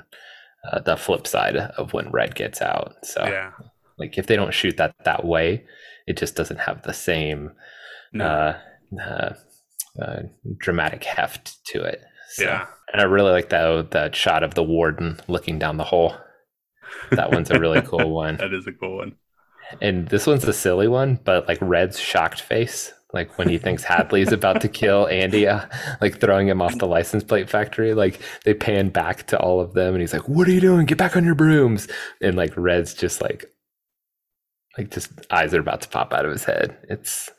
[0.71, 2.95] uh, the flip side of when Red gets out.
[3.03, 3.51] So, yeah.
[3.97, 5.65] like, if they don't shoot that that way,
[6.05, 7.51] it just doesn't have the same
[8.13, 8.25] no.
[8.25, 8.59] uh,
[9.01, 9.33] uh,
[10.01, 10.21] uh
[10.59, 12.01] dramatic heft to it.
[12.29, 12.67] So, yeah.
[12.91, 16.15] And I really like that that shot of the warden looking down the hole.
[17.11, 18.37] That one's a really cool one.
[18.37, 19.15] that is a cool one.
[19.81, 23.83] And this one's a silly one, but like Red's shocked face, like when he thinks
[23.83, 25.65] Hadley's about to kill Andy, uh,
[26.01, 27.93] like throwing him off the license plate factory.
[27.93, 30.85] Like they pan back to all of them, and he's like, "What are you doing?
[30.85, 31.87] Get back on your brooms!"
[32.21, 33.45] And like Red's just like,
[34.77, 36.77] like just eyes are about to pop out of his head.
[36.89, 37.29] It's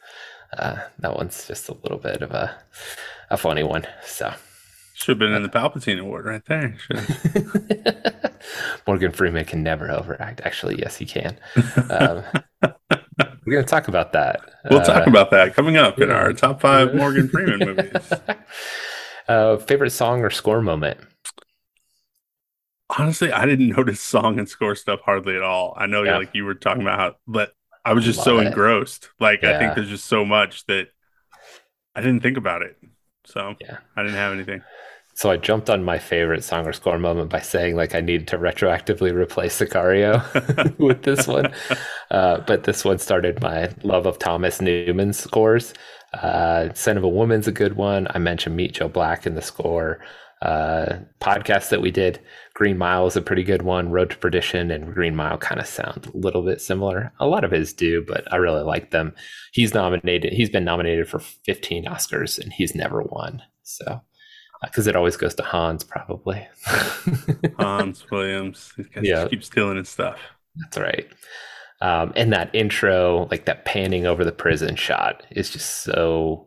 [0.56, 2.56] uh, that one's just a little bit of a
[3.30, 3.86] a funny one.
[4.04, 4.32] So
[4.94, 6.76] should have been in the Palpatine Award right there.
[8.86, 10.40] Morgan Freeman can never overact.
[10.40, 11.38] Actually, yes, he can.
[11.90, 12.24] Um,
[13.18, 14.40] we're going to talk about that.
[14.70, 18.12] We'll uh, talk about that coming up in our top five Morgan Freeman movies.
[19.28, 20.98] Uh, favorite song or score moment?
[22.98, 25.74] Honestly, I didn't notice song and score stuff hardly at all.
[25.76, 26.16] I know, yeah.
[26.16, 27.52] like you were talking about how, but
[27.84, 28.46] I was just so it.
[28.46, 29.10] engrossed.
[29.20, 29.54] Like yeah.
[29.54, 30.88] I think there's just so much that
[31.94, 32.78] I didn't think about it.
[33.26, 33.78] So yeah.
[33.94, 34.62] I didn't have anything.
[35.18, 38.28] So I jumped on my favorite song or score moment by saying like I needed
[38.28, 41.52] to retroactively replace Sicario with this one.
[42.10, 45.74] Uh, but this one started my love of Thomas Newman's scores.
[46.14, 48.08] Uh, Scent of a Woman's a good one.
[48.14, 49.98] I mentioned Meet Joe Black in the score.
[50.40, 52.18] Uh, podcast that we did,
[52.54, 53.90] Green Mile is a pretty good one.
[53.90, 57.12] Road to Perdition and Green Mile kind of sound a little bit similar.
[57.20, 59.14] A lot of his do, but I really like them.
[59.52, 60.32] He's nominated.
[60.32, 63.42] He's been nominated for 15 Oscars and he's never won.
[63.64, 64.00] So
[64.62, 66.46] because it always goes to Hans, probably.
[67.58, 68.72] Hans Williams.
[69.00, 69.28] Yeah.
[69.28, 70.18] Keep stealing his stuff.
[70.56, 71.06] That's right.
[71.80, 76.46] Um, and that intro, like that panning over the prison shot, is just so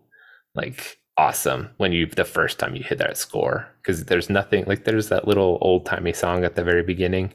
[0.55, 4.85] like awesome when you the first time you hit that score because there's nothing like
[4.85, 7.33] there's that little old timey song at the very beginning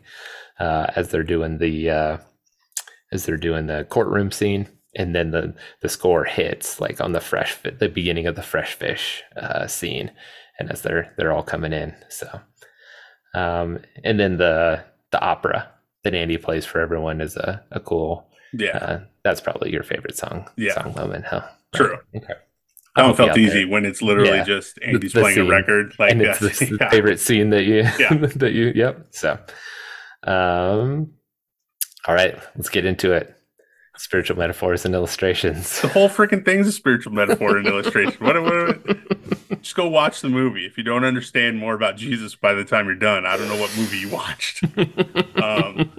[0.59, 2.17] uh, as they're doing the uh,
[3.13, 4.67] as they're doing the courtroom scene
[4.97, 8.75] and then the the score hits like on the fresh the beginning of the fresh
[8.75, 10.11] fish uh, scene
[10.59, 11.95] and as they're they're all coming in.
[12.09, 12.41] So,
[13.35, 15.71] um, and then the the opera
[16.05, 18.29] that Andy plays for everyone is a, a cool.
[18.53, 20.49] Yeah, uh, that's probably your favorite song.
[20.57, 20.75] Yeah.
[20.75, 21.47] song moment, huh?
[21.75, 21.99] True.
[22.15, 22.35] Okay.
[22.95, 23.69] That one felt easy there.
[23.69, 24.45] when it's literally yeah.
[24.45, 25.47] just Andy's the, the playing scene.
[25.47, 25.95] a record.
[25.99, 26.91] Like and it's the, yeah.
[26.91, 28.15] favorite scene that you yeah.
[28.37, 29.09] that you yep.
[29.11, 29.39] So
[30.23, 31.13] um
[32.07, 33.37] all right, let's get into it
[33.99, 35.81] spiritual metaphors and illustrations.
[35.81, 38.25] The whole freaking thing's a spiritual metaphor and illustration.
[38.25, 39.36] What, what, what,
[39.67, 40.65] just go watch the movie.
[40.65, 43.61] If you don't understand more about Jesus by the time you're done, I don't know
[43.61, 44.63] what movie you watched.
[45.43, 45.91] um,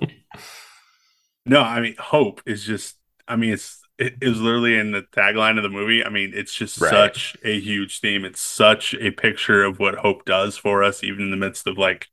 [1.46, 2.96] no, I mean, hope is just,
[3.28, 6.02] I mean, it's, it is literally in the tagline of the movie.
[6.02, 6.90] I mean, it's just right.
[6.90, 8.24] such a huge theme.
[8.24, 11.78] It's such a picture of what hope does for us, even in the midst of
[11.78, 12.08] like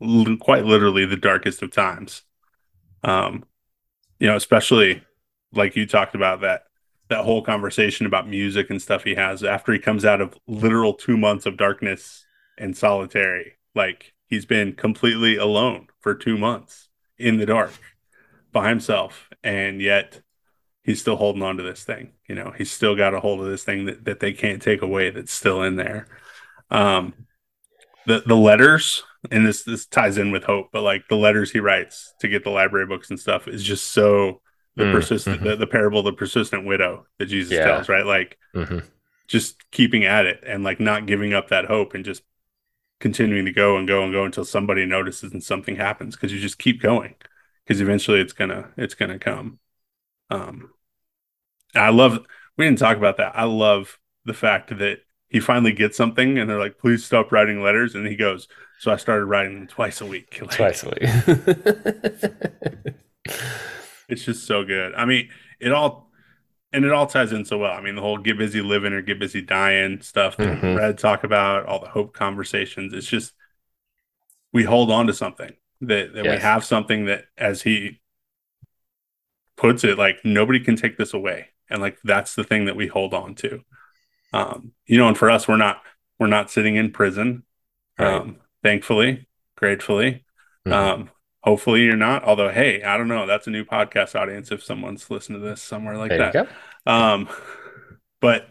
[0.00, 2.22] l- quite literally the darkest of times.
[3.02, 3.46] Um,
[4.20, 5.02] you know, especially
[5.52, 6.66] like you talked about that
[7.10, 10.94] that whole conversation about music and stuff he has after he comes out of literal
[10.94, 12.24] two months of darkness
[12.56, 13.54] and solitary.
[13.74, 16.88] Like he's been completely alone for two months
[17.18, 17.72] in the dark
[18.52, 20.22] by himself, and yet
[20.82, 22.12] he's still holding on to this thing.
[22.28, 24.82] You know, he's still got a hold of this thing that, that they can't take
[24.82, 26.06] away that's still in there.
[26.70, 27.14] Um
[28.06, 31.60] the the letters and this this ties in with hope, but like the letters he
[31.60, 34.40] writes to get the library books and stuff is just so
[34.76, 35.48] the mm, persistent mm-hmm.
[35.48, 37.64] the, the, parable of the persistent widow that jesus yeah.
[37.64, 38.78] tells right like mm-hmm.
[39.26, 42.22] just keeping at it and like not giving up that hope and just
[43.00, 46.38] continuing to go and go and go until somebody notices and something happens because you
[46.38, 47.14] just keep going
[47.64, 49.58] because eventually it's gonna it's gonna come
[50.28, 50.70] um
[51.74, 52.20] i love
[52.56, 54.98] we didn't talk about that i love the fact that
[55.28, 58.48] he finally gets something and they're like please stop writing letters and he goes
[58.78, 61.02] so i started writing them twice a week like, twice a week
[64.10, 64.94] It's just so good.
[64.94, 65.30] I mean,
[65.60, 66.10] it all
[66.72, 67.72] and it all ties in so well.
[67.72, 70.76] I mean, the whole get busy living or get busy dying stuff that mm-hmm.
[70.76, 72.92] Red talk about, all the hope conversations.
[72.92, 73.32] It's just
[74.52, 76.36] we hold on to something that, that yes.
[76.36, 78.00] we have something that as he
[79.56, 81.48] puts it, like nobody can take this away.
[81.68, 83.62] And like that's the thing that we hold on to.
[84.32, 85.82] Um, you know, and for us, we're not
[86.18, 87.44] we're not sitting in prison.
[87.98, 88.14] Right.
[88.14, 90.24] Um, thankfully, gratefully.
[90.66, 90.72] Mm-hmm.
[90.72, 91.10] Um,
[91.42, 92.24] Hopefully you're not.
[92.24, 93.26] Although, hey, I don't know.
[93.26, 96.48] That's a new podcast audience if someone's listening to this somewhere like there that.
[96.86, 97.28] Um,
[98.20, 98.48] but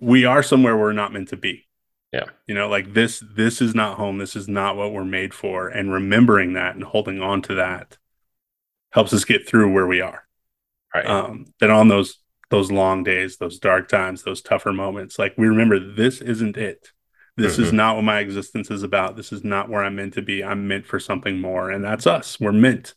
[0.00, 1.66] we are somewhere we're not meant to be.
[2.12, 2.26] Yeah.
[2.46, 4.18] You know, like this, this is not home.
[4.18, 5.68] This is not what we're made for.
[5.68, 7.98] And remembering that and holding on to that
[8.92, 10.24] helps us get through where we are.
[10.94, 11.06] Right.
[11.06, 12.18] Um, then on those
[12.50, 16.90] those long days, those dark times, those tougher moments, like we remember this isn't it.
[17.36, 17.62] This mm-hmm.
[17.62, 19.16] is not what my existence is about.
[19.16, 20.44] This is not where I'm meant to be.
[20.44, 21.70] I'm meant for something more.
[21.70, 22.38] And that's us.
[22.40, 22.94] We're meant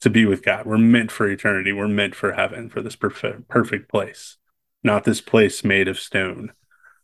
[0.00, 0.66] to be with God.
[0.66, 1.72] We're meant for eternity.
[1.72, 4.36] We're meant for heaven, for this perfect, perfect place,
[4.82, 6.52] not this place made of stone,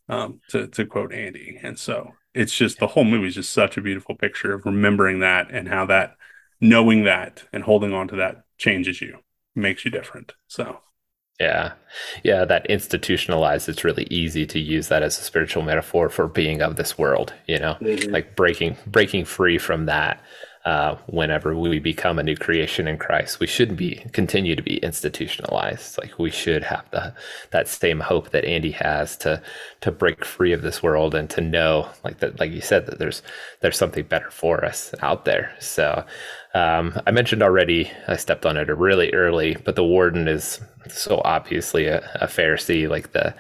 [0.09, 1.59] um, to, to quote Andy.
[1.63, 5.21] And so it's just the whole movie is just such a beautiful picture of remembering
[5.21, 6.17] that and how that,
[6.61, 9.19] knowing that and holding on to that changes you,
[9.55, 10.35] makes you different.
[10.47, 10.81] So
[11.40, 11.73] yeah.
[12.23, 16.62] Yeah, that institutionalized, it's really easy to use that as a spiritual metaphor for being
[16.62, 18.12] of this world, you know, mm-hmm.
[18.12, 20.20] like breaking breaking free from that
[20.65, 24.78] uh, whenever we become a new creation in Christ, we shouldn't be continue to be
[24.78, 25.98] institutionalized.
[25.98, 27.12] Like we should have the
[27.51, 29.43] that same hope that Andy has to
[29.82, 32.98] to break free of this world and to know, like that, like you said, that
[32.98, 33.23] there's
[33.61, 35.55] there's something better for us out there.
[35.61, 36.05] So
[36.55, 41.20] um, I mentioned already, I stepped on it really early, but the warden is so
[41.24, 43.35] obviously a, a Pharisee, like the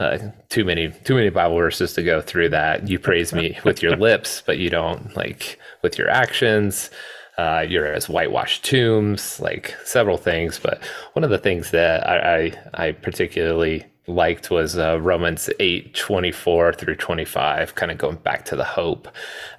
[0.00, 0.18] uh,
[0.48, 2.88] too many too many Bible verses to go through that.
[2.88, 6.90] You praise me with your lips, but you don't like with your actions.
[7.36, 10.58] Uh, you're as whitewashed tombs, like several things.
[10.58, 10.80] But
[11.14, 16.72] one of the things that I I, I particularly liked was uh, Romans 8 24
[16.74, 19.08] through 25, kind of going back to the hope.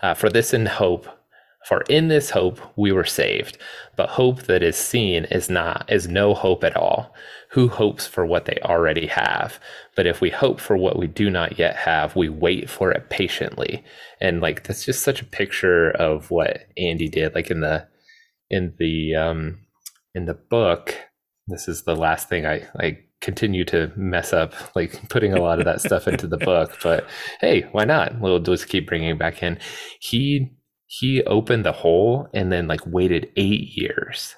[0.02, 1.08] Uh, for this in hope,
[1.66, 3.58] for in this hope we were saved.
[3.96, 7.14] But hope that is seen is not is no hope at all.
[7.52, 9.60] Who hopes for what they already have?
[9.96, 13.10] But if we hope for what we do not yet have, we wait for it
[13.10, 13.84] patiently.
[14.22, 17.34] And like that's just such a picture of what Andy did.
[17.34, 17.88] Like in the
[18.50, 19.60] in the um
[20.14, 20.96] in the book,
[21.48, 25.58] this is the last thing I I continue to mess up, like putting a lot
[25.58, 26.78] of that stuff into the book.
[26.84, 27.08] But
[27.42, 28.20] hey, why not?
[28.20, 29.58] We'll just keep bringing it back in.
[30.00, 30.52] He
[30.88, 34.36] he opened the hole and then like waited eight years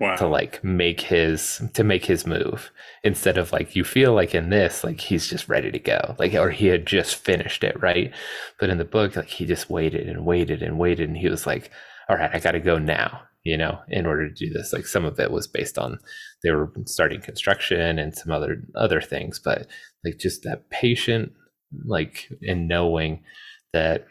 [0.00, 0.14] wow.
[0.16, 2.70] to like make his to make his move.
[3.02, 6.34] Instead of like you feel like in this like he's just ready to go like
[6.34, 8.12] or he had just finished it right?
[8.60, 11.46] But in the book like he just waited and waited and waited and he was
[11.46, 11.70] like
[12.08, 14.72] all right i gotta go now you know in order to do this.
[14.72, 15.98] Like some of it was based on
[16.42, 19.66] they were starting construction and some other other things but
[20.04, 21.32] like just that patient
[21.84, 23.22] like in knowing
[23.72, 24.06] that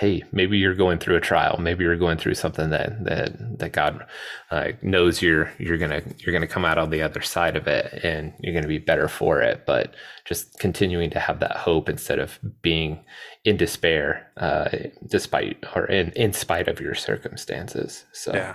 [0.00, 3.72] hey, maybe you're going through a trial, maybe you're going through something that that that
[3.72, 4.04] God
[4.50, 8.00] uh, knows you're you're gonna you're gonna come out on the other side of it,
[8.02, 9.64] and you're gonna be better for it.
[9.66, 9.94] But
[10.24, 13.04] just continuing to have that hope instead of being
[13.44, 14.68] in despair, uh,
[15.08, 18.04] despite or in in spite of your circumstances.
[18.12, 18.54] So yeah,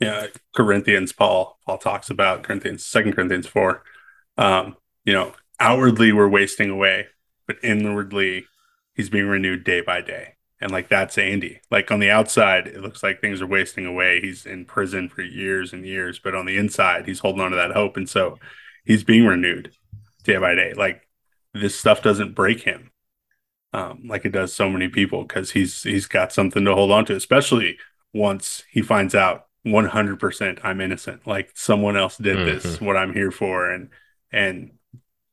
[0.00, 0.26] yeah.
[0.54, 3.84] Corinthians, Paul Paul talks about Corinthians, Second Corinthians four.
[4.36, 7.06] Um, you know, outwardly we're wasting away,
[7.46, 8.46] but inwardly
[8.94, 10.34] he's being renewed day by day.
[10.60, 11.60] And like that's Andy.
[11.70, 14.20] Like on the outside, it looks like things are wasting away.
[14.20, 17.56] He's in prison for years and years, but on the inside, he's holding on to
[17.56, 17.96] that hope.
[17.96, 18.38] And so
[18.84, 19.72] he's being renewed
[20.22, 20.72] day by day.
[20.74, 21.08] Like
[21.52, 22.90] this stuff doesn't break him.
[23.72, 27.06] Um, like it does so many people because he's he's got something to hold on
[27.06, 27.78] to, especially
[28.12, 31.26] once he finds out 100% I'm innocent.
[31.26, 32.68] Like someone else did mm-hmm.
[32.68, 33.88] this, what I'm here for, and
[34.30, 34.72] and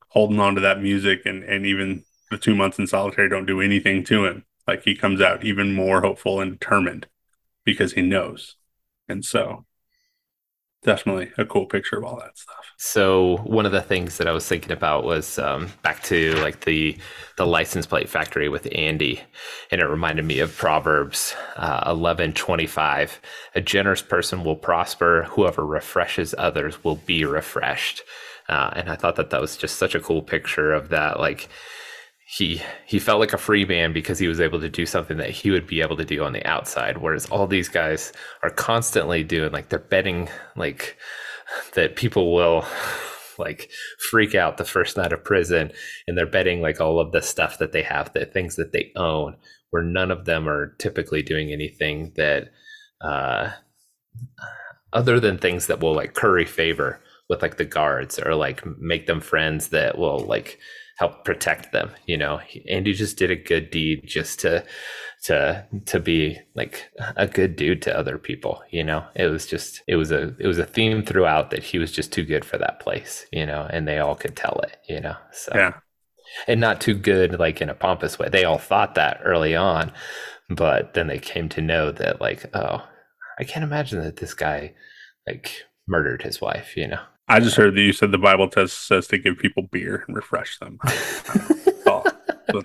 [0.08, 3.60] holding on to that music and and even the two months in solitary don't do
[3.60, 4.44] anything to him.
[4.66, 7.06] Like he comes out even more hopeful and determined
[7.64, 8.56] because he knows.
[9.08, 9.66] And so
[10.82, 12.56] definitely a cool picture of all that stuff.
[12.78, 16.64] So one of the things that I was thinking about was um, back to like
[16.64, 16.96] the
[17.36, 19.20] the license plate factory with Andy,
[19.70, 23.20] and it reminded me of Proverbs uh, eleven twenty five.
[23.54, 25.24] A generous person will prosper.
[25.30, 28.02] Whoever refreshes others will be refreshed.
[28.48, 31.48] Uh, and I thought that that was just such a cool picture of that, like
[32.32, 35.30] he he felt like a free man because he was able to do something that
[35.30, 38.12] he would be able to do on the outside whereas all these guys
[38.44, 40.96] are constantly doing like they're betting like
[41.74, 42.64] that people will
[43.36, 43.68] like
[44.10, 45.72] freak out the first night of prison
[46.06, 48.92] and they're betting like all of the stuff that they have the things that they
[48.94, 49.36] own
[49.70, 52.52] where none of them are typically doing anything that
[53.00, 53.50] uh
[54.92, 59.08] other than things that will like curry favor with like the guards or like make
[59.08, 60.60] them friends that will like
[61.00, 62.40] help protect them you know?
[62.68, 64.64] Andy just did a good deed just to
[65.24, 69.04] to to be like a good dude to other people you know?
[69.16, 72.12] It was just it was a it was a theme throughout that he was just
[72.12, 73.66] too good for that place you know?
[73.70, 75.16] And they all could tell it you know?
[75.32, 75.72] So yeah.
[76.46, 78.28] And not too good like in a pompous way.
[78.28, 79.92] They all thought that early on
[80.50, 82.84] but then they came to know that like oh
[83.38, 84.74] i can't imagine that this guy
[85.26, 87.00] like murdered his wife you know
[87.30, 90.16] I just heard that you said the Bible test says to give people beer and
[90.16, 90.78] refresh them.
[91.86, 92.04] oh.
[92.52, 92.62] oh.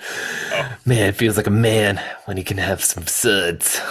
[0.86, 3.80] Man, it feels like a man when he can have some suds.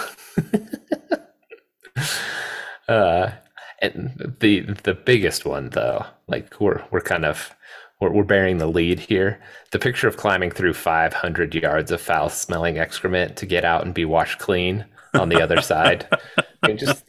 [2.87, 3.31] Uh,
[3.81, 7.55] and the the biggest one though, like we're we're kind of
[7.99, 9.41] we're, we're bearing the lead here.
[9.71, 13.93] The picture of climbing through 500 yards of foul smelling excrement to get out and
[13.93, 16.07] be washed clean on the other side.
[16.37, 17.05] I mean, just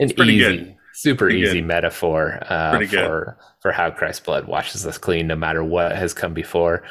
[0.00, 0.76] an easy, good.
[1.00, 1.66] Super pretty easy good.
[1.66, 6.34] metaphor uh, for for how Christ's blood washes us clean, no matter what has come
[6.34, 6.82] before.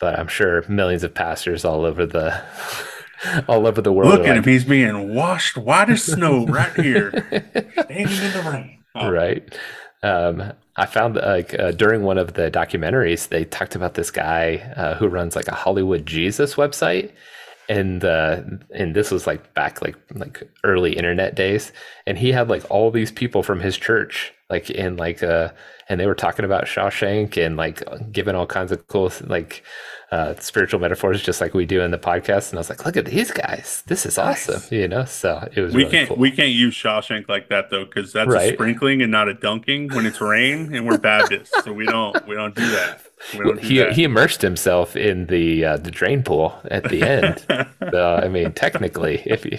[0.00, 2.42] But I'm sure millions of pastors all over the
[3.48, 4.10] all over the world.
[4.10, 7.10] Look at like, him; he's being washed white as snow right here,
[7.84, 8.78] standing in the rain.
[8.94, 9.10] Oh.
[9.10, 9.58] Right.
[10.02, 14.72] Um, I found like uh, during one of the documentaries, they talked about this guy
[14.76, 17.12] uh, who runs like a Hollywood Jesus website,
[17.72, 18.42] and uh,
[18.74, 21.72] and this was like back like like early internet days,
[22.06, 25.48] and he had like all these people from his church like in like uh
[25.88, 27.82] and they were talking about Shawshank and like
[28.12, 29.62] giving all kinds of cool like
[30.10, 32.50] uh, spiritual metaphors, just like we do in the podcast.
[32.50, 33.82] And I was like, look at these guys.
[33.86, 34.56] This is awesome.
[34.56, 34.70] Nice.
[34.70, 35.74] You know, so it was.
[35.74, 36.18] We really can't cool.
[36.18, 38.50] we can't use Shawshank like that though, because that's right?
[38.50, 42.26] a sprinkling and not a dunking when it's rain, and we're Baptists, so we don't
[42.28, 43.02] we don't do that.
[43.30, 43.92] He that.
[43.92, 47.44] he immersed himself in the uh, the drain pool at the end.
[47.90, 49.58] so I mean, technically, if he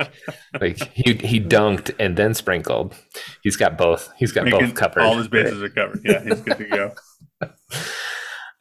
[0.59, 2.95] like he he dunked and then sprinkled,
[3.41, 4.11] he's got both.
[4.17, 5.03] He's got Making, both covered.
[5.03, 6.01] All his bases are covered.
[6.03, 6.93] Yeah, he's good to go.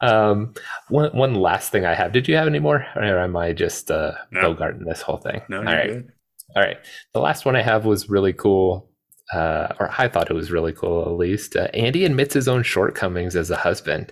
[0.01, 0.53] Um,
[0.89, 2.11] one one last thing I have.
[2.11, 4.53] Did you have any more, or am I just uh, no.
[4.53, 5.41] Bogarting this whole thing?
[5.47, 5.87] No, All right.
[5.87, 6.11] Good.
[6.57, 6.77] All right.
[7.13, 8.89] The last one I have was really cool,
[9.33, 11.55] uh, or I thought it was really cool at least.
[11.55, 14.11] Uh, Andy admits his own shortcomings as a husband,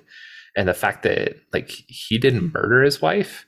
[0.56, 3.46] and the fact that like he didn't murder his wife,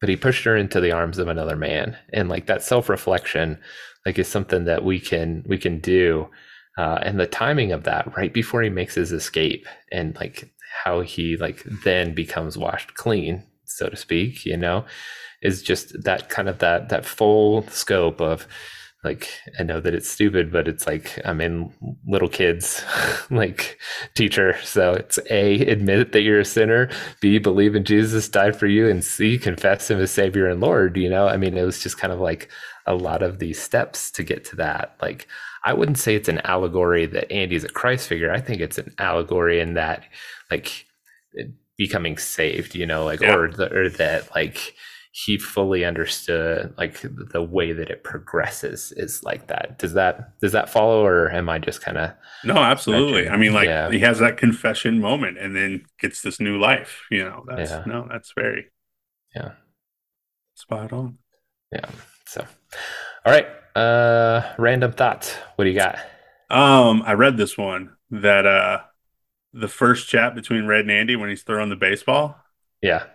[0.00, 3.58] but he pushed her into the arms of another man, and like that self reflection,
[4.06, 6.28] like is something that we can we can do.
[6.78, 10.50] Uh, and the timing of that right before he makes his escape and like
[10.84, 14.84] how he like then becomes washed clean, so to speak, you know,
[15.42, 18.46] is just that kind of that that full scope of
[19.02, 19.28] like
[19.58, 21.72] I know that it's stupid, but it's like I'm in
[22.06, 22.84] little kids
[23.30, 23.78] like
[24.14, 24.56] teacher.
[24.62, 26.90] So it's A, admit that you're a sinner,
[27.20, 30.96] B, believe in Jesus died for you, and C, confess him as Savior and Lord.
[30.96, 32.50] You know, I mean, it was just kind of like
[32.86, 34.96] a lot of these steps to get to that.
[35.00, 35.26] Like
[35.64, 38.32] I wouldn't say it's an allegory that Andy's a Christ figure.
[38.32, 40.04] I think it's an allegory in that
[40.50, 40.86] like
[41.76, 43.34] becoming saved, you know, like yeah.
[43.34, 44.74] or the, or that like
[45.12, 49.78] he fully understood like the way that it progresses is like that.
[49.78, 52.12] Does that does that follow or am I just kind of
[52.44, 53.28] No, absolutely.
[53.28, 53.90] I mean like yeah.
[53.90, 57.44] he has that confession moment and then gets this new life, you know.
[57.48, 57.82] That's yeah.
[57.86, 58.66] no, that's very
[59.34, 59.52] Yeah.
[60.54, 61.18] Spot on.
[61.72, 61.88] Yeah.
[62.26, 62.46] So
[63.26, 63.48] all right.
[63.74, 65.34] Uh random thoughts.
[65.56, 65.98] What do you got?
[66.50, 68.82] Um I read this one that uh
[69.52, 72.36] the first chat between Red and Andy when he's throwing the baseball.
[72.80, 73.06] Yeah.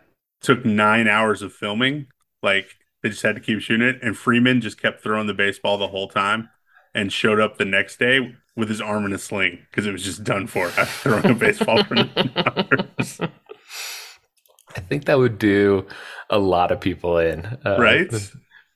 [0.45, 2.05] Took nine hours of filming.
[2.43, 2.67] Like
[3.01, 3.97] they just had to keep shooting it.
[4.03, 6.49] And Freeman just kept throwing the baseball the whole time
[6.93, 10.03] and showed up the next day with his arm in a sling because it was
[10.03, 13.19] just done for after throwing a baseball for nine hours.
[14.76, 15.88] I think that would do
[16.30, 17.45] a lot of people in.
[17.65, 18.07] Uh, right?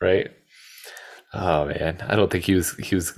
[0.01, 0.31] Right.
[1.33, 3.13] Oh man, I don't think he was he was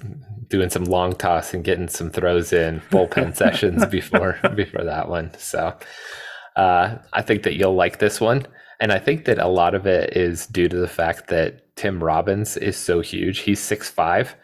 [0.50, 5.32] doing some long toss and getting some throws in bullpen sessions before before that one.
[5.38, 5.78] So
[6.56, 8.46] uh, I think that you'll like this one,
[8.80, 12.04] and I think that a lot of it is due to the fact that Tim
[12.04, 13.40] Robbins is so huge.
[13.40, 14.36] He's six five,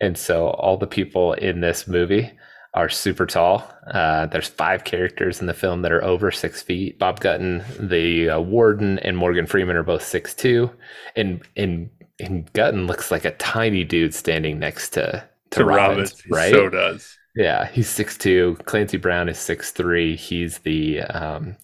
[0.00, 2.32] and so all the people in this movie
[2.74, 3.68] are super tall.
[3.90, 6.98] Uh, there's five characters in the film that are over six feet.
[6.98, 10.70] Bob Gunton, the uh, warden, and Morgan Freeman are both six two,
[11.16, 11.88] and and
[12.20, 16.52] and Gunton looks like a tiny dude standing next to to, to Robbins, Robbins, right?
[16.52, 17.16] So does.
[17.36, 18.56] Yeah, he's six two.
[18.64, 20.16] Clancy Brown is six three.
[20.16, 21.56] He's the um,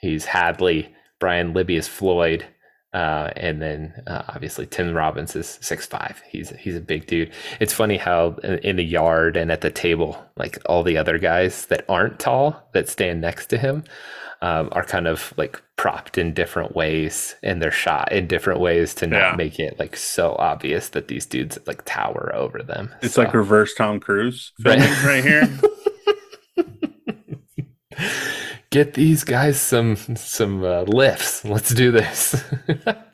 [0.00, 0.94] he's Hadley.
[1.18, 2.46] Brian Libby is Floyd.
[2.94, 6.22] Uh, and then uh, obviously Tim Robbins is six five.
[6.26, 7.32] He's he's a big dude.
[7.60, 11.18] It's funny how in, in the yard and at the table, like all the other
[11.18, 13.84] guys that aren't tall that stand next to him,
[14.40, 18.94] um, are kind of like propped in different ways and they're shot in different ways
[18.94, 19.36] to not yeah.
[19.36, 22.94] make it like so obvious that these dudes like tower over them.
[23.02, 23.22] It's so.
[23.22, 25.48] like reverse Tom Cruise filming right, right here.
[28.70, 31.44] Get these guys some some uh, lifts.
[31.44, 32.44] Let's do this.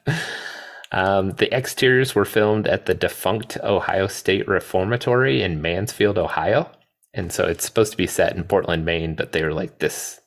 [0.93, 6.71] um, the exteriors were filmed at the defunct Ohio State Reformatory in Mansfield, Ohio,
[7.15, 10.21] and so it's supposed to be set in Portland, Maine, but they were like this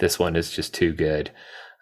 [0.00, 1.30] this one is just too good.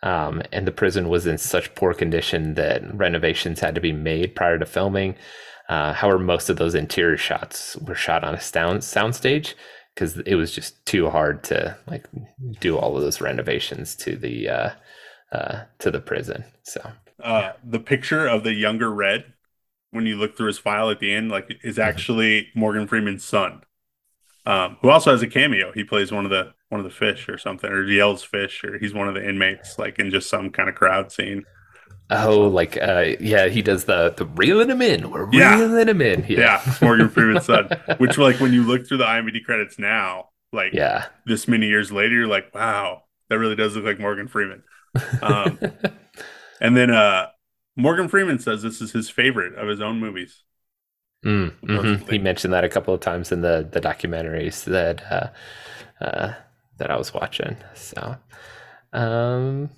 [0.03, 4.37] Um, and the prison was in such poor condition that renovations had to be made
[4.37, 5.17] prior to filming.
[5.69, 9.55] Uh, however, most of those interior shots were shot on a sound soundstage
[9.95, 12.07] because it was just too hard to like
[12.61, 14.71] do all of those renovations to the uh,
[15.33, 16.45] uh, to the prison.
[16.63, 16.81] So
[17.23, 19.33] uh, the picture of the younger Red
[19.91, 21.89] when you look through his file at the end, like is mm-hmm.
[21.89, 23.63] actually Morgan Freeman's son,
[24.49, 25.73] um, who also has a cameo.
[25.73, 28.79] He plays one of the one of the fish or something, or yells fish, or
[28.79, 31.45] he's one of the inmates, like in just some kind of crowd scene.
[32.11, 35.11] Oh, like uh, yeah, he does the the reeling him in.
[35.11, 35.85] We're reeling yeah.
[35.85, 36.25] him in.
[36.27, 37.69] Yeah, yeah Morgan Freeman's son.
[37.99, 41.93] Which, like, when you look through the IMDb credits now, like, yeah, this many years
[41.93, 44.63] later, you're like, wow, that really does look like Morgan Freeman.
[45.21, 45.59] Um,
[46.63, 47.27] and then uh,
[47.77, 50.43] Morgan Freeman says this is his favorite of his own movies.
[51.25, 52.11] Mm, mm-hmm.
[52.11, 55.29] He mentioned that a couple of times in the the documentaries that uh,
[56.05, 56.35] uh,
[56.79, 57.57] that I was watching.
[57.75, 58.17] So,
[58.93, 59.71] um,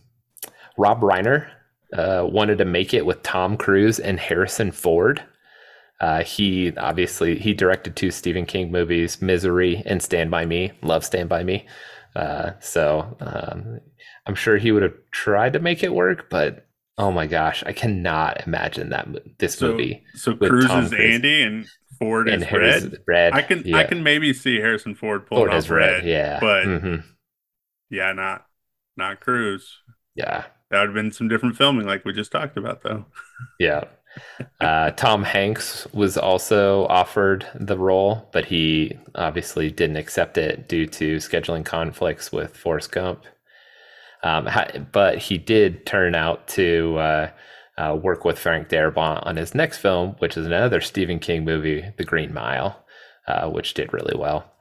[0.76, 1.48] Rob Reiner
[1.92, 5.22] uh, wanted to make it with Tom Cruise and Harrison Ford.
[6.00, 10.72] Uh, he obviously he directed two Stephen King movies, Misery and Stand by Me.
[10.82, 11.66] Love Stand by Me.
[12.16, 13.80] Uh, so um,
[14.26, 16.66] I'm sure he would have tried to make it work, but
[17.00, 19.08] oh my gosh, I cannot imagine that
[19.38, 20.04] this so, movie.
[20.14, 20.92] So Cruise is Cruise.
[20.92, 21.66] Andy and
[21.98, 22.98] Ford and is Red.
[23.06, 23.32] Red.
[23.32, 23.78] I can yeah.
[23.78, 26.96] I can maybe see Harrison Ford pulling Ford off Red, Red, yeah, but mm-hmm.
[27.88, 28.46] yeah, not
[28.96, 29.78] not Cruise.
[30.14, 33.06] Yeah, that would have been some different filming, like we just talked about, though.
[33.58, 33.84] yeah.
[34.60, 40.86] Uh, Tom Hanks was also offered the role, but he obviously didn't accept it due
[40.86, 43.24] to scheduling conflicts with Forrest Gump.
[44.22, 44.48] Um,
[44.92, 47.30] but he did turn out to uh,
[47.78, 51.84] uh, work with Frank Darabont on his next film, which is another Stephen King movie,
[51.96, 52.84] The Green Mile,
[53.26, 54.52] uh, which did really well.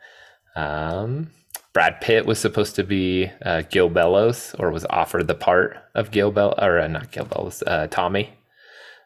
[0.55, 1.31] Um,
[1.73, 6.11] Brad Pitt was supposed to be uh, Gil Bellows, or was offered the part of
[6.11, 8.33] Gil Bell, or uh, not Gil Bellows, uh, Tommy,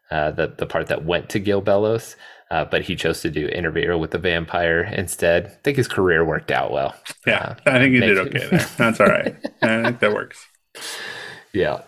[0.09, 2.15] the the part that went to Gil Bellows,
[2.53, 5.47] uh, but he chose to do Interview with the Vampire instead.
[5.47, 6.93] I think his career worked out well.
[7.25, 8.69] Yeah, uh, I think he did okay there.
[8.77, 9.35] That's all right.
[9.63, 10.45] I think that works.
[11.51, 11.81] Yeah,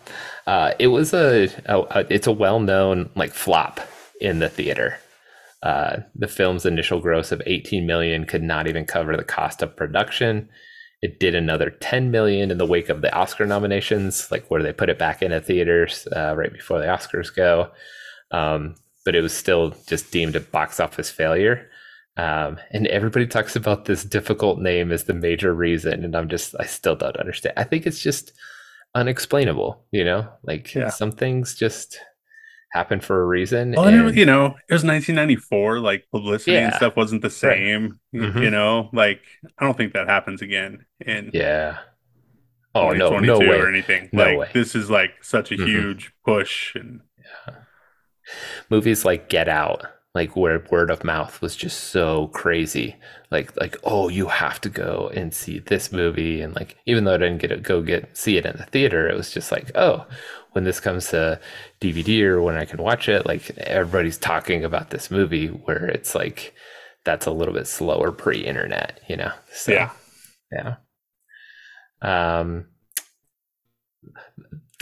[0.79, 3.79] it was a, a, a it's a well known like flop
[4.19, 4.97] in the theater.
[5.61, 9.75] Uh, the film's initial gross of 18 million could not even cover the cost of
[9.75, 10.49] production.
[11.03, 14.73] It did another 10 million in the wake of the Oscar nominations, like where they
[14.73, 17.69] put it back in into theaters uh, right before the Oscars go.
[18.31, 18.75] Um,
[19.06, 21.69] but it was still just deemed a box office failure.
[22.18, 26.56] Um, and everybody talks about this difficult name as the major reason, and I'm just
[26.60, 27.53] I still don't understand.
[27.56, 28.34] I think it's just
[28.95, 30.90] unexplainable, you know, like yeah.
[30.90, 31.99] some things just
[32.72, 33.73] happen for a reason.
[33.73, 35.80] Well, and, you know, it was 1994.
[35.80, 37.99] Like publicity yeah, and stuff wasn't the same.
[38.14, 38.23] Right.
[38.23, 38.44] Mm-hmm.
[38.44, 39.22] You know, like
[39.60, 40.86] I don't think that happens again.
[41.06, 41.80] And yeah.
[42.73, 44.10] Oh no, no way or anything.
[44.11, 44.49] No like way.
[44.53, 45.65] this is like such a mm-hmm.
[45.65, 47.56] huge push and yeah.
[48.69, 52.95] Movies like Get Out, like where word of mouth was just so crazy.
[53.31, 57.15] Like like oh, you have to go and see this movie, and like even though
[57.15, 59.72] I didn't get to go get see it in the theater, it was just like
[59.76, 60.06] oh,
[60.53, 61.39] when this comes to
[61.81, 66.15] DVD or when I can watch it, like everybody's talking about this movie where it's
[66.15, 66.53] like
[67.03, 69.31] that's a little bit slower pre-internet, you know.
[69.52, 69.89] So, yeah.
[70.52, 70.76] Yeah.
[72.02, 72.68] Um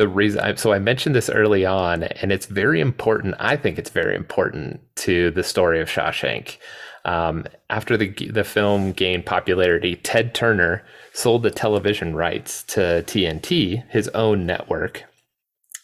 [0.04, 3.80] the reason I, so I mentioned this early on and it's very important I think
[3.80, 6.58] it's very important to the story of Shawshank.
[7.06, 13.90] Um, after the the film gained popularity, Ted Turner sold the television rights to TNT,
[13.90, 15.04] his own network,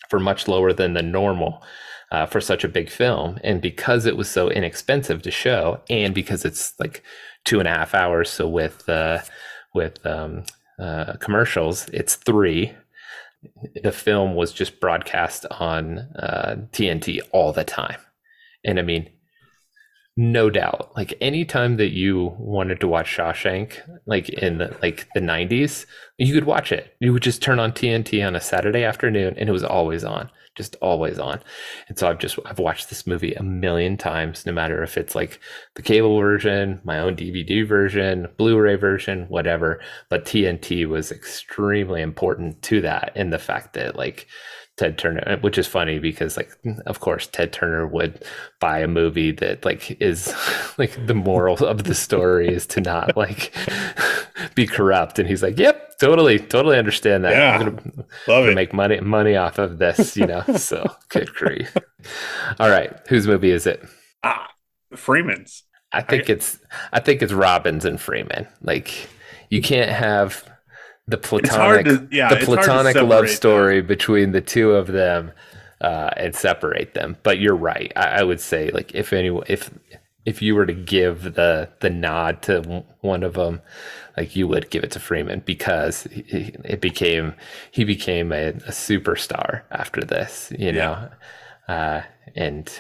[0.10, 1.64] for much lower than the normal
[2.12, 3.40] uh, for such a big film.
[3.42, 7.04] And because it was so inexpensive to show, and because it's like
[7.46, 9.20] two and a half hours, so with uh,
[9.74, 10.44] with um,
[10.78, 12.74] uh, commercials, it's three.
[13.84, 16.10] The film was just broadcast on
[16.72, 18.00] TNT uh, all the time,
[18.66, 19.10] and I mean,
[20.20, 25.22] no doubt like anytime that you wanted to watch shawshank like in the like the
[25.22, 25.86] 90s
[26.18, 26.94] you could watch it.
[27.00, 30.30] You would just turn on tnt on a saturday afternoon and it was always on
[30.56, 31.40] just always on.
[31.88, 35.16] And so i've just i've watched this movie a million times no matter if it's
[35.16, 35.40] like
[35.76, 39.80] the cable version my own dvd version blu-ray version whatever.
[40.10, 44.28] But tnt was extremely important to that in the fact that like
[44.80, 48.24] Ted Turner, which is funny because like of course Ted Turner would
[48.62, 50.34] buy a movie that like is
[50.78, 53.54] like the moral of the story is to not like
[54.56, 57.34] be corrupt and he's like, "Yep, totally totally understand that.
[57.34, 60.90] Yeah, I'm gonna, Love I'm gonna make money money off of this, you know." so,
[61.10, 61.76] good grief.
[62.58, 63.84] All right, whose movie is it?
[64.24, 64.48] Ah,
[64.96, 65.64] Freeman's.
[65.92, 66.58] I think I, it's
[66.94, 68.48] I think it's Robbins and Freeman.
[68.62, 69.10] Like
[69.50, 70.49] you can't have
[71.10, 73.88] the platonic to, yeah, the platonic love story them.
[73.88, 75.32] between the two of them
[75.82, 77.18] uh, and separate them.
[77.24, 77.92] But you're right.
[77.96, 79.72] I, I, would say like if any if
[80.26, 83.62] if you were to give the the nod to one of them,
[84.18, 87.34] like you would give it to Freeman because he, it became
[87.72, 90.52] he became a, a superstar after this.
[90.58, 91.10] You know,
[91.68, 92.02] uh,
[92.36, 92.72] and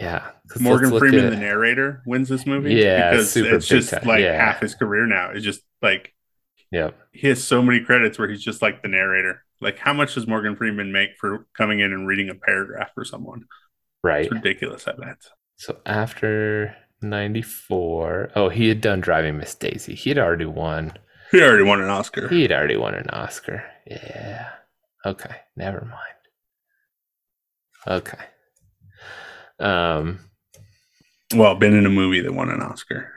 [0.00, 1.30] Yeah, Morgan Freeman, at...
[1.30, 2.74] the narrator, wins this movie.
[2.74, 4.04] Yeah, because it's just time.
[4.04, 4.36] like yeah.
[4.36, 5.30] half his career now.
[5.30, 6.12] It's just like,
[6.70, 9.44] yeah, he has so many credits where he's just like the narrator.
[9.60, 13.04] Like, how much does Morgan Freeman make for coming in and reading a paragraph for
[13.04, 13.44] someone?
[14.02, 14.86] Right, it's ridiculous.
[14.86, 15.18] at that.
[15.56, 19.94] So after '94, oh, he had done Driving Miss Daisy.
[19.94, 20.92] He had already won.
[21.32, 22.28] He already won an Oscar.
[22.28, 23.64] He had already won an Oscar.
[23.86, 24.50] Yeah.
[25.06, 25.36] Okay.
[25.56, 26.02] Never mind.
[27.86, 28.24] Okay.
[29.58, 30.20] Um.
[31.34, 33.12] Well, been in a movie that won an Oscar.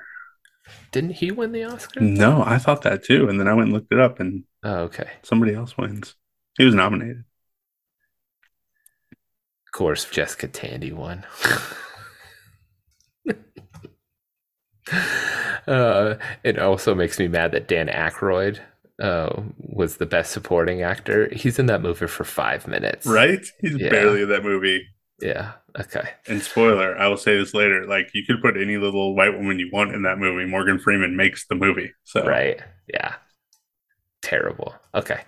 [0.91, 1.99] Didn't he win the Oscar?
[2.01, 4.77] No, I thought that too, and then I went and looked it up, and oh,
[4.81, 6.15] okay, somebody else wins.
[6.57, 7.23] He was nominated.
[9.67, 11.25] Of course, Jessica Tandy won.
[15.67, 18.59] uh, it also makes me mad that Dan Aykroyd
[18.99, 21.29] uh, was the best supporting actor.
[21.33, 23.05] He's in that movie for five minutes.
[23.05, 23.45] Right?
[23.61, 23.89] He's yeah.
[23.89, 24.87] barely in that movie.
[25.21, 25.53] Yeah.
[25.77, 26.09] Okay.
[26.27, 27.85] And spoiler, I will say this later.
[27.85, 30.45] Like you could put any little white woman you want in that movie.
[30.45, 31.91] Morgan Freeman makes the movie.
[32.03, 32.59] So right.
[32.87, 33.15] Yeah.
[34.21, 34.75] Terrible.
[34.95, 35.21] Okay.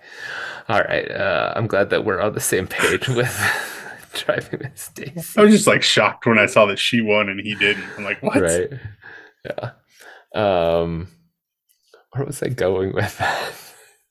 [0.68, 1.10] All right.
[1.10, 3.32] Uh, I'm glad that we're on the same page with
[4.14, 5.40] driving Miss Daisy.
[5.40, 7.84] I was just like shocked when I saw that she won and he didn't.
[7.96, 8.40] I'm like, what?
[8.40, 8.70] Right.
[9.44, 9.70] Yeah.
[10.34, 11.08] Um,
[12.12, 13.52] where was I going with that?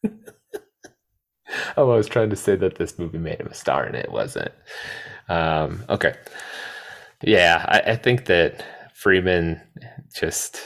[1.77, 4.11] oh, I was trying to say that this movie made him a star, and it
[4.11, 4.51] wasn't.
[5.29, 6.15] Um, okay.
[7.23, 9.61] Yeah, I, I think that Freeman
[10.13, 10.61] just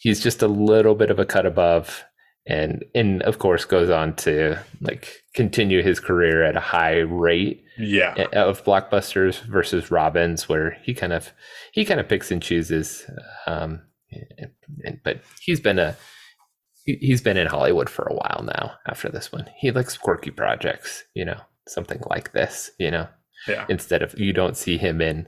[0.00, 2.04] he's just a little bit of a cut above
[2.46, 7.64] and and of course goes on to like continue his career at a high rate
[7.78, 8.14] yeah.
[8.32, 11.32] of blockbusters versus robbins where he kind of
[11.72, 13.08] he kind of picks and chooses
[13.46, 13.80] um
[15.02, 15.96] but he's been a
[16.84, 19.48] he's been in hollywood for a while now after this one.
[19.56, 23.08] He likes quirky projects you know something like this you know
[23.48, 23.66] yeah.
[23.68, 25.26] instead of you don't see him in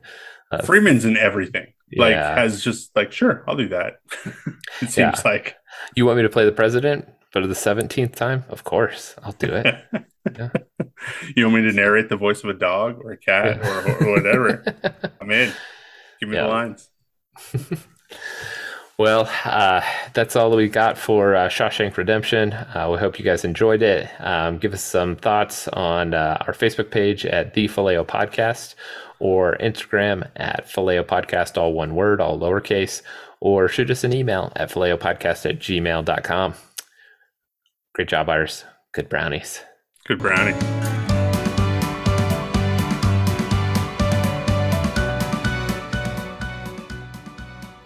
[0.51, 1.67] uh, freeman's in everything.
[1.97, 2.35] Like yeah.
[2.35, 4.01] has just like sure i'll do that.
[4.83, 5.21] It seems yeah.
[5.25, 5.57] like.
[5.95, 8.45] You want me to play the president for the 17th time?
[8.49, 9.85] Of course i'll do it.
[10.37, 10.51] Yeah.
[11.37, 14.11] you want me to narrate the voice of a dog or a cat or, or
[14.17, 14.65] whatever?
[15.21, 15.53] I'm in.
[16.19, 16.89] Give me the lines
[18.99, 19.83] well, uh,
[20.15, 22.53] that's all we got for uh, Shawshank Redemption.
[22.53, 24.09] Uh, we hope you guys enjoyed it.
[24.21, 28.75] Um, give us some thoughts on uh, our Facebook page at the Faleo Podcast
[29.19, 33.03] or Instagram at Faleo Podcast, all one word, all lowercase,
[33.41, 36.55] or shoot us an email at faleopodcast at gmail.com.
[37.95, 38.65] Great job, Iris.
[38.93, 39.63] Good brownies.
[40.07, 40.96] Good brownie.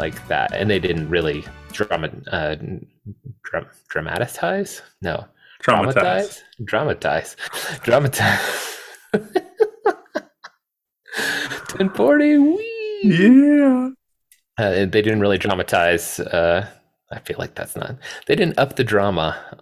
[0.01, 2.57] Like that, and they didn't really drama uh,
[3.43, 4.83] dra- dramatize.
[5.03, 5.25] No,
[5.63, 7.37] traumatize, dramatize,
[7.83, 8.79] dramatize.
[11.69, 12.57] Ten forty.
[13.05, 13.91] Yeah.
[14.59, 16.21] Uh, they didn't really dramatize.
[16.21, 16.67] Uh,
[17.13, 17.97] I feel like that's not.
[18.27, 19.37] They didn't up the drama